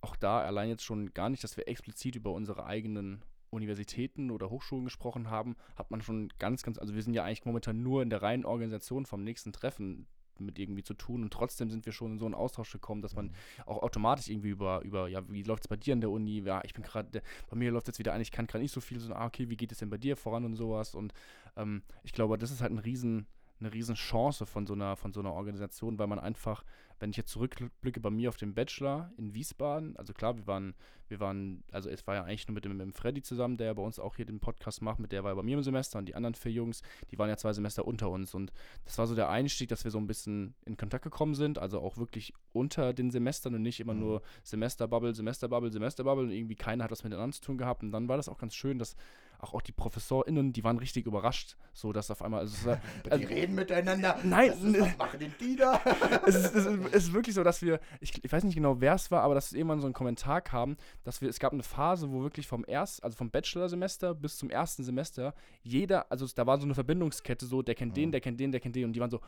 auch 0.00 0.16
da 0.16 0.40
allein 0.40 0.68
jetzt 0.68 0.84
schon 0.84 1.14
gar 1.14 1.30
nicht, 1.30 1.42
dass 1.42 1.56
wir 1.56 1.68
explizit 1.68 2.16
über 2.16 2.32
unsere 2.32 2.64
eigenen 2.66 3.24
Universitäten 3.52 4.30
oder 4.30 4.50
Hochschulen 4.50 4.84
gesprochen 4.84 5.30
haben, 5.30 5.56
hat 5.76 5.90
man 5.90 6.02
schon 6.02 6.28
ganz, 6.38 6.62
ganz, 6.62 6.78
also 6.78 6.94
wir 6.94 7.02
sind 7.02 7.14
ja 7.14 7.24
eigentlich 7.24 7.44
momentan 7.44 7.82
nur 7.82 8.02
in 8.02 8.10
der 8.10 8.22
reinen 8.22 8.44
Organisation 8.44 9.06
vom 9.06 9.22
nächsten 9.22 9.52
Treffen 9.52 10.06
mit 10.38 10.58
irgendwie 10.58 10.82
zu 10.82 10.94
tun 10.94 11.22
und 11.22 11.32
trotzdem 11.32 11.70
sind 11.70 11.86
wir 11.86 11.92
schon 11.92 12.12
in 12.12 12.18
so 12.18 12.24
einen 12.24 12.34
Austausch 12.34 12.72
gekommen, 12.72 13.02
dass 13.02 13.14
man 13.14 13.32
auch 13.66 13.82
automatisch 13.82 14.28
irgendwie 14.28 14.48
über, 14.48 14.80
über 14.82 15.08
ja, 15.08 15.22
wie 15.28 15.42
läuft 15.42 15.64
es 15.64 15.68
bei 15.68 15.76
dir 15.76 15.92
in 15.92 16.00
der 16.00 16.10
Uni? 16.10 16.40
Ja, 16.40 16.62
ich 16.64 16.72
bin 16.74 16.82
gerade, 16.82 17.22
bei 17.48 17.56
mir 17.56 17.70
läuft 17.70 17.86
es 17.86 17.92
jetzt 17.92 17.98
wieder 17.98 18.12
ein, 18.12 18.20
ich 18.20 18.32
kann 18.32 18.46
gerade 18.46 18.62
nicht 18.62 18.72
so 18.72 18.80
viel, 18.80 18.98
so, 18.98 19.12
ah, 19.12 19.26
okay, 19.26 19.48
wie 19.50 19.56
geht 19.56 19.72
es 19.72 19.78
denn 19.78 19.90
bei 19.90 19.98
dir 19.98 20.16
voran 20.16 20.44
und 20.44 20.56
sowas 20.56 20.94
und 20.94 21.12
ähm, 21.56 21.82
ich 22.02 22.12
glaube, 22.12 22.38
das 22.38 22.50
ist 22.50 22.62
halt 22.62 22.72
ein 22.72 22.78
riesen, 22.78 23.26
eine 23.60 23.72
riesen 23.72 23.94
Chance 23.94 24.46
von 24.46 24.66
so 24.66 24.72
einer, 24.72 24.96
von 24.96 25.12
so 25.12 25.20
einer 25.20 25.32
Organisation, 25.32 25.98
weil 25.98 26.06
man 26.06 26.18
einfach, 26.18 26.64
wenn 27.02 27.10
ich 27.10 27.16
jetzt 27.16 27.32
zurückblicke 27.32 27.98
bei 27.98 28.10
mir 28.10 28.28
auf 28.28 28.36
den 28.36 28.54
Bachelor 28.54 29.10
in 29.18 29.34
Wiesbaden, 29.34 29.96
also 29.96 30.12
klar, 30.12 30.36
wir 30.36 30.46
waren, 30.46 30.74
wir 31.08 31.18
waren, 31.18 31.64
also 31.72 31.90
es 31.90 32.06
war 32.06 32.14
ja 32.14 32.22
eigentlich 32.22 32.46
nur 32.46 32.54
mit 32.54 32.64
dem, 32.64 32.76
mit 32.76 32.80
dem 32.80 32.92
Freddy 32.92 33.22
zusammen, 33.22 33.56
der 33.56 33.66
ja 33.66 33.74
bei 33.74 33.82
uns 33.82 33.98
auch 33.98 34.14
hier 34.14 34.24
den 34.24 34.38
Podcast 34.38 34.82
macht, 34.82 35.00
mit 35.00 35.10
der 35.10 35.24
war 35.24 35.32
er 35.32 35.34
bei 35.34 35.42
mir 35.42 35.56
im 35.56 35.64
Semester 35.64 35.98
und 35.98 36.06
die 36.06 36.14
anderen 36.14 36.34
vier 36.34 36.52
Jungs, 36.52 36.80
die 37.10 37.18
waren 37.18 37.28
ja 37.28 37.36
zwei 37.36 37.52
Semester 37.52 37.86
unter 37.88 38.08
uns 38.08 38.34
und 38.34 38.52
das 38.84 38.96
war 38.98 39.08
so 39.08 39.16
der 39.16 39.28
Einstieg, 39.30 39.68
dass 39.68 39.82
wir 39.82 39.90
so 39.90 39.98
ein 39.98 40.06
bisschen 40.06 40.54
in 40.64 40.76
Kontakt 40.76 41.02
gekommen 41.02 41.34
sind, 41.34 41.58
also 41.58 41.80
auch 41.80 41.96
wirklich 41.96 42.32
unter 42.52 42.92
den 42.92 43.10
Semestern 43.10 43.56
und 43.56 43.62
nicht 43.62 43.80
immer 43.80 43.94
Mhm. 43.94 44.00
nur 44.00 44.22
Semesterbubble, 44.44 45.12
Semesterbubble, 45.12 45.72
Semesterbubble 45.72 46.24
und 46.26 46.30
irgendwie 46.30 46.54
keiner 46.54 46.84
hat 46.84 46.92
was 46.92 47.02
miteinander 47.02 47.34
zu 47.34 47.42
tun 47.42 47.58
gehabt 47.58 47.82
und 47.82 47.90
dann 47.90 48.08
war 48.08 48.16
das 48.16 48.28
auch 48.28 48.38
ganz 48.38 48.54
schön, 48.54 48.78
dass 48.78 48.94
auch, 49.42 49.54
auch 49.54 49.60
die 49.62 49.72
ProfessorInnen, 49.72 50.52
die 50.52 50.64
waren 50.64 50.78
richtig 50.78 51.04
überrascht, 51.06 51.56
so 51.72 51.92
dass 51.92 52.10
auf 52.10 52.22
einmal, 52.22 52.40
also 52.40 52.66
war, 52.66 52.80
Die 53.04 53.10
also- 53.10 53.26
reden 53.28 53.54
miteinander. 53.54 54.18
Nein, 54.22 54.50
das 54.50 54.62
ist, 54.62 54.80
was 54.80 54.96
machen 54.98 55.18
denn 55.20 55.34
die 55.40 55.56
da? 55.56 55.80
es, 56.26 56.34
ist, 56.36 56.54
es, 56.54 56.66
ist, 56.66 56.78
es 56.86 57.04
ist 57.04 57.12
wirklich 57.12 57.34
so, 57.34 57.42
dass 57.42 57.60
wir, 57.60 57.80
ich, 58.00 58.24
ich 58.24 58.32
weiß 58.32 58.44
nicht 58.44 58.54
genau, 58.54 58.80
wer 58.80 58.94
es 58.94 59.10
war, 59.10 59.22
aber 59.22 59.34
dass 59.34 59.52
irgendwann 59.52 59.80
so 59.80 59.86
einen 59.86 59.94
Kommentar 59.94 60.40
kam, 60.40 60.76
dass 61.04 61.20
wir, 61.20 61.28
es 61.28 61.38
gab 61.38 61.52
eine 61.52 61.62
Phase, 61.64 62.10
wo 62.12 62.22
wirklich 62.22 62.46
vom 62.46 62.64
erst, 62.66 63.02
also 63.02 63.16
vom 63.16 63.30
Bachelorsemester 63.30 64.14
bis 64.14 64.36
zum 64.38 64.48
ersten 64.48 64.84
Semester, 64.84 65.34
jeder, 65.62 66.10
also 66.10 66.26
da 66.34 66.46
war 66.46 66.58
so 66.58 66.64
eine 66.64 66.74
Verbindungskette, 66.74 67.44
so, 67.44 67.62
der 67.62 67.74
kennt 67.74 67.96
den, 67.96 68.08
Mhm. 68.08 68.12
der 68.12 68.20
kennt 68.20 68.40
den, 68.40 68.52
der 68.52 68.60
kennt 68.60 68.76
den, 68.76 68.84
und 68.86 68.92
die 68.92 69.00
waren 69.00 69.10
so, 69.10 69.20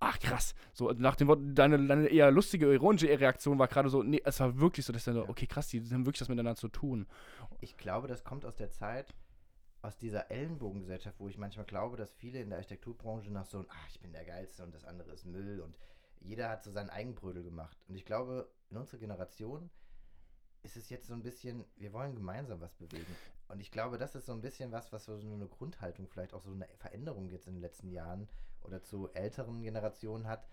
ach 0.00 0.18
krass, 0.18 0.54
so 0.74 0.90
nach 0.90 1.16
dem 1.16 1.28
Wort, 1.28 1.40
deine, 1.42 1.78
deine 1.86 2.08
eher 2.08 2.30
lustige, 2.30 2.70
ironische 2.72 3.08
Reaktion 3.08 3.58
war 3.58 3.68
gerade 3.68 3.88
so, 3.88 4.02
nee, 4.02 4.20
es 4.24 4.40
war 4.40 4.58
wirklich 4.60 4.84
so, 4.84 4.92
dass 4.92 5.04
dann 5.04 5.14
so, 5.14 5.26
okay, 5.28 5.46
krass, 5.46 5.68
die 5.68 5.80
haben 5.80 6.04
wirklich 6.04 6.20
was 6.20 6.28
miteinander 6.28 6.56
zu 6.56 6.68
tun. 6.68 7.06
Ich 7.60 7.76
glaube, 7.78 8.08
das 8.08 8.24
kommt 8.24 8.44
aus 8.44 8.56
der 8.56 8.70
Zeit, 8.70 9.14
aus 9.84 9.98
dieser 9.98 10.30
Ellenbogengesellschaft, 10.30 11.20
wo 11.20 11.28
ich 11.28 11.36
manchmal 11.36 11.66
glaube, 11.66 11.98
dass 11.98 12.14
viele 12.14 12.40
in 12.40 12.48
der 12.48 12.58
Architekturbranche 12.58 13.30
nach 13.30 13.44
so, 13.44 13.66
ach, 13.68 13.88
ich 13.90 14.00
bin 14.00 14.12
der 14.12 14.24
Geilste 14.24 14.62
und 14.64 14.74
das 14.74 14.84
andere 14.86 15.12
ist 15.12 15.26
Müll 15.26 15.60
und 15.60 15.78
jeder 16.20 16.48
hat 16.48 16.64
so 16.64 16.70
seinen 16.70 16.88
Eigenbrödel 16.88 17.42
gemacht. 17.42 17.76
Und 17.86 17.94
ich 17.94 18.06
glaube, 18.06 18.50
in 18.70 18.78
unserer 18.78 18.98
Generation 18.98 19.70
ist 20.62 20.78
es 20.78 20.88
jetzt 20.88 21.06
so 21.06 21.12
ein 21.12 21.22
bisschen, 21.22 21.66
wir 21.76 21.92
wollen 21.92 22.14
gemeinsam 22.14 22.62
was 22.62 22.74
bewegen. 22.74 23.14
Und 23.48 23.60
ich 23.60 23.70
glaube, 23.70 23.98
das 23.98 24.14
ist 24.14 24.24
so 24.24 24.32
ein 24.32 24.40
bisschen 24.40 24.72
was, 24.72 24.90
was 24.90 25.04
so 25.04 25.18
eine 25.18 25.46
Grundhaltung, 25.48 26.08
vielleicht 26.08 26.32
auch 26.32 26.40
so 26.40 26.52
eine 26.52 26.66
Veränderung 26.78 27.28
jetzt 27.28 27.46
in 27.46 27.52
den 27.52 27.60
letzten 27.60 27.90
Jahren 27.90 28.26
oder 28.62 28.82
zu 28.82 29.12
älteren 29.12 29.62
Generationen 29.62 30.26
hat, 30.26 30.48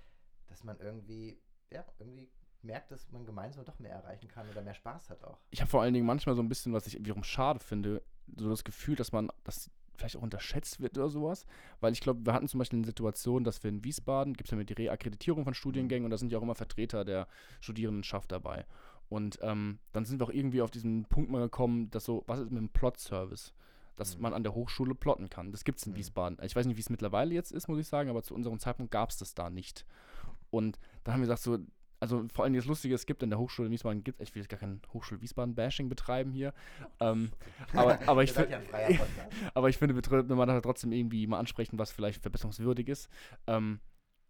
dass 0.47 0.65
man 0.65 0.77
irgendwie, 0.81 1.41
ja, 1.71 1.85
irgendwie 1.99 2.29
merkt, 2.63 2.91
dass 2.91 3.09
man 3.11 3.25
gemeinsam 3.25 3.63
doch 3.63 3.79
mehr 3.79 3.93
erreichen 3.93 4.27
kann 4.27 4.49
oder 4.49 4.61
mehr 4.61 4.73
Spaß 4.73 5.09
hat 5.09 5.23
auch. 5.23 5.39
ich 5.49 5.61
habe 5.61 5.71
vor 5.71 5.81
allen 5.81 5.93
Dingen 5.93 6.05
manchmal 6.05 6.35
so 6.35 6.41
ein 6.41 6.49
bisschen, 6.49 6.73
was 6.73 6.85
ich 6.85 6.99
wiederum 6.99 7.23
schade 7.23 7.61
finde, 7.61 8.03
so 8.37 8.49
das 8.49 8.63
Gefühl, 8.63 8.95
dass 8.95 9.11
man 9.11 9.29
das 9.43 9.69
vielleicht 9.97 10.17
auch 10.17 10.21
unterschätzt 10.21 10.79
wird 10.79 10.97
oder 10.97 11.09
sowas. 11.09 11.45
Weil 11.79 11.93
ich 11.93 12.01
glaube, 12.01 12.25
wir 12.25 12.33
hatten 12.33 12.47
zum 12.47 12.57
Beispiel 12.59 12.79
eine 12.79 12.85
Situation, 12.87 13.43
dass 13.43 13.63
wir 13.63 13.69
in 13.69 13.83
Wiesbaden, 13.83 14.33
gibt 14.33 14.47
es 14.47 14.51
ja 14.51 14.57
mit 14.57 14.69
die 14.69 14.73
Reakkreditierung 14.73 15.43
von 15.43 15.53
Studiengängen 15.53 16.05
und 16.05 16.11
da 16.11 16.17
sind 16.17 16.31
ja 16.31 16.39
auch 16.39 16.43
immer 16.43 16.55
Vertreter 16.55 17.05
der 17.05 17.27
Studierendenschaft 17.59 18.31
dabei. 18.31 18.65
Und 19.09 19.39
ähm, 19.41 19.79
dann 19.91 20.05
sind 20.05 20.19
wir 20.19 20.25
auch 20.27 20.31
irgendwie 20.33 20.61
auf 20.61 20.71
diesen 20.71 21.05
Punkt 21.05 21.29
mal 21.29 21.41
gekommen, 21.41 21.89
dass 21.91 22.05
so, 22.05 22.23
was 22.27 22.39
ist 22.39 22.49
mit 22.51 22.59
dem 22.61 22.69
Plot-Service? 22.69 23.53
Dass 23.97 24.15
Mhm. 24.15 24.21
man 24.23 24.33
an 24.33 24.43
der 24.43 24.55
Hochschule 24.55 24.95
plotten 24.95 25.29
kann. 25.29 25.51
Das 25.51 25.65
gibt 25.65 25.79
es 25.79 25.85
in 25.85 25.91
Mhm. 25.91 25.97
Wiesbaden. 25.97 26.37
Ich 26.43 26.55
weiß 26.55 26.65
nicht, 26.65 26.77
wie 26.77 26.81
es 26.81 26.89
mittlerweile 26.89 27.33
jetzt 27.35 27.51
ist, 27.51 27.67
muss 27.67 27.77
ich 27.77 27.87
sagen, 27.87 28.09
aber 28.09 28.23
zu 28.23 28.33
unserem 28.33 28.57
Zeitpunkt 28.57 28.91
gab 28.91 29.09
es 29.09 29.17
das 29.17 29.35
da 29.35 29.49
nicht. 29.49 29.85
Und 30.49 30.79
dann 31.03 31.13
haben 31.13 31.21
wir 31.21 31.25
gesagt, 31.27 31.43
so, 31.43 31.59
also 32.01 32.25
vor 32.33 32.43
allem 32.43 32.53
das 32.55 32.65
Lustige, 32.65 32.95
es 32.95 33.05
gibt 33.05 33.21
in 33.23 33.29
der 33.29 33.39
Hochschule 33.39 33.67
in 33.67 33.71
Wiesbaden, 33.71 34.03
gibt, 34.03 34.19
ich 34.21 34.33
will 34.33 34.41
jetzt 34.41 34.49
gar 34.49 34.59
kein 34.59 34.81
Hochschul-Wiesbaden-Bashing 34.91 35.87
betreiben 35.87 36.33
hier, 36.33 36.53
ähm, 36.99 37.31
aber, 37.73 37.99
aber, 38.07 38.23
ich 38.23 38.35
ja 38.35 38.45
aber 39.53 39.69
ich 39.69 39.77
finde, 39.77 39.93
man 40.35 40.47
darf 40.47 40.61
trotzdem 40.63 40.91
irgendwie 40.91 41.27
mal 41.27 41.39
ansprechen, 41.39 41.77
was 41.79 41.91
vielleicht 41.91 42.21
verbesserungswürdig 42.21 42.89
ist. 42.89 43.07
Ähm, 43.45 43.79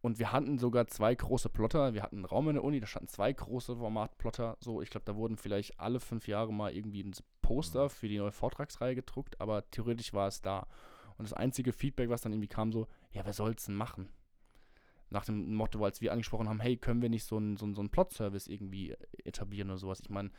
und 0.02 0.20
wir 0.20 0.32
hatten 0.32 0.58
sogar 0.58 0.88
zwei 0.88 1.14
große 1.14 1.50
Plotter. 1.50 1.94
Wir 1.94 2.02
hatten 2.02 2.18
einen 2.18 2.26
Raum 2.26 2.50
in 2.50 2.56
der 2.56 2.64
Uni, 2.64 2.80
da 2.80 2.88
standen 2.88 3.08
zwei 3.08 3.32
große 3.32 3.76
Formatplotter. 3.76 4.58
So, 4.60 4.82
ich 4.82 4.90
glaube, 4.90 5.06
da 5.06 5.16
wurden 5.16 5.38
vielleicht 5.38 5.80
alle 5.80 6.00
fünf 6.00 6.28
Jahre 6.28 6.52
mal 6.52 6.76
irgendwie 6.76 7.04
ein 7.04 7.14
Poster 7.42 7.84
Mhm. 7.86 7.90
für 7.90 8.08
die 8.08 8.18
neue 8.18 8.32
Vortragsreihe 8.32 8.96
gedruckt, 8.96 9.40
aber 9.40 9.70
theoretisch 9.70 10.12
war 10.14 10.28
es 10.28 10.42
da. 10.42 10.68
Und 11.18 11.30
das 11.30 11.34
einzige 11.34 11.72
Feedback, 11.72 12.10
was 12.10 12.22
dann 12.22 12.34
irgendwie 12.34 12.48
kam, 12.48 12.72
so, 12.72 12.88
ja, 13.12 13.24
wer 13.24 13.34
soll's 13.34 13.66
denn 13.66 13.76
machen? 13.76 14.10
Nach 15.12 15.26
dem 15.26 15.54
Motto, 15.54 15.84
als 15.84 16.02
wir 16.02 16.12
angesprochen 16.12 16.50
haben, 16.50 16.60
hey, 16.60 16.78
können 16.78 17.02
wir 17.02 17.10
nicht 17.10 17.26
so 17.26 17.38
einen 17.38 17.58
so 17.58 17.66
einen- 17.66 17.76
so 17.76 17.82
einen 17.82 17.90
Plot-Service 17.92 18.48
irgendwie 18.48 18.96
etablieren 19.24 19.70
oder 19.70 19.78
sowas? 19.78 20.00
Ich 20.02 20.10
meine, 20.10 20.32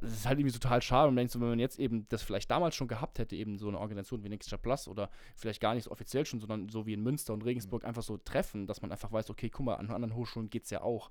das 0.00 0.12
ist 0.12 0.26
halt 0.26 0.38
irgendwie 0.40 0.58
total 0.58 0.82
schade. 0.82 1.08
Und 1.08 1.16
denkst 1.16 1.34
du, 1.34 1.40
wenn 1.40 1.50
man 1.50 1.58
jetzt 1.60 1.78
eben 1.78 2.08
das 2.08 2.22
vielleicht 2.22 2.50
damals 2.50 2.74
schon 2.74 2.88
gehabt 2.88 3.18
hätte, 3.18 3.36
eben 3.36 3.58
so 3.58 3.68
eine 3.68 3.78
Organisation 3.78 4.24
wie 4.24 4.28
Nextja 4.28 4.58
Plus 4.58 4.88
oder 4.88 5.10
vielleicht 5.36 5.60
gar 5.60 5.74
nicht 5.74 5.84
so 5.84 5.90
offiziell 5.92 6.26
schon, 6.26 6.40
sondern 6.40 6.68
so 6.68 6.86
wie 6.86 6.94
in 6.94 7.02
Münster 7.02 7.32
und 7.32 7.44
Regensburg 7.44 7.84
einfach 7.84 8.02
so 8.02 8.16
treffen, 8.16 8.66
dass 8.66 8.82
man 8.82 8.90
einfach 8.90 9.12
weiß, 9.12 9.30
okay, 9.30 9.50
guck 9.50 9.66
mal, 9.66 9.74
an 9.76 9.90
anderen 9.90 10.14
Hochschulen 10.16 10.50
geht 10.50 10.64
es 10.64 10.70
ja 10.70 10.80
auch. 10.82 11.10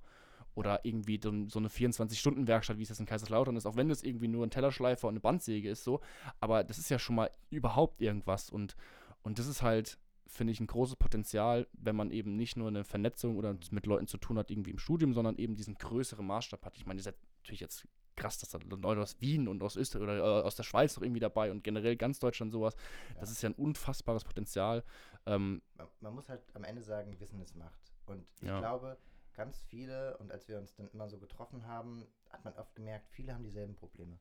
Oder 0.56 0.84
irgendwie 0.84 1.20
so, 1.22 1.30
eine 1.30 1.70
24-Stunden-Werkstatt, 1.70 2.80
wie 2.80 2.84
es 2.84 2.90
jetzt 2.90 3.00
in 3.00 3.06
Kaiserslautern 3.06 3.56
ist, 3.56 3.68
auch 3.68 3.76
wenn 3.76 3.90
das 3.90 4.02
irgendwie 4.02 4.28
nur 4.28 4.46
ein 4.46 4.50
Tellerschleifer 4.50 5.08
und 5.08 5.14
eine 5.14 5.20
Bandsäge 5.20 5.70
ist, 5.70 5.84
so. 5.84 6.02
Aber 6.40 6.64
das 6.64 6.80
ist 6.80 6.90
ja 6.90 6.98
schon 6.98 7.16
mal 7.16 7.30
überhaupt 7.52 8.02
irgendwas. 8.02 8.50
Und, 8.50 8.76
und 9.22 9.38
das 9.38 9.46
ist 9.46 9.62
halt, 9.62 10.00
finde 10.28 10.54
ich, 10.54 10.60
ein 10.60 10.68
großes 10.68 10.96
Potenzial, 10.98 11.68
wenn 11.74 11.96
man 11.96 12.12
eben 12.12 12.36
nicht 12.36 12.58
nur 12.58 12.68
eine 12.68 12.84
Vernetzung 12.84 13.38
oder 13.38 13.58
mit 13.72 13.86
Leuten 13.86 14.08
zu 14.08 14.18
tun 14.18 14.38
hat, 14.38 14.52
irgendwie 14.52 14.72
im 14.72 14.80
Studium, 14.80 15.14
sondern 15.14 15.38
eben 15.38 15.56
diesen 15.56 15.76
größeren 15.76 16.26
Maßstab 16.26 16.66
hat. 16.66 16.78
Ich 16.78 16.86
meine, 16.86 17.00
ihr 17.00 17.04
seid 17.04 17.16
natürlich 17.42 17.62
jetzt 17.62 17.88
krass, 18.16 18.40
dass 18.40 18.50
da 18.50 18.58
Leute 18.70 19.02
aus 19.02 19.22
Wien 19.22 19.48
und 19.48 19.62
aus 19.62 19.76
Österreich 19.76 20.04
oder 20.04 20.18
äh, 20.18 20.44
aus 20.44 20.56
der 20.56 20.64
Schweiz 20.64 20.96
noch 20.96 21.04
irgendwie 21.04 21.20
dabei 21.20 21.52
und 21.52 21.64
generell 21.64 21.96
ganz 21.96 22.20
Deutschland 22.20 22.52
sowas. 22.52 22.76
Das 23.20 23.30
Ja. 23.30 23.34
ist 23.34 23.42
ja 23.44 23.50
ein 23.50 23.56
unfassbares 23.56 24.24
Potenzial. 24.24 24.84
Ähm, 25.26 25.62
man, 25.76 25.88
man 26.02 26.16
muss 26.16 26.28
halt 26.30 26.42
am 26.56 26.64
Ende 26.64 26.82
sagen, 26.82 27.20
Wissen 27.20 27.40
ist 27.42 27.56
Macht. 27.56 27.94
Und 28.08 28.26
ich 28.42 28.48
Ja. 28.48 28.60
glaube, 28.60 28.98
ganz 29.36 29.62
viele, 29.62 30.18
und 30.18 30.32
als 30.32 30.48
wir 30.48 30.58
uns 30.58 30.74
dann 30.76 30.90
immer 30.90 31.08
so 31.08 31.20
getroffen 31.20 31.68
haben, 31.68 32.08
hat 32.32 32.44
man 32.44 32.54
oft 32.56 32.74
gemerkt, 32.76 33.08
viele 33.12 33.34
haben 33.36 33.44
dieselben 33.44 33.76
Probleme. 33.76 34.18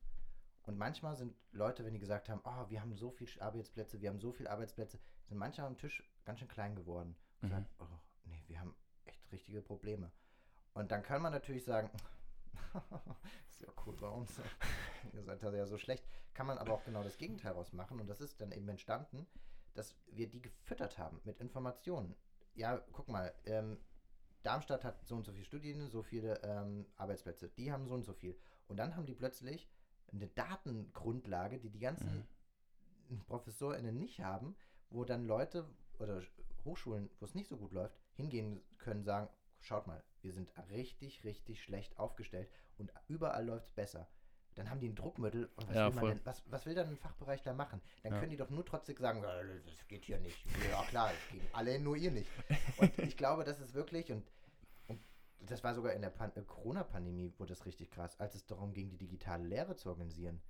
Und 0.67 0.77
manchmal 0.77 1.15
sind 1.15 1.33
Leute, 1.53 1.85
wenn 1.85 1.93
die 1.93 1.99
gesagt 1.99 2.27
haben, 2.27 2.41
oh, 2.43 2.69
wir 2.69 2.81
haben 2.81 2.93
so 2.93 3.09
viele 3.09 3.41
Arbeitsplätze, 3.41 4.01
wir 4.01 4.09
haben 4.09 4.19
so 4.19 4.33
viele 4.33 4.49
Arbeitsplätze, 4.49 4.99
sind 5.25 5.37
manche 5.37 5.63
am 5.63 5.77
Tisch 5.77 6.03
ganz 6.25 6.39
schön 6.39 6.47
klein 6.49 6.75
geworden. 6.75 7.15
Und 7.41 7.47
Mhm. 7.47 7.51
sagen, 7.51 7.69
oh, 7.79 7.85
nee, 8.25 8.43
wir 8.47 8.59
haben 8.59 8.75
echt 9.05 9.31
richtige 9.31 9.61
Probleme. 9.61 10.11
Und 10.73 10.91
dann 10.91 11.03
kann 11.03 11.21
man 11.21 11.31
natürlich 11.31 11.63
sagen, 11.63 11.89
ist 13.49 13.61
ja 13.61 13.69
cool 13.85 13.95
bei 13.95 14.09
uns. 14.09 14.39
Ihr 15.13 15.23
seid 15.23 15.41
da 15.41 15.53
ja 15.53 15.65
so 15.65 15.77
schlecht. 15.77 16.05
Kann 16.33 16.47
man 16.47 16.57
aber 16.57 16.73
auch 16.73 16.83
genau 16.83 17.01
das 17.01 17.17
Gegenteil 17.17 17.53
raus 17.53 17.71
machen. 17.71 17.99
Und 18.01 18.07
das 18.07 18.19
ist 18.19 18.41
dann 18.41 18.51
eben 18.51 18.67
entstanden, 18.67 19.25
dass 19.73 19.95
wir 20.07 20.27
die 20.27 20.41
gefüttert 20.41 20.97
haben 20.97 21.21
mit 21.23 21.39
Informationen. 21.39 22.13
Ja, 22.55 22.77
guck 22.91 23.07
mal, 23.07 23.33
ähm, 23.45 23.79
Darmstadt 24.43 24.83
hat 24.83 25.01
so 25.05 25.15
und 25.15 25.23
so 25.23 25.31
viele 25.31 25.45
Studien, 25.45 25.89
so 25.89 26.03
viele 26.03 26.41
ähm, 26.43 26.87
Arbeitsplätze. 26.97 27.49
Die 27.49 27.71
haben 27.71 27.87
so 27.87 27.95
und 27.95 28.03
so 28.03 28.13
viel. 28.13 28.37
Und 28.67 28.77
dann 28.77 28.95
haben 28.95 29.05
die 29.05 29.15
plötzlich 29.15 29.69
eine 30.11 30.27
Datengrundlage, 30.27 31.59
die 31.59 31.69
die 31.69 31.79
ganzen 31.79 32.27
Mhm. 33.09 33.19
ProfessorInnen 33.27 33.97
nicht 33.97 34.19
haben, 34.21 34.55
wo 34.89 35.03
dann 35.05 35.25
Leute 35.25 35.65
oder 35.99 36.21
Hochschulen, 36.65 37.09
wo 37.19 37.25
es 37.25 37.35
nicht 37.35 37.47
so 37.47 37.57
gut 37.57 37.71
läuft, 37.71 37.97
hingehen 38.15 38.61
können, 38.77 39.03
sagen, 39.03 39.29
schaut 39.59 39.87
mal, 39.87 40.03
wir 40.21 40.33
sind 40.33 40.51
richtig, 40.69 41.23
richtig 41.23 41.61
schlecht 41.63 41.97
aufgestellt 41.97 42.49
und 42.77 42.91
überall 43.07 43.45
läuft 43.45 43.67
es 43.67 43.71
besser. 43.71 44.07
Dann 44.55 44.69
haben 44.69 44.79
die 44.79 44.89
ein 44.89 44.95
Druckmittel 44.95 45.45
und 45.55 45.67
was, 45.69 45.75
Ja, 45.75 45.95
will, 45.95 46.09
denn, 46.15 46.25
was, 46.25 46.43
was 46.51 46.65
will 46.65 46.73
dann 46.73 46.89
ein 46.89 46.97
Fachbereichler 46.97 47.53
machen? 47.53 47.79
Dann 48.03 48.13
Ja. 48.13 48.19
können 48.19 48.31
die 48.31 48.37
doch 48.37 48.49
nur 48.49 48.65
trotzdem 48.65 48.97
sagen, 48.97 49.23
"Äh, 49.23 49.61
das 49.65 49.87
geht 49.87 50.03
hier 50.05 50.17
nicht. 50.19 50.37
Ja 50.69 50.83
klar, 50.85 51.13
es 51.13 51.31
gehen 51.31 51.47
alle 51.53 51.79
nur 51.79 51.95
ihr 51.95 52.11
nicht. 52.11 52.29
Und 52.77 52.97
ich 52.99 53.15
glaube, 53.17 53.43
das 53.43 53.59
ist 53.59 53.73
wirklich, 53.75 54.11
und, 54.11 54.25
und 54.25 54.46
das 55.39 55.63
war 55.63 55.73
sogar 55.73 55.93
in 55.93 56.01
der 56.01 56.09
Pan 56.09 56.31
äh, 56.35 56.41
Corona-Pandemie, 56.41 57.33
wurde 57.37 57.53
das 57.53 57.65
richtig 57.65 57.91
krass, 57.91 58.19
als 58.19 58.35
es 58.35 58.45
darum 58.45 58.73
ging, 58.73 58.89
die 58.89 58.97
digitale 58.97 59.43
Lehre 59.45 59.75
zu 59.75 59.89
organisieren. 59.89 60.41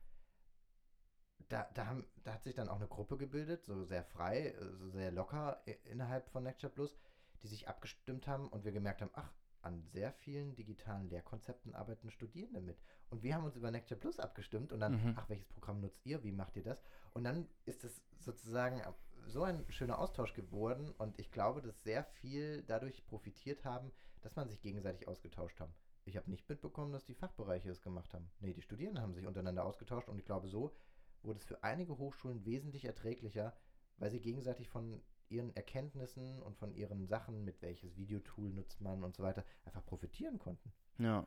Da, 1.50 1.70
da, 1.76 1.86
haben, 1.88 2.06
da 2.24 2.34
hat 2.34 2.44
sich 2.44 2.56
dann 2.56 2.68
auch 2.68 2.76
eine 2.78 2.88
Gruppe 2.88 3.16
gebildet, 3.18 3.64
so 3.64 3.84
sehr 3.86 4.04
frei, 4.04 4.48
äh, 4.50 4.76
so 4.76 4.90
sehr 4.90 5.12
locker 5.12 5.62
i- 5.68 5.78
innerhalb 5.86 6.30
von 6.30 6.44
Lecture 6.44 6.72
Plus, 6.72 6.98
die 7.42 7.48
sich 7.48 7.68
abgestimmt 7.68 8.28
haben 8.28 8.48
und 8.50 8.66
wir 8.66 8.72
gemerkt 8.72 9.02
haben, 9.02 9.12
ach, 9.14 9.32
an 9.62 9.82
sehr 9.82 10.12
vielen 10.12 10.56
digitalen 10.56 11.10
Lehrkonzepten 11.10 11.74
arbeiten 11.74 12.10
Studierende 12.10 12.62
mit. 12.62 12.78
Und 13.10 13.24
wir 13.24 13.36
haben 13.36 13.44
uns 13.44 13.56
über 13.56 13.72
Lecture 13.72 14.00
Plus 14.00 14.20
abgestimmt 14.20 14.72
und 14.72 14.80
dann, 14.80 14.94
Mhm. 14.94 15.14
ach, 15.18 15.30
welches 15.30 15.48
Programm 15.48 15.80
nutzt 15.80 16.06
ihr, 16.06 16.24
wie 16.24 16.32
macht 16.32 16.56
ihr 16.56 16.64
das? 16.64 16.82
Und 17.14 17.24
dann 17.24 17.48
ist 17.66 17.84
es 17.84 18.02
sozusagen 18.20 18.82
so 19.26 19.44
ein 19.44 19.66
schöner 19.70 20.00
Austausch 20.00 20.34
geworden 20.34 20.92
und 20.98 21.20
ich 21.20 21.32
glaube, 21.32 21.62
dass 21.62 21.84
sehr 21.84 22.04
viel 22.04 22.64
dadurch 22.64 23.06
profitiert 23.06 23.66
haben, 23.66 23.92
dass 24.28 24.36
man 24.36 24.50
sich 24.50 24.60
gegenseitig 24.60 25.08
ausgetauscht 25.08 25.58
haben. 25.62 25.74
Ich 26.04 26.18
habe 26.18 26.30
nicht 26.30 26.50
mitbekommen, 26.50 26.92
dass 26.92 27.06
die 27.06 27.16
Fachbereiche 27.16 27.70
es 27.70 27.82
gemacht 27.82 28.14
haben. 28.14 28.30
Nee, 28.42 28.54
die 28.54 28.62
Studierenden 28.62 29.02
haben 29.02 29.14
sich 29.14 29.26
untereinander 29.26 29.64
ausgetauscht 29.64 30.10
und 30.10 30.20
ich 30.20 30.26
glaube, 30.26 30.50
so 30.50 30.76
wurde 31.24 31.40
es 31.40 31.46
für 31.46 31.64
einige 31.64 31.98
Hochschulen 31.98 32.44
wesentlich 32.44 32.84
erträglicher, 32.84 33.56
weil 33.96 34.12
sie 34.12 34.20
gegenseitig 34.20 34.68
von 34.68 35.02
ihren 35.30 35.56
Erkenntnissen 35.56 36.42
und 36.42 36.58
von 36.58 36.74
ihren 36.74 37.08
Sachen, 37.08 37.46
mit 37.46 37.62
welches 37.62 37.96
Videotool 37.96 38.50
nutzt 38.50 38.82
man 38.82 39.02
und 39.06 39.16
so 39.16 39.24
weiter, 39.24 39.46
einfach 39.64 39.86
profitieren 39.86 40.40
konnten. 40.40 40.74
Ja. 40.98 41.26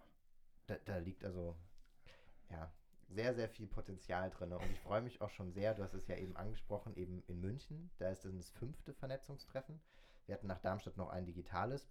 Da, 0.67 0.77
da 0.85 0.99
liegt 0.99 1.25
also, 1.25 1.57
ja, 2.51 2.71
sehr, 3.09 3.35
sehr 3.35 3.49
viel 3.49 3.67
Potenzial 3.67 4.29
drin. 4.29 4.53
Und 4.53 4.71
ich 4.71 4.81
freue 4.81 5.01
mich 5.01 5.23
auch 5.23 5.31
schon 5.31 5.53
sehr, 5.53 5.73
du 5.73 5.83
hast 5.83 5.95
es 5.95 6.07
ja 6.07 6.17
eben 6.17 6.37
angesprochen, 6.37 6.95
eben 6.97 7.23
in 7.29 7.41
München. 7.41 7.91
Da 7.97 8.11
ist 8.11 8.27
dann 8.27 8.37
das 8.37 8.51
fünfte 8.51 8.93
Vernetzungstreffen. 8.93 9.81
Wir 10.27 10.35
hatten 10.35 10.49
nach 10.49 10.61
Darmstadt 10.61 10.99
noch 10.99 11.09
ein 11.09 11.25
digitales. 11.25 11.89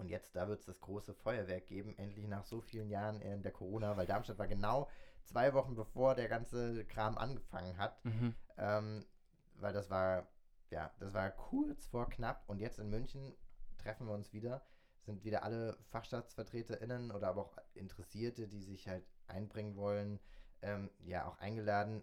Und 0.00 0.08
jetzt, 0.08 0.34
da 0.34 0.48
wird 0.48 0.60
es 0.60 0.66
das 0.66 0.80
große 0.80 1.14
Feuerwerk 1.14 1.66
geben, 1.66 1.96
endlich 1.98 2.26
nach 2.26 2.44
so 2.44 2.60
vielen 2.60 2.90
Jahren 2.90 3.20
in 3.20 3.42
der 3.42 3.52
Corona, 3.52 3.96
weil 3.96 4.06
Darmstadt 4.06 4.38
war 4.38 4.48
genau 4.48 4.88
zwei 5.24 5.52
Wochen 5.54 5.74
bevor 5.74 6.14
der 6.14 6.28
ganze 6.28 6.84
Kram 6.86 7.18
angefangen 7.18 7.76
hat. 7.78 8.04
Mhm. 8.04 8.34
Ähm, 8.56 9.06
weil 9.54 9.72
das 9.72 9.90
war, 9.90 10.26
ja, 10.70 10.90
das 10.98 11.14
war 11.14 11.30
kurz 11.30 11.86
vor 11.86 12.08
knapp. 12.08 12.42
Und 12.46 12.58
jetzt 12.58 12.78
in 12.78 12.90
München 12.90 13.34
treffen 13.78 14.06
wir 14.06 14.14
uns 14.14 14.32
wieder. 14.32 14.62
Sind 15.02 15.24
wieder 15.24 15.44
alle 15.44 15.78
FachstaatsvertreterInnen 15.90 17.10
oder 17.10 17.28
aber 17.28 17.42
auch 17.42 17.56
Interessierte, 17.74 18.48
die 18.48 18.62
sich 18.62 18.88
halt 18.88 19.04
einbringen 19.26 19.76
wollen, 19.76 20.20
ähm, 20.62 20.90
ja, 21.00 21.26
auch 21.26 21.38
eingeladen, 21.38 22.02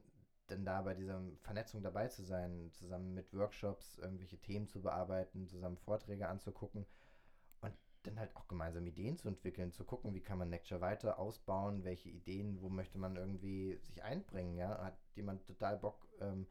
denn 0.49 0.65
da 0.65 0.81
bei 0.81 0.93
dieser 0.93 1.21
Vernetzung 1.41 1.83
dabei 1.83 2.07
zu 2.07 2.23
sein, 2.23 2.71
zusammen 2.73 3.13
mit 3.13 3.33
Workshops 3.33 3.97
irgendwelche 3.97 4.39
Themen 4.39 4.67
zu 4.67 4.81
bearbeiten, 4.81 5.47
zusammen 5.47 5.77
Vorträge 5.77 6.27
anzugucken 6.27 6.87
dann 8.07 8.19
halt 8.19 8.35
auch 8.35 8.47
gemeinsam 8.47 8.85
Ideen 8.87 9.17
zu 9.17 9.27
entwickeln, 9.27 9.71
zu 9.71 9.83
gucken, 9.83 10.13
wie 10.13 10.21
kann 10.21 10.37
man 10.37 10.49
Lecture 10.49 10.81
weiter 10.81 11.19
ausbauen, 11.19 11.83
welche 11.83 12.09
Ideen, 12.09 12.61
wo 12.61 12.69
möchte 12.69 12.97
man 12.97 13.15
irgendwie 13.15 13.77
sich 13.83 14.03
einbringen, 14.03 14.55
ja, 14.55 14.83
hat 14.83 14.97
jemand 15.15 15.45
total 15.45 15.77
Bock 15.77 16.07
ähm, 16.19 16.47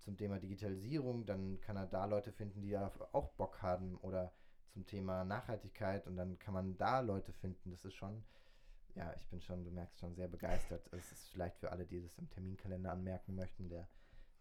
zum 0.00 0.16
Thema 0.16 0.38
Digitalisierung, 0.38 1.26
dann 1.26 1.60
kann 1.60 1.76
er 1.76 1.86
da 1.86 2.04
Leute 2.04 2.32
finden, 2.32 2.60
die 2.60 2.70
da 2.70 2.92
auch 3.12 3.30
Bock 3.30 3.62
haben 3.62 3.96
oder 3.98 4.32
zum 4.68 4.86
Thema 4.86 5.24
Nachhaltigkeit 5.24 6.06
und 6.06 6.16
dann 6.16 6.38
kann 6.38 6.54
man 6.54 6.76
da 6.76 7.00
Leute 7.00 7.32
finden, 7.32 7.70
das 7.70 7.84
ist 7.84 7.94
schon, 7.94 8.24
ja, 8.94 9.12
ich 9.16 9.26
bin 9.28 9.40
schon, 9.40 9.64
du 9.64 9.70
merkst 9.70 9.98
schon 9.98 10.14
sehr 10.14 10.28
begeistert. 10.28 10.88
Es 10.92 11.12
ist 11.12 11.28
vielleicht 11.30 11.58
für 11.58 11.70
alle, 11.70 11.86
die 11.86 12.02
das 12.02 12.18
im 12.18 12.28
Terminkalender 12.30 12.92
anmerken 12.92 13.34
möchten, 13.34 13.68
der 13.68 13.88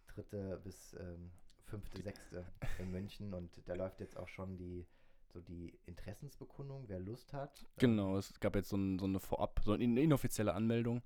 dritte 0.08 0.60
bis 0.64 0.94
ähm, 0.94 1.32
fünfte, 1.66 2.02
sechste 2.02 2.46
in 2.80 2.92
München 2.92 3.34
und 3.34 3.62
da 3.68 3.74
läuft 3.74 4.00
jetzt 4.00 4.18
auch 4.18 4.28
schon 4.28 4.58
die 4.58 4.88
so 5.28 5.42
die 5.42 5.78
Interessensbekundung, 5.86 6.86
wer 6.88 7.00
Lust 7.00 7.34
hat. 7.34 7.66
Genau, 7.78 8.18
es 8.18 8.40
gab 8.40 8.56
jetzt 8.56 8.70
so, 8.70 8.78
ein, 8.78 8.98
so 9.00 9.06
eine 9.06 9.20
Vorab, 9.20 9.60
so 9.64 9.74
eine 9.74 9.84
in- 9.84 9.98
inoffizielle 9.98 10.54
Anmeldung. 10.54 11.02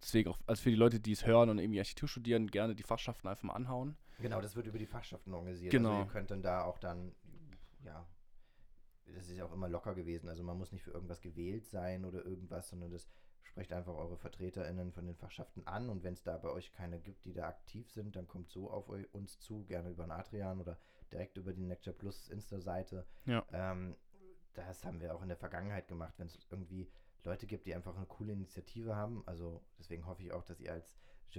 Deswegen 0.00 0.30
auch, 0.30 0.38
also 0.46 0.62
für 0.62 0.70
die 0.70 0.76
Leute, 0.76 1.00
die 1.00 1.12
es 1.12 1.26
hören 1.26 1.50
und 1.50 1.58
irgendwie 1.58 1.78
Architektur 1.80 2.08
studieren, 2.08 2.46
gerne 2.48 2.74
die 2.74 2.82
Fachschaften 2.82 3.26
einfach 3.28 3.42
mal 3.44 3.54
anhauen. 3.54 3.96
Genau, 4.18 4.40
das 4.40 4.54
wird 4.54 4.66
über 4.66 4.78
die 4.78 4.86
Fachschaften 4.86 5.32
organisiert. 5.34 5.72
Genau. 5.72 5.90
Also 5.90 6.02
ihr 6.02 6.12
könnt 6.12 6.30
dann 6.30 6.42
da 6.42 6.62
auch 6.62 6.78
dann, 6.78 7.12
ja, 7.84 8.06
das 9.06 9.28
ist 9.28 9.36
ja 9.36 9.44
auch 9.44 9.52
immer 9.52 9.68
locker 9.68 9.94
gewesen. 9.94 10.28
Also 10.28 10.42
man 10.42 10.56
muss 10.56 10.72
nicht 10.72 10.82
für 10.82 10.90
irgendwas 10.92 11.20
gewählt 11.20 11.66
sein 11.66 12.04
oder 12.04 12.24
irgendwas, 12.24 12.68
sondern 12.68 12.90
das 12.90 13.08
sprecht 13.44 13.72
einfach 13.72 13.94
eure 13.94 14.16
VertreterInnen 14.16 14.92
von 14.92 15.06
den 15.06 15.16
Fachschaften 15.16 15.66
an 15.66 15.88
und 15.88 16.02
wenn 16.02 16.14
es 16.14 16.22
da 16.22 16.36
bei 16.38 16.50
euch 16.50 16.72
keine 16.72 16.98
gibt, 17.00 17.24
die 17.24 17.32
da 17.32 17.46
aktiv 17.48 17.90
sind, 17.90 18.16
dann 18.16 18.26
kommt 18.26 18.50
so 18.50 18.70
auf 18.70 18.88
eu- 18.88 19.06
uns 19.12 19.38
zu, 19.38 19.64
gerne 19.64 19.90
über 19.90 20.04
den 20.04 20.10
Adrian 20.12 20.60
oder 20.60 20.78
direkt 21.12 21.36
über 21.36 21.52
die 21.52 21.64
Lecture 21.64 21.94
Plus 21.94 22.28
Insta-Seite. 22.28 23.06
Ja. 23.26 23.44
Ähm, 23.52 23.96
das 24.54 24.84
haben 24.84 25.00
wir 25.00 25.14
auch 25.14 25.22
in 25.22 25.28
der 25.28 25.36
Vergangenheit 25.36 25.88
gemacht, 25.88 26.14
wenn 26.18 26.26
es 26.26 26.38
irgendwie 26.50 26.90
Leute 27.24 27.46
gibt, 27.46 27.66
die 27.66 27.74
einfach 27.74 27.96
eine 27.96 28.06
coole 28.06 28.32
Initiative 28.32 28.94
haben. 28.94 29.22
Also 29.26 29.64
deswegen 29.78 30.06
hoffe 30.06 30.22
ich 30.22 30.32
auch, 30.32 30.44
dass 30.44 30.60
ihr 30.60 30.72
als 30.72 30.94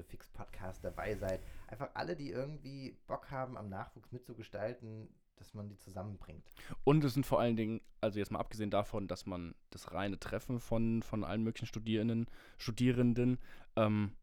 Fix 0.10 0.30
Podcast 0.30 0.84
dabei 0.84 1.16
seid. 1.16 1.42
Einfach 1.68 1.92
alle, 1.94 2.18
die 2.18 2.30
irgendwie 2.30 3.00
Bock 3.08 3.32
haben, 3.32 3.56
am 3.58 3.70
Nachwuchs 3.70 4.12
mitzugestalten, 4.12 5.08
dass 5.38 5.54
man 5.54 5.68
die 5.70 5.78
zusammenbringt. 5.78 6.50
Und 6.84 7.04
es 7.04 7.14
sind 7.14 7.26
vor 7.26 7.40
allen 7.40 7.56
Dingen, 7.56 7.82
also 8.02 8.20
jetzt 8.20 8.32
mal 8.32 8.40
abgesehen 8.40 8.70
davon, 8.70 9.08
dass 9.08 9.26
man 9.26 9.54
das 9.70 9.94
reine 9.94 10.20
Treffen 10.20 10.60
von, 10.60 11.04
von 11.04 11.24
allen 11.24 11.44
möglichen 11.44 11.66
Studierenden, 11.66 12.28
Studierenden, 12.58 13.38
ähm, 13.76 14.14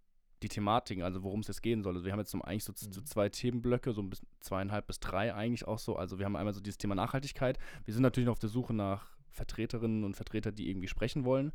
die 0.43 0.49
Thematiken, 0.49 1.05
also 1.05 1.23
worum 1.23 1.41
es 1.41 1.49
jetzt 1.49 1.63
gehen 1.63 1.83
soll. 1.83 1.95
Also 1.95 2.05
wir 2.05 2.13
haben 2.13 2.19
jetzt 2.19 2.35
eigentlich 2.35 2.65
so, 2.65 2.73
z- 2.73 2.93
so 2.93 3.01
Mhm. 3.01 3.07
zwei 3.07 3.29
Themenblöcke, 3.29 3.93
so 3.93 4.03
ein 4.03 4.11
bisschen 4.11 4.27
zweieinhalb 4.41 4.87
bis 4.89 4.99
drei 4.99 5.33
eigentlich 5.35 5.69
auch 5.69 5.79
so. 5.79 5.97
Also 5.97 6.19
wir 6.19 6.25
haben 6.27 6.35
einmal 6.35 6.53
so 6.55 6.61
dieses 6.61 6.79
Thema 6.79 6.95
Nachhaltigkeit. 6.97 7.59
Wir 7.85 7.95
sind 7.95 8.03
natürlich 8.03 8.27
noch 8.27 8.33
auf 8.33 8.39
der 8.41 8.49
Suche 8.49 8.75
nach 8.75 9.17
Vertreterinnen 9.31 10.03
und 10.05 10.17
Vertretern, 10.17 10.55
die 10.55 10.69
irgendwie 10.69 10.89
sprechen 10.89 11.25
wollen. 11.25 11.53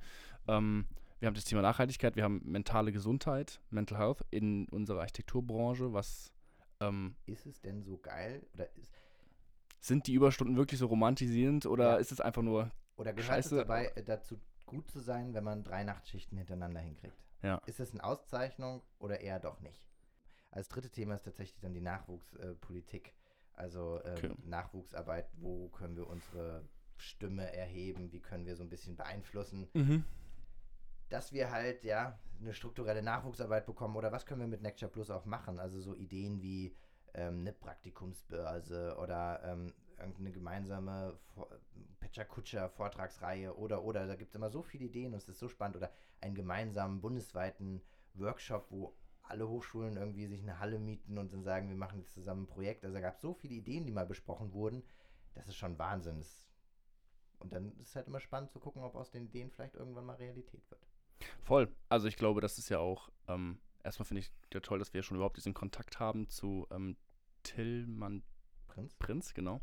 Ähm, 0.48 0.86
wir 1.20 1.28
haben 1.28 1.34
das 1.36 1.46
Thema 1.46 1.62
Nachhaltigkeit, 1.64 2.16
wir 2.16 2.24
haben 2.24 2.42
mentale 2.46 2.92
Gesundheit, 2.92 3.60
Mental 3.72 3.98
Health 3.98 4.24
in 4.32 4.70
unserer 4.70 5.02
Architekturbranche, 5.02 5.92
was 5.92 6.32
ähm, 6.80 7.16
Ist 7.26 7.46
es 7.48 7.60
denn 7.60 7.82
so 7.84 7.98
geil? 7.98 8.46
Oder, 8.54 8.74
ist, 8.78 8.92
sind 9.80 10.08
die 10.08 10.14
Überstunden 10.14 10.58
wirklich 10.58 10.80
so 10.80 10.88
romantisierend 10.88 11.66
oder 11.66 11.94
Ja. 11.94 11.96
ist 11.98 12.12
es 12.12 12.22
einfach 12.22 12.42
nur 12.42 12.72
oder 12.96 13.14
gehört 13.14 13.28
Scheiße. 13.36 13.56
es 13.56 13.62
dabei 13.62 13.88
äh, 13.96 14.04
dazu, 14.04 14.40
gut 14.66 14.90
zu 14.90 15.00
sein, 15.00 15.34
wenn 15.34 15.44
man 15.44 15.64
drei 15.64 15.84
Nachtschichten 15.84 16.38
hintereinander 16.38 16.80
hinkriegt? 16.80 17.18
Ja. 17.44 17.62
Ist 17.68 17.80
es 17.80 17.92
eine 17.92 18.04
Auszeichnung 18.04 18.82
oder 19.00 19.20
eher 19.22 19.40
doch 19.40 19.60
nicht? 19.62 19.88
Als 20.52 20.68
dritte 20.70 20.90
Thema 20.90 21.16
ist 21.16 21.24
tatsächlich 21.24 21.60
dann 21.60 21.74
die 21.74 21.82
Nachwuchspolitik. 21.82 23.14
also 23.54 24.00
ähm, 24.06 24.14
Okay. 24.18 24.34
Nachwuchsarbeit, 24.46 25.30
wo 25.38 25.70
können 25.70 25.96
wir 25.96 26.08
unsere 26.08 26.68
Stimme 26.96 27.52
erheben, 27.56 28.12
wie 28.12 28.20
können 28.20 28.46
wir 28.46 28.56
so 28.56 28.64
ein 28.64 28.70
bisschen 28.70 28.96
beeinflussen, 28.96 29.68
Mhm. 29.74 30.04
dass 31.10 31.32
wir 31.32 31.52
halt 31.52 31.84
ja 31.84 32.20
eine 32.42 32.54
strukturelle 32.54 33.02
Nachwuchsarbeit 33.02 33.66
bekommen 33.66 33.96
oder 33.96 34.12
was 34.12 34.26
können 34.26 34.42
wir 34.42 34.48
mit 34.48 34.62
Nectar 34.62 34.90
Plus 34.90 35.10
auch 35.10 35.26
machen? 35.26 35.60
Also 35.60 35.80
so 35.80 35.96
Ideen 35.96 36.42
wie 36.42 36.76
ähm, 37.14 37.40
eine 37.40 37.54
Praktikumsbörse 37.54 38.98
oder 39.00 39.42
ähm, 39.44 39.74
irgendeine 39.98 40.32
gemeinsame 40.32 41.20
Pecha 42.00 42.24
Kutscher 42.24 42.70
Vortragsreihe 42.70 43.56
oder 43.56 43.84
oder 43.84 44.08
da 44.08 44.16
gibt 44.16 44.30
es 44.30 44.36
immer 44.36 44.50
so 44.50 44.62
viele 44.62 44.86
Ideen 44.86 45.14
und 45.14 45.18
es 45.18 45.30
ist 45.30 45.40
so 45.40 45.50
spannend 45.50 45.78
oder 45.78 45.92
einen 46.22 46.36
gemeinsamen 46.36 47.02
bundesweiten 47.02 47.82
Workshop, 48.14 48.68
wo 48.70 48.96
alle 49.24 49.48
Hochschulen 49.48 49.98
irgendwie 49.98 50.28
sich 50.28 50.42
eine 50.42 50.60
Halle 50.60 50.80
mieten 50.80 51.18
und 51.18 51.34
dann 51.34 51.44
sagen, 51.44 51.68
wir 51.70 51.76
machen 51.76 52.00
jetzt 52.00 52.14
zusammen 52.14 52.44
ein 52.44 52.48
Projekt. 52.48 52.84
Also 52.84 52.94
da 52.96 53.02
gab 53.02 53.16
es 53.16 53.22
so 53.22 53.34
viele 53.34 53.56
Ideen, 53.56 53.86
die 53.86 53.92
mal 53.92 54.06
besprochen 54.06 54.54
wurden. 54.54 54.84
Das 55.34 55.48
ist 55.48 55.58
schon 55.58 55.78
Wahnsinn. 55.78 56.20
Das, 56.20 56.46
und 57.40 57.52
dann 57.52 57.78
ist 57.78 57.90
es 57.90 57.96
halt 57.96 58.08
immer 58.08 58.20
spannend 58.20 58.52
zu 58.52 58.60
gucken, 58.60 58.84
ob 58.84 58.96
aus 58.96 59.12
den 59.12 59.26
Ideen 59.26 59.52
vielleicht 59.52 59.76
irgendwann 59.76 60.06
mal 60.06 60.16
Realität 60.16 60.70
wird. 60.72 60.88
Voll. 61.42 61.74
Also 61.90 62.08
ich 62.08 62.16
glaube, 62.16 62.42
das 62.42 62.58
ist 62.58 62.70
ja 62.70 62.80
auch, 62.80 63.10
ähm, 63.28 63.60
erstmal 63.88 64.06
finde 64.06 64.22
ich 64.22 64.32
ja 64.54 64.60
toll, 64.60 64.80
dass 64.80 64.94
wir 64.94 65.02
schon 65.02 65.18
überhaupt 65.18 65.38
diesen 65.38 65.54
Kontakt 65.54 66.00
haben 66.00 66.30
zu 66.30 66.68
ähm, 66.72 66.96
Tillmann 67.44 68.24
Prinz? 68.68 68.94
Prinz, 68.96 69.34
genau. 69.34 69.62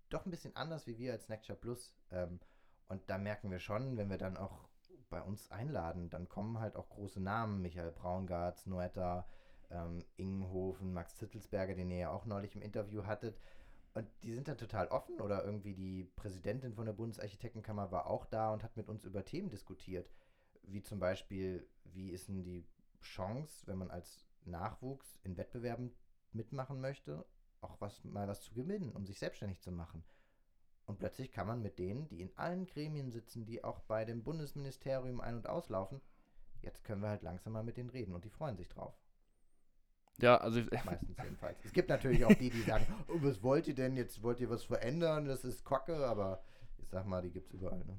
doch 0.09 0.25
ein 0.25 0.31
bisschen 0.31 0.57
anders 0.57 0.87
wie 0.87 0.99
wir 0.99 1.13
als 1.13 1.29
Nectar 1.29 1.57
Plus. 1.57 1.95
Ähm, 2.11 2.41
und 2.89 3.09
da 3.09 3.19
merken 3.19 3.51
wir 3.51 3.61
schon, 3.61 3.97
wenn 3.97 4.11
wir 4.11 4.19
dann 4.19 4.37
auch 4.37 4.69
bei 5.11 5.23
uns 5.23 5.51
einladen, 5.51 6.09
dann 6.11 6.29
kommen 6.29 6.59
halt 6.59 6.77
auch 6.77 6.89
große 6.89 7.21
Namen, 7.21 7.61
Michael 7.63 7.93
Braungartz, 7.93 8.67
Noetta, 8.67 9.29
ähm, 9.71 10.05
Ingenhofen, 10.17 10.93
Max 10.93 11.17
Zittelsberger, 11.17 11.75
den 11.75 11.91
ihr 11.91 11.99
ja 11.99 12.11
auch 12.11 12.27
neulich 12.27 12.55
im 12.55 12.63
Interview 12.63 13.05
hattet. 13.05 13.39
Und 13.93 14.09
die 14.23 14.33
sind 14.33 14.47
dann 14.47 14.57
total 14.57 14.87
offen 14.89 15.21
oder 15.21 15.45
irgendwie 15.45 15.75
die 15.75 16.05
Präsidentin 16.17 16.75
von 16.75 16.87
der 16.87 16.93
Bundesarchitektenkammer 16.93 17.91
war 17.91 18.07
auch 18.07 18.25
da 18.25 18.53
und 18.53 18.63
hat 18.63 18.77
mit 18.77 18.89
uns 18.89 19.05
über 19.05 19.25
Themen 19.25 19.51
diskutiert. 19.51 20.09
Wie 20.63 20.83
zum 20.83 20.99
Beispiel, 20.99 21.67
wie 21.85 22.11
ist 22.11 22.29
denn 22.29 22.43
die 22.43 22.67
Chance, 23.01 23.67
wenn 23.67 23.79
man 23.79 23.91
als 23.91 24.27
Nachwuchs 24.45 25.19
in 25.25 25.37
Wettbewerben 25.37 25.93
mitmachen 26.33 26.81
möchte, 26.81 27.25
auch 27.61 27.81
was 27.81 28.05
mal 28.05 28.29
was 28.29 28.43
zu 28.43 28.55
gewinnen, 28.55 28.93
um 28.93 29.07
sich 29.07 29.19
selbstständig 29.19 29.61
zu 29.61 29.73
machen. 29.73 30.05
Und 30.87 30.99
plötzlich 30.99 31.31
kann 31.31 31.47
man 31.47 31.63
mit 31.63 31.79
denen, 31.79 32.09
die 32.09 32.21
in 32.21 32.37
allen 32.37 32.67
Gremien 32.67 33.11
sitzen, 33.11 33.45
die 33.45 33.63
auch 33.63 33.81
bei 33.81 34.05
dem 34.05 34.23
Bundesministerium 34.23 35.21
ein- 35.21 35.37
und 35.37 35.49
auslaufen, 35.49 36.01
jetzt 36.63 36.85
können 36.85 37.03
wir 37.03 37.11
halt 37.11 37.23
langsam 37.23 37.53
mal 37.53 37.63
mit 37.63 37.77
denen 37.77 37.91
reden 37.91 38.15
und 38.15 38.25
die 38.25 38.31
freuen 38.31 38.57
sich 38.57 38.69
drauf. 38.69 38.95
Ja, 40.19 40.37
also 40.39 40.61
Meistens 40.85 41.17
jedenfalls. 41.17 41.65
Es 41.65 41.73
gibt 41.73 41.89
natürlich 41.89 42.25
auch 42.25 42.35
die, 42.35 42.51
die 42.51 42.63
sagen, 42.63 42.87
oh, 43.09 43.19
was 43.21 43.43
wollt 43.43 43.69
ihr 43.69 43.75
denn 43.75 43.97
jetzt? 43.97 44.23
Wollt 44.23 44.41
ihr 44.41 44.51
was 44.51 44.65
verändern? 44.65 45.25
Das 45.25 45.45
ist 45.45 45.65
Kacke, 45.65 46.07
aber 46.07 46.43
ich 46.79 46.89
sag 46.89 47.07
mal, 47.07 47.23
die 47.23 47.31
gibt's 47.31 47.53
überall. 47.53 47.85
Ne? 47.85 47.99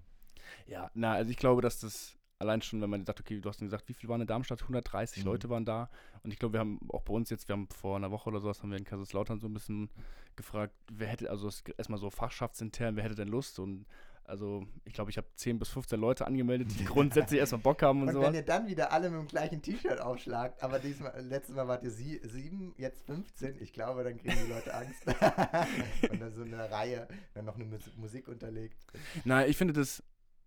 Ja, 0.68 0.91
na, 0.93 1.14
also 1.14 1.32
ich 1.32 1.38
glaube, 1.38 1.62
dass 1.62 1.80
das 1.80 2.18
allein 2.42 2.62
schon, 2.62 2.82
wenn 2.82 2.89
man 2.89 3.06
sagt, 3.06 3.20
okay, 3.22 3.39
du 3.39 3.48
hast 3.48 3.60
gesagt, 3.60 3.88
wie 3.88 3.94
viel 3.94 4.10
waren 4.10 4.20
in 4.22 4.28
Darmstadt? 4.28 4.62
130 4.62 5.24
Mhm. 5.24 5.30
Leute 5.30 5.50
waren 5.50 5.64
da. 5.66 5.89
Und 6.24 6.32
ich 6.34 6.39
glaube, 6.39 6.54
wir 6.54 6.60
haben 6.60 6.80
auch 6.89 7.04
bei 7.04 7.14
uns 7.14 7.30
jetzt, 7.30 7.48
wir 7.48 7.54
haben 7.54 7.68
vor 7.70 7.96
einer 7.96 8.12
Woche 8.12 8.30
oder 8.30 8.42
sowas, 8.42 8.62
haben 8.62 8.72
wir 8.72 8.78
in 8.78 8.84
Kaiserslautern 8.84 9.39
so 9.39 9.48
ein 9.48 9.54
bisschen 9.54 9.89
gefragt, 10.36 10.74
wer 10.92 11.08
hätte, 11.08 11.30
also 11.30 11.48
es- 11.48 11.64
erstmal 11.78 12.00
so 12.00 12.10
fachschaftsintern, 12.10 12.96
wer 12.96 13.04
hätte 13.04 13.16
denn 13.16 13.28
Lust? 13.30 13.60
Und 13.60 13.86
also 14.24 14.66
ich 14.86 14.94
glaube, 14.94 15.10
ich 15.12 15.18
habe 15.18 15.28
10 15.36 15.60
bis 15.60 15.68
15 15.70 16.00
Leute 16.00 16.26
angemeldet, 16.26 16.70
die 16.80 16.86
grundsätzlich 16.86 17.39
erstmal 17.39 17.60
Bock 17.62 17.82
haben 17.82 18.02
und, 18.04 18.08
Und 18.10 18.14
so. 18.14 18.22
wenn 18.22 18.34
ihr 18.36 18.44
dann 18.46 18.66
wieder 18.68 18.92
alle 18.94 19.10
mit 19.10 19.20
dem 19.20 19.28
gleichen 19.28 19.62
T-Shirt 19.62 20.00
aufschlagt, 20.00 20.64
aber 20.64 20.80
diesmal, 20.80 21.20
letztes 21.22 21.56
Mal 21.56 21.68
wart 21.68 21.84
ihr 21.84 21.92
sie, 21.92 22.22
sieben, 22.24 22.74
jetzt 22.78 23.06
15, 23.08 23.62
ich 23.62 23.74
glaube, 23.74 24.04
dann 24.06 24.18
kriegen 24.18 24.38
die 24.46 24.52
Leute 24.52 24.74
Angst. 24.74 25.06
und 26.12 26.20
dann 26.22 26.34
so 26.34 26.44
eine 26.44 26.70
Reihe, 26.72 27.08
dann 27.34 27.46
noch 27.46 27.56
eine 27.56 27.66
Mus- 27.66 27.98
Musik 27.98 28.28
unterlegt. 28.30 28.78
Nein, 29.26 29.50
ich 29.50 29.58
finde 29.58 29.74
das, 29.74 30.02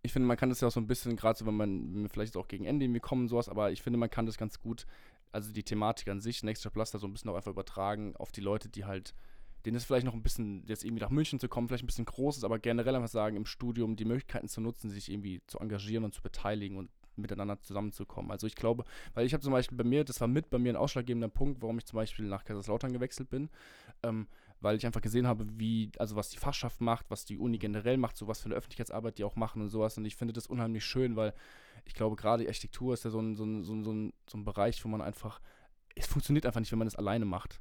ich 0.05 0.13
finde, 0.13 0.29
man 0.29 0.37
kann 0.37 0.51
das 0.51 0.61
ja 0.61 0.69
auch 0.69 0.73
so 0.73 0.81
ein 0.81 0.87
bisschen, 0.87 1.17
gerade 1.17 1.39
so, 1.39 1.47
wenn 1.47 1.57
man 1.57 1.95
wir 1.95 2.11
vielleicht 2.11 2.37
auch 2.37 2.47
gegen 2.47 2.67
Ende 2.67 2.85
irgendwie 2.85 3.01
kommen 3.01 3.27
sowas, 3.27 3.49
aber 3.49 3.73
ich 3.73 3.83
finde, 3.83 3.99
man 3.99 4.11
kann 4.11 4.27
das 4.27 4.37
ganz 4.37 4.61
gut, 4.61 4.87
also 5.33 5.51
die 5.51 5.63
Thematik 5.63 6.09
an 6.09 6.21
sich, 6.21 6.43
Next 6.43 6.71
Plus 6.71 6.91
da 6.91 6.99
so 6.99 7.07
ein 7.07 7.13
bisschen 7.15 7.31
auch 7.31 7.37
einfach 7.37 7.51
übertragen 7.51 8.15
auf 8.17 8.31
die 8.31 8.43
Leute, 8.43 8.69
die 8.69 8.85
halt, 8.85 9.15
denen 9.65 9.79
ist 9.79 9.87
vielleicht 9.87 10.05
noch 10.05 10.13
ein 10.13 10.23
bisschen, 10.23 10.63
jetzt 10.67 10.85
irgendwie 10.85 11.03
nach 11.03 11.11
München 11.11 11.41
zu 11.41 11.49
kommen, 11.49 11.69
vielleicht 11.69 11.85
ein 11.85 11.87
bisschen 11.87 12.05
groß 12.05 12.37
ist, 12.37 12.45
aber 12.45 12.59
generell 12.59 12.95
einfach 12.95 13.09
sagen, 13.09 13.37
im 13.37 13.47
Studium 13.47 13.97
die 13.97 14.05
Möglichkeiten 14.05 14.47
zu 14.47 14.61
nutzen, 14.61 14.91
sich 14.91 15.11
irgendwie 15.11 15.41
zu 15.47 15.59
engagieren 15.59 16.05
und 16.05 16.13
zu 16.13 16.21
beteiligen 16.21 16.77
und 16.77 16.91
miteinander 17.17 17.59
zusammenzukommen. 17.63 18.31
Also 18.31 18.47
ich 18.47 18.57
glaube, 18.57 18.85
weil 19.15 19.25
ich 19.25 19.33
habe 19.33 19.43
zum 19.43 19.53
Beispiel 19.53 19.79
bei 19.79 19.85
mir, 19.85 20.05
das 20.05 20.21
war 20.21 20.29
mit 20.29 20.51
bei 20.51 20.59
mir 20.59 20.73
ein 20.75 20.77
ausschlaggebender 20.77 21.29
Punkt, 21.29 21.63
warum 21.63 21.79
ich 21.79 21.87
zum 21.87 21.97
Beispiel 21.97 22.27
nach 22.27 22.45
Kaiserslautern 22.45 22.93
gewechselt 22.93 23.31
bin, 23.31 23.49
ähm, 24.03 24.27
weil 24.65 24.77
ich 24.77 24.85
einfach 24.87 25.01
gesehen 25.03 25.27
habe, 25.29 25.47
wie, 25.59 25.93
also 25.99 26.17
was 26.17 26.31
die 26.31 26.39
Fachschaft 26.39 26.81
macht, 26.81 27.11
was 27.11 27.25
die 27.25 27.39
Uni 27.39 27.59
generell 27.59 27.97
macht, 27.99 28.17
so 28.17 28.27
was 28.27 28.41
für 28.41 28.47
eine 28.47 28.55
Öffentlichkeitsarbeit 28.57 29.19
die 29.19 29.25
auch 29.25 29.37
machen 29.37 29.63
und 29.63 29.69
sowas. 29.69 29.97
Und 29.99 30.05
ich 30.05 30.17
finde 30.17 30.33
das 30.33 30.47
unheimlich 30.49 30.85
schön, 30.85 31.15
weil 31.15 31.33
ich 31.85 31.95
glaube, 31.95 32.17
gerade 32.17 32.43
die 32.43 32.49
Architektur 32.49 32.95
ist 32.95 33.05
ja 33.05 33.11
so 33.11 33.21
ein, 33.21 33.37
so, 33.37 33.45
ein, 33.45 33.63
so, 33.63 33.75
ein, 33.75 33.85
so, 33.85 33.93
ein, 33.93 34.13
so 34.29 34.39
ein 34.39 34.45
Bereich, 34.45 34.85
wo 34.85 34.89
man 34.89 35.03
einfach, 35.03 35.41
es 35.95 36.07
funktioniert 36.07 36.47
einfach 36.47 36.61
nicht, 36.61 36.73
wenn 36.73 36.79
man 36.81 36.89
es 36.89 36.97
alleine 36.97 37.25
macht. 37.27 37.61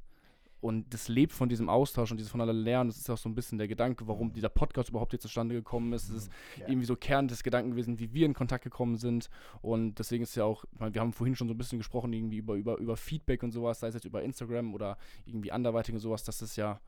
Und 0.60 0.94
das 0.94 1.08
lebt 1.08 1.32
von 1.34 1.50
diesem 1.50 1.68
Austausch 1.68 2.10
und 2.10 2.16
dieses 2.16 2.30
voneinander 2.30 2.58
Lernen. 2.58 2.88
Das 2.88 2.96
ist 2.96 3.10
auch 3.10 3.18
so 3.18 3.28
ein 3.28 3.34
bisschen 3.34 3.58
der 3.58 3.68
Gedanke, 3.68 4.08
warum 4.08 4.32
dieser 4.32 4.48
Podcast 4.48 4.88
überhaupt 4.88 5.12
hier 5.12 5.20
zustande 5.20 5.54
gekommen 5.54 5.92
ist. 5.92 6.08
Es 6.08 6.14
ist 6.24 6.32
Ja. 6.58 6.66
irgendwie 6.68 6.86
so 6.86 6.96
Kern 6.96 7.28
des 7.28 7.42
Gedanken 7.42 7.72
gewesen, 7.72 7.98
wie 7.98 8.14
wir 8.14 8.24
in 8.24 8.32
Kontakt 8.32 8.64
gekommen 8.64 8.96
sind. 8.96 9.28
Und 9.60 9.98
deswegen 9.98 10.22
ist 10.22 10.34
ja 10.36 10.44
auch, 10.44 10.64
meine, 10.78 10.94
wir 10.94 11.02
haben 11.02 11.12
vorhin 11.12 11.36
schon 11.36 11.48
so 11.48 11.54
ein 11.54 11.58
bisschen 11.58 11.76
gesprochen, 11.76 12.14
irgendwie 12.14 12.38
über, 12.38 12.54
über, 12.54 12.78
über 12.78 12.96
Feedback 12.96 13.42
und 13.42 13.50
sowas, 13.52 13.80
sei 13.80 13.88
es 13.88 13.94
jetzt 13.94 14.06
über 14.06 14.22
Instagram 14.22 14.72
oder 14.72 14.96
irgendwie 15.26 15.52
anderweitig 15.52 15.94
und 15.94 16.00
sowas, 16.00 16.24
das 16.24 16.40
ist 16.40 16.56
ja, 16.56 16.80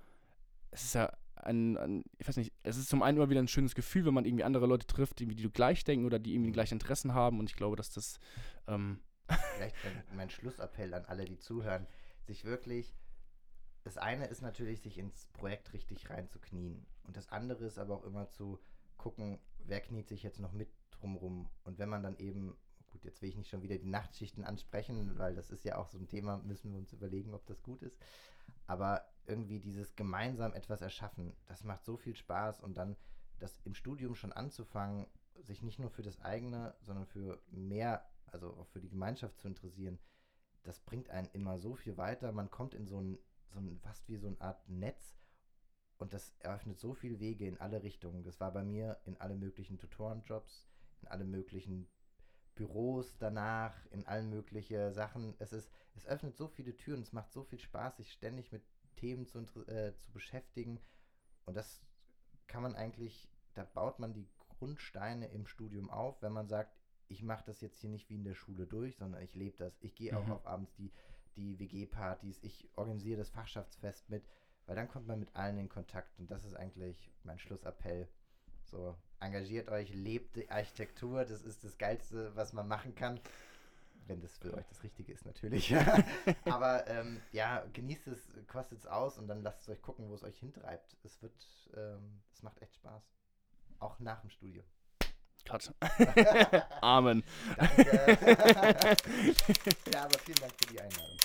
es 0.77 0.85
ist 0.85 0.95
ja 0.95 1.11
ein, 1.37 1.77
ein, 1.79 2.05
ich 2.19 2.29
weiß 2.29 2.37
nicht, 2.37 2.53
es 2.63 2.77
ist 2.77 2.89
zum 2.89 3.03
einen 3.03 3.17
immer 3.17 3.31
wieder 3.31 3.41
ein 3.41 3.49
schönes 3.49 3.75
Gefühl, 3.75 4.05
wenn 4.05 4.15
man 4.15 4.27
irgendwie 4.27 4.45
andere 4.45 4.67
Leute 4.67 4.87
trifft, 4.87 5.21
irgendwie, 5.21 5.37
die 5.37 5.43
du 5.43 5.51
gleich 5.51 5.85
denken 5.85 6.05
oder 6.05 6.19
die 6.19 6.35
irgendwie 6.35 6.51
die 6.51 6.55
gleichen 6.55 6.75
Interessen 6.75 7.15
haben. 7.15 7.41
Und 7.41 7.49
ich 7.49 7.57
glaube, 7.57 7.77
dass 7.77 7.91
das, 7.91 8.21
ähm, 8.67 9.01
Vielleicht 9.57 9.77
mein, 9.85 10.05
mein 10.17 10.31
Schlussappell 10.31 10.93
an 10.95 11.05
alle, 11.07 11.25
die 11.25 11.39
zuhören, 11.39 11.87
sich 12.27 12.45
wirklich. 12.45 12.95
Das 13.85 13.97
eine 13.97 14.27
ist 14.27 14.43
natürlich, 14.43 14.83
sich 14.83 14.99
ins 14.99 15.27
Projekt 15.33 15.73
richtig 15.73 16.11
reinzuknien. 16.11 16.87
Und 17.05 17.17
das 17.17 17.31
andere 17.31 17.65
ist 17.65 17.79
aber 17.79 17.95
auch 17.95 18.05
immer 18.05 18.29
zu 18.29 18.61
gucken, 18.97 19.39
wer 19.59 19.81
kniet 19.81 20.09
sich 20.09 20.23
jetzt 20.23 20.41
noch 20.41 20.53
mit 20.53 20.69
drumrum. 20.91 21.49
Und 21.65 21.79
wenn 21.79 21.89
man 21.89 22.03
dann 22.03 22.19
eben, 22.19 22.57
gut, 22.93 23.05
jetzt 23.05 23.23
will 23.23 23.31
ich 23.31 23.37
nicht 23.37 23.49
schon 23.49 23.63
wieder 23.63 23.79
die 23.79 23.89
Nachtschichten 23.89 24.45
ansprechen, 24.45 25.17
weil 25.19 25.35
das 25.35 25.51
ist 25.51 25.65
ja 25.65 25.77
auch 25.77 25.89
so 25.89 25.99
ein 25.99 26.09
Thema, 26.09 26.39
müssen 26.39 26.73
wir 26.73 26.79
uns 26.79 26.93
überlegen, 26.93 27.35
ob 27.35 27.47
das 27.47 27.63
gut 27.63 27.83
ist. 27.83 27.99
Aber 28.67 29.07
irgendwie 29.27 29.61
dieses 29.61 29.97
gemeinsam 29.97 30.55
etwas 30.55 30.81
erschaffen, 30.81 31.37
das 31.47 31.65
macht 31.65 31.85
so 31.85 31.97
viel 31.97 32.15
Spaß 32.15 32.61
und 32.61 32.77
dann 32.77 32.97
das 33.39 33.61
im 33.65 33.75
Studium 33.75 34.15
schon 34.15 34.33
anzufangen, 34.33 35.07
sich 35.43 35.63
nicht 35.63 35.79
nur 35.79 35.91
für 35.91 36.03
das 36.03 36.21
eigene, 36.23 36.75
sondern 36.81 37.07
für 37.07 37.43
mehr, 37.51 38.09
also 38.27 38.55
auch 38.57 38.67
für 38.69 38.81
die 38.81 38.89
Gemeinschaft 38.89 39.39
zu 39.39 39.49
interessieren, 39.49 39.99
das 40.63 40.81
bringt 40.81 41.11
einen 41.11 41.29
immer 41.33 41.59
so 41.59 41.75
viel 41.75 41.97
weiter. 41.97 42.33
Man 42.33 42.51
kommt 42.51 42.75
in 42.75 42.87
so 42.87 43.01
ein, 43.01 43.19
so 43.49 43.61
ein 43.61 43.79
fast 43.79 44.09
wie 44.09 44.17
so 44.17 44.27
eine 44.27 44.41
Art 44.41 44.69
Netz 44.69 45.17
und 45.99 46.13
das 46.13 46.35
eröffnet 46.41 46.79
so 46.79 46.95
viele 46.95 47.21
Wege 47.21 47.47
in 47.47 47.61
alle 47.61 47.83
Richtungen. 47.83 48.25
Das 48.25 48.41
war 48.41 48.53
bei 48.53 48.65
mir 48.65 49.01
in 49.05 49.17
alle 49.19 49.35
möglichen 49.35 49.79
Tutorenjobs, 49.79 50.67
in 51.03 51.09
alle 51.09 51.25
möglichen 51.25 51.89
Büros 52.57 53.17
danach, 53.19 53.75
in 53.93 54.07
allen 54.07 54.31
möglichen 54.31 54.93
Sachen. 54.93 55.35
Es 55.39 55.53
ist, 55.53 55.71
es 55.95 56.07
öffnet 56.07 56.37
so 56.37 56.49
viele 56.49 56.77
Türen, 56.77 57.03
es 57.03 57.13
macht 57.13 57.33
so 57.33 57.45
viel 57.45 57.61
Spaß, 57.61 57.99
sich 57.99 58.13
ständig 58.13 58.51
mit 58.53 58.65
Themen 58.97 59.27
zu, 59.27 59.39
äh, 59.69 59.95
zu 59.99 60.13
beschäftigen. 60.13 60.81
Und 61.45 61.55
das 61.57 61.83
kann 62.49 62.63
man 62.63 62.75
eigentlich, 62.75 63.31
da 63.55 63.65
baut 63.65 63.99
man 64.01 64.15
die 64.15 64.29
Grundsteine 64.59 65.29
im 65.29 65.47
Studium 65.47 65.91
auf, 65.91 66.23
wenn 66.23 66.33
man 66.33 66.49
sagt, 66.49 66.75
ich 67.09 67.23
mache 67.23 67.45
das 67.47 67.61
jetzt 67.61 67.79
hier 67.81 67.91
nicht 67.91 68.11
wie 68.11 68.17
in 68.17 68.25
der 68.25 68.35
Schule 68.35 68.67
durch, 68.67 68.97
sondern 68.97 69.23
ich 69.23 69.35
lebe 69.35 69.57
das. 69.57 69.79
Ich 69.81 69.95
gehe 69.95 70.17
auch 70.17 70.27
Mhm. 70.27 70.33
auf 70.33 70.47
abends 70.47 70.75
die, 70.75 70.93
die 71.37 71.59
WG-Partys, 71.59 72.43
ich 72.43 72.69
organisiere 72.77 73.19
das 73.19 73.31
Fachschaftsfest 73.31 74.11
mit, 74.11 74.27
weil 74.67 74.77
dann 74.77 74.89
kommt 74.89 75.07
man 75.07 75.21
mit 75.21 75.37
allen 75.37 75.59
in 75.59 75.69
Kontakt 75.69 76.19
und 76.19 76.31
das 76.31 76.45
ist 76.45 76.55
eigentlich 76.55 77.13
mein 77.23 77.39
Schlussappell. 77.39 78.09
So, 78.71 78.97
engagiert 79.21 79.69
euch, 79.69 79.95
lebt 79.95 80.37
die 80.37 80.51
Architektur, 80.51 81.25
das 81.25 81.43
ist 81.43 81.65
das 81.65 81.79
Geilste, 81.79 82.35
was 82.35 82.53
man 82.53 82.67
machen 82.69 82.95
kann. 82.95 83.21
Wenn 84.07 84.21
das 84.21 84.39
für 84.39 84.55
euch 84.55 84.67
das 84.69 84.85
Richtige 84.85 85.13
ist, 85.13 85.27
natürlich. 85.27 85.75
Aber 86.45 86.87
ähm, 86.87 87.21
ja, 87.33 87.65
genießt 87.73 88.07
es, 88.07 88.29
kostet 88.47 88.79
es 88.79 88.87
aus 88.87 89.19
und 89.19 89.27
dann 89.27 89.43
lasst 89.43 89.63
es 89.63 89.69
euch 89.69 89.83
gucken, 89.83 90.09
wo 90.09 90.15
es 90.15 90.23
euch 90.23 90.39
hintreibt. 90.39 90.97
Es 91.03 91.21
wird, 91.23 91.35
ähm, 91.77 92.23
es 92.33 92.43
macht 92.43 92.63
echt 92.63 92.77
Spaß. 92.77 93.03
Auch 93.81 93.99
nach 93.99 94.21
dem 94.21 94.31
Studio. 94.31 94.63
Cut. 95.45 95.73
Amen. 96.83 97.25
Danke. 97.57 97.85
ja, 99.93 100.05
aber 100.05 100.19
vielen 100.19 100.39
Dank 100.39 100.53
für 100.57 100.67
die 100.73 100.81
Einladung. 100.81 101.19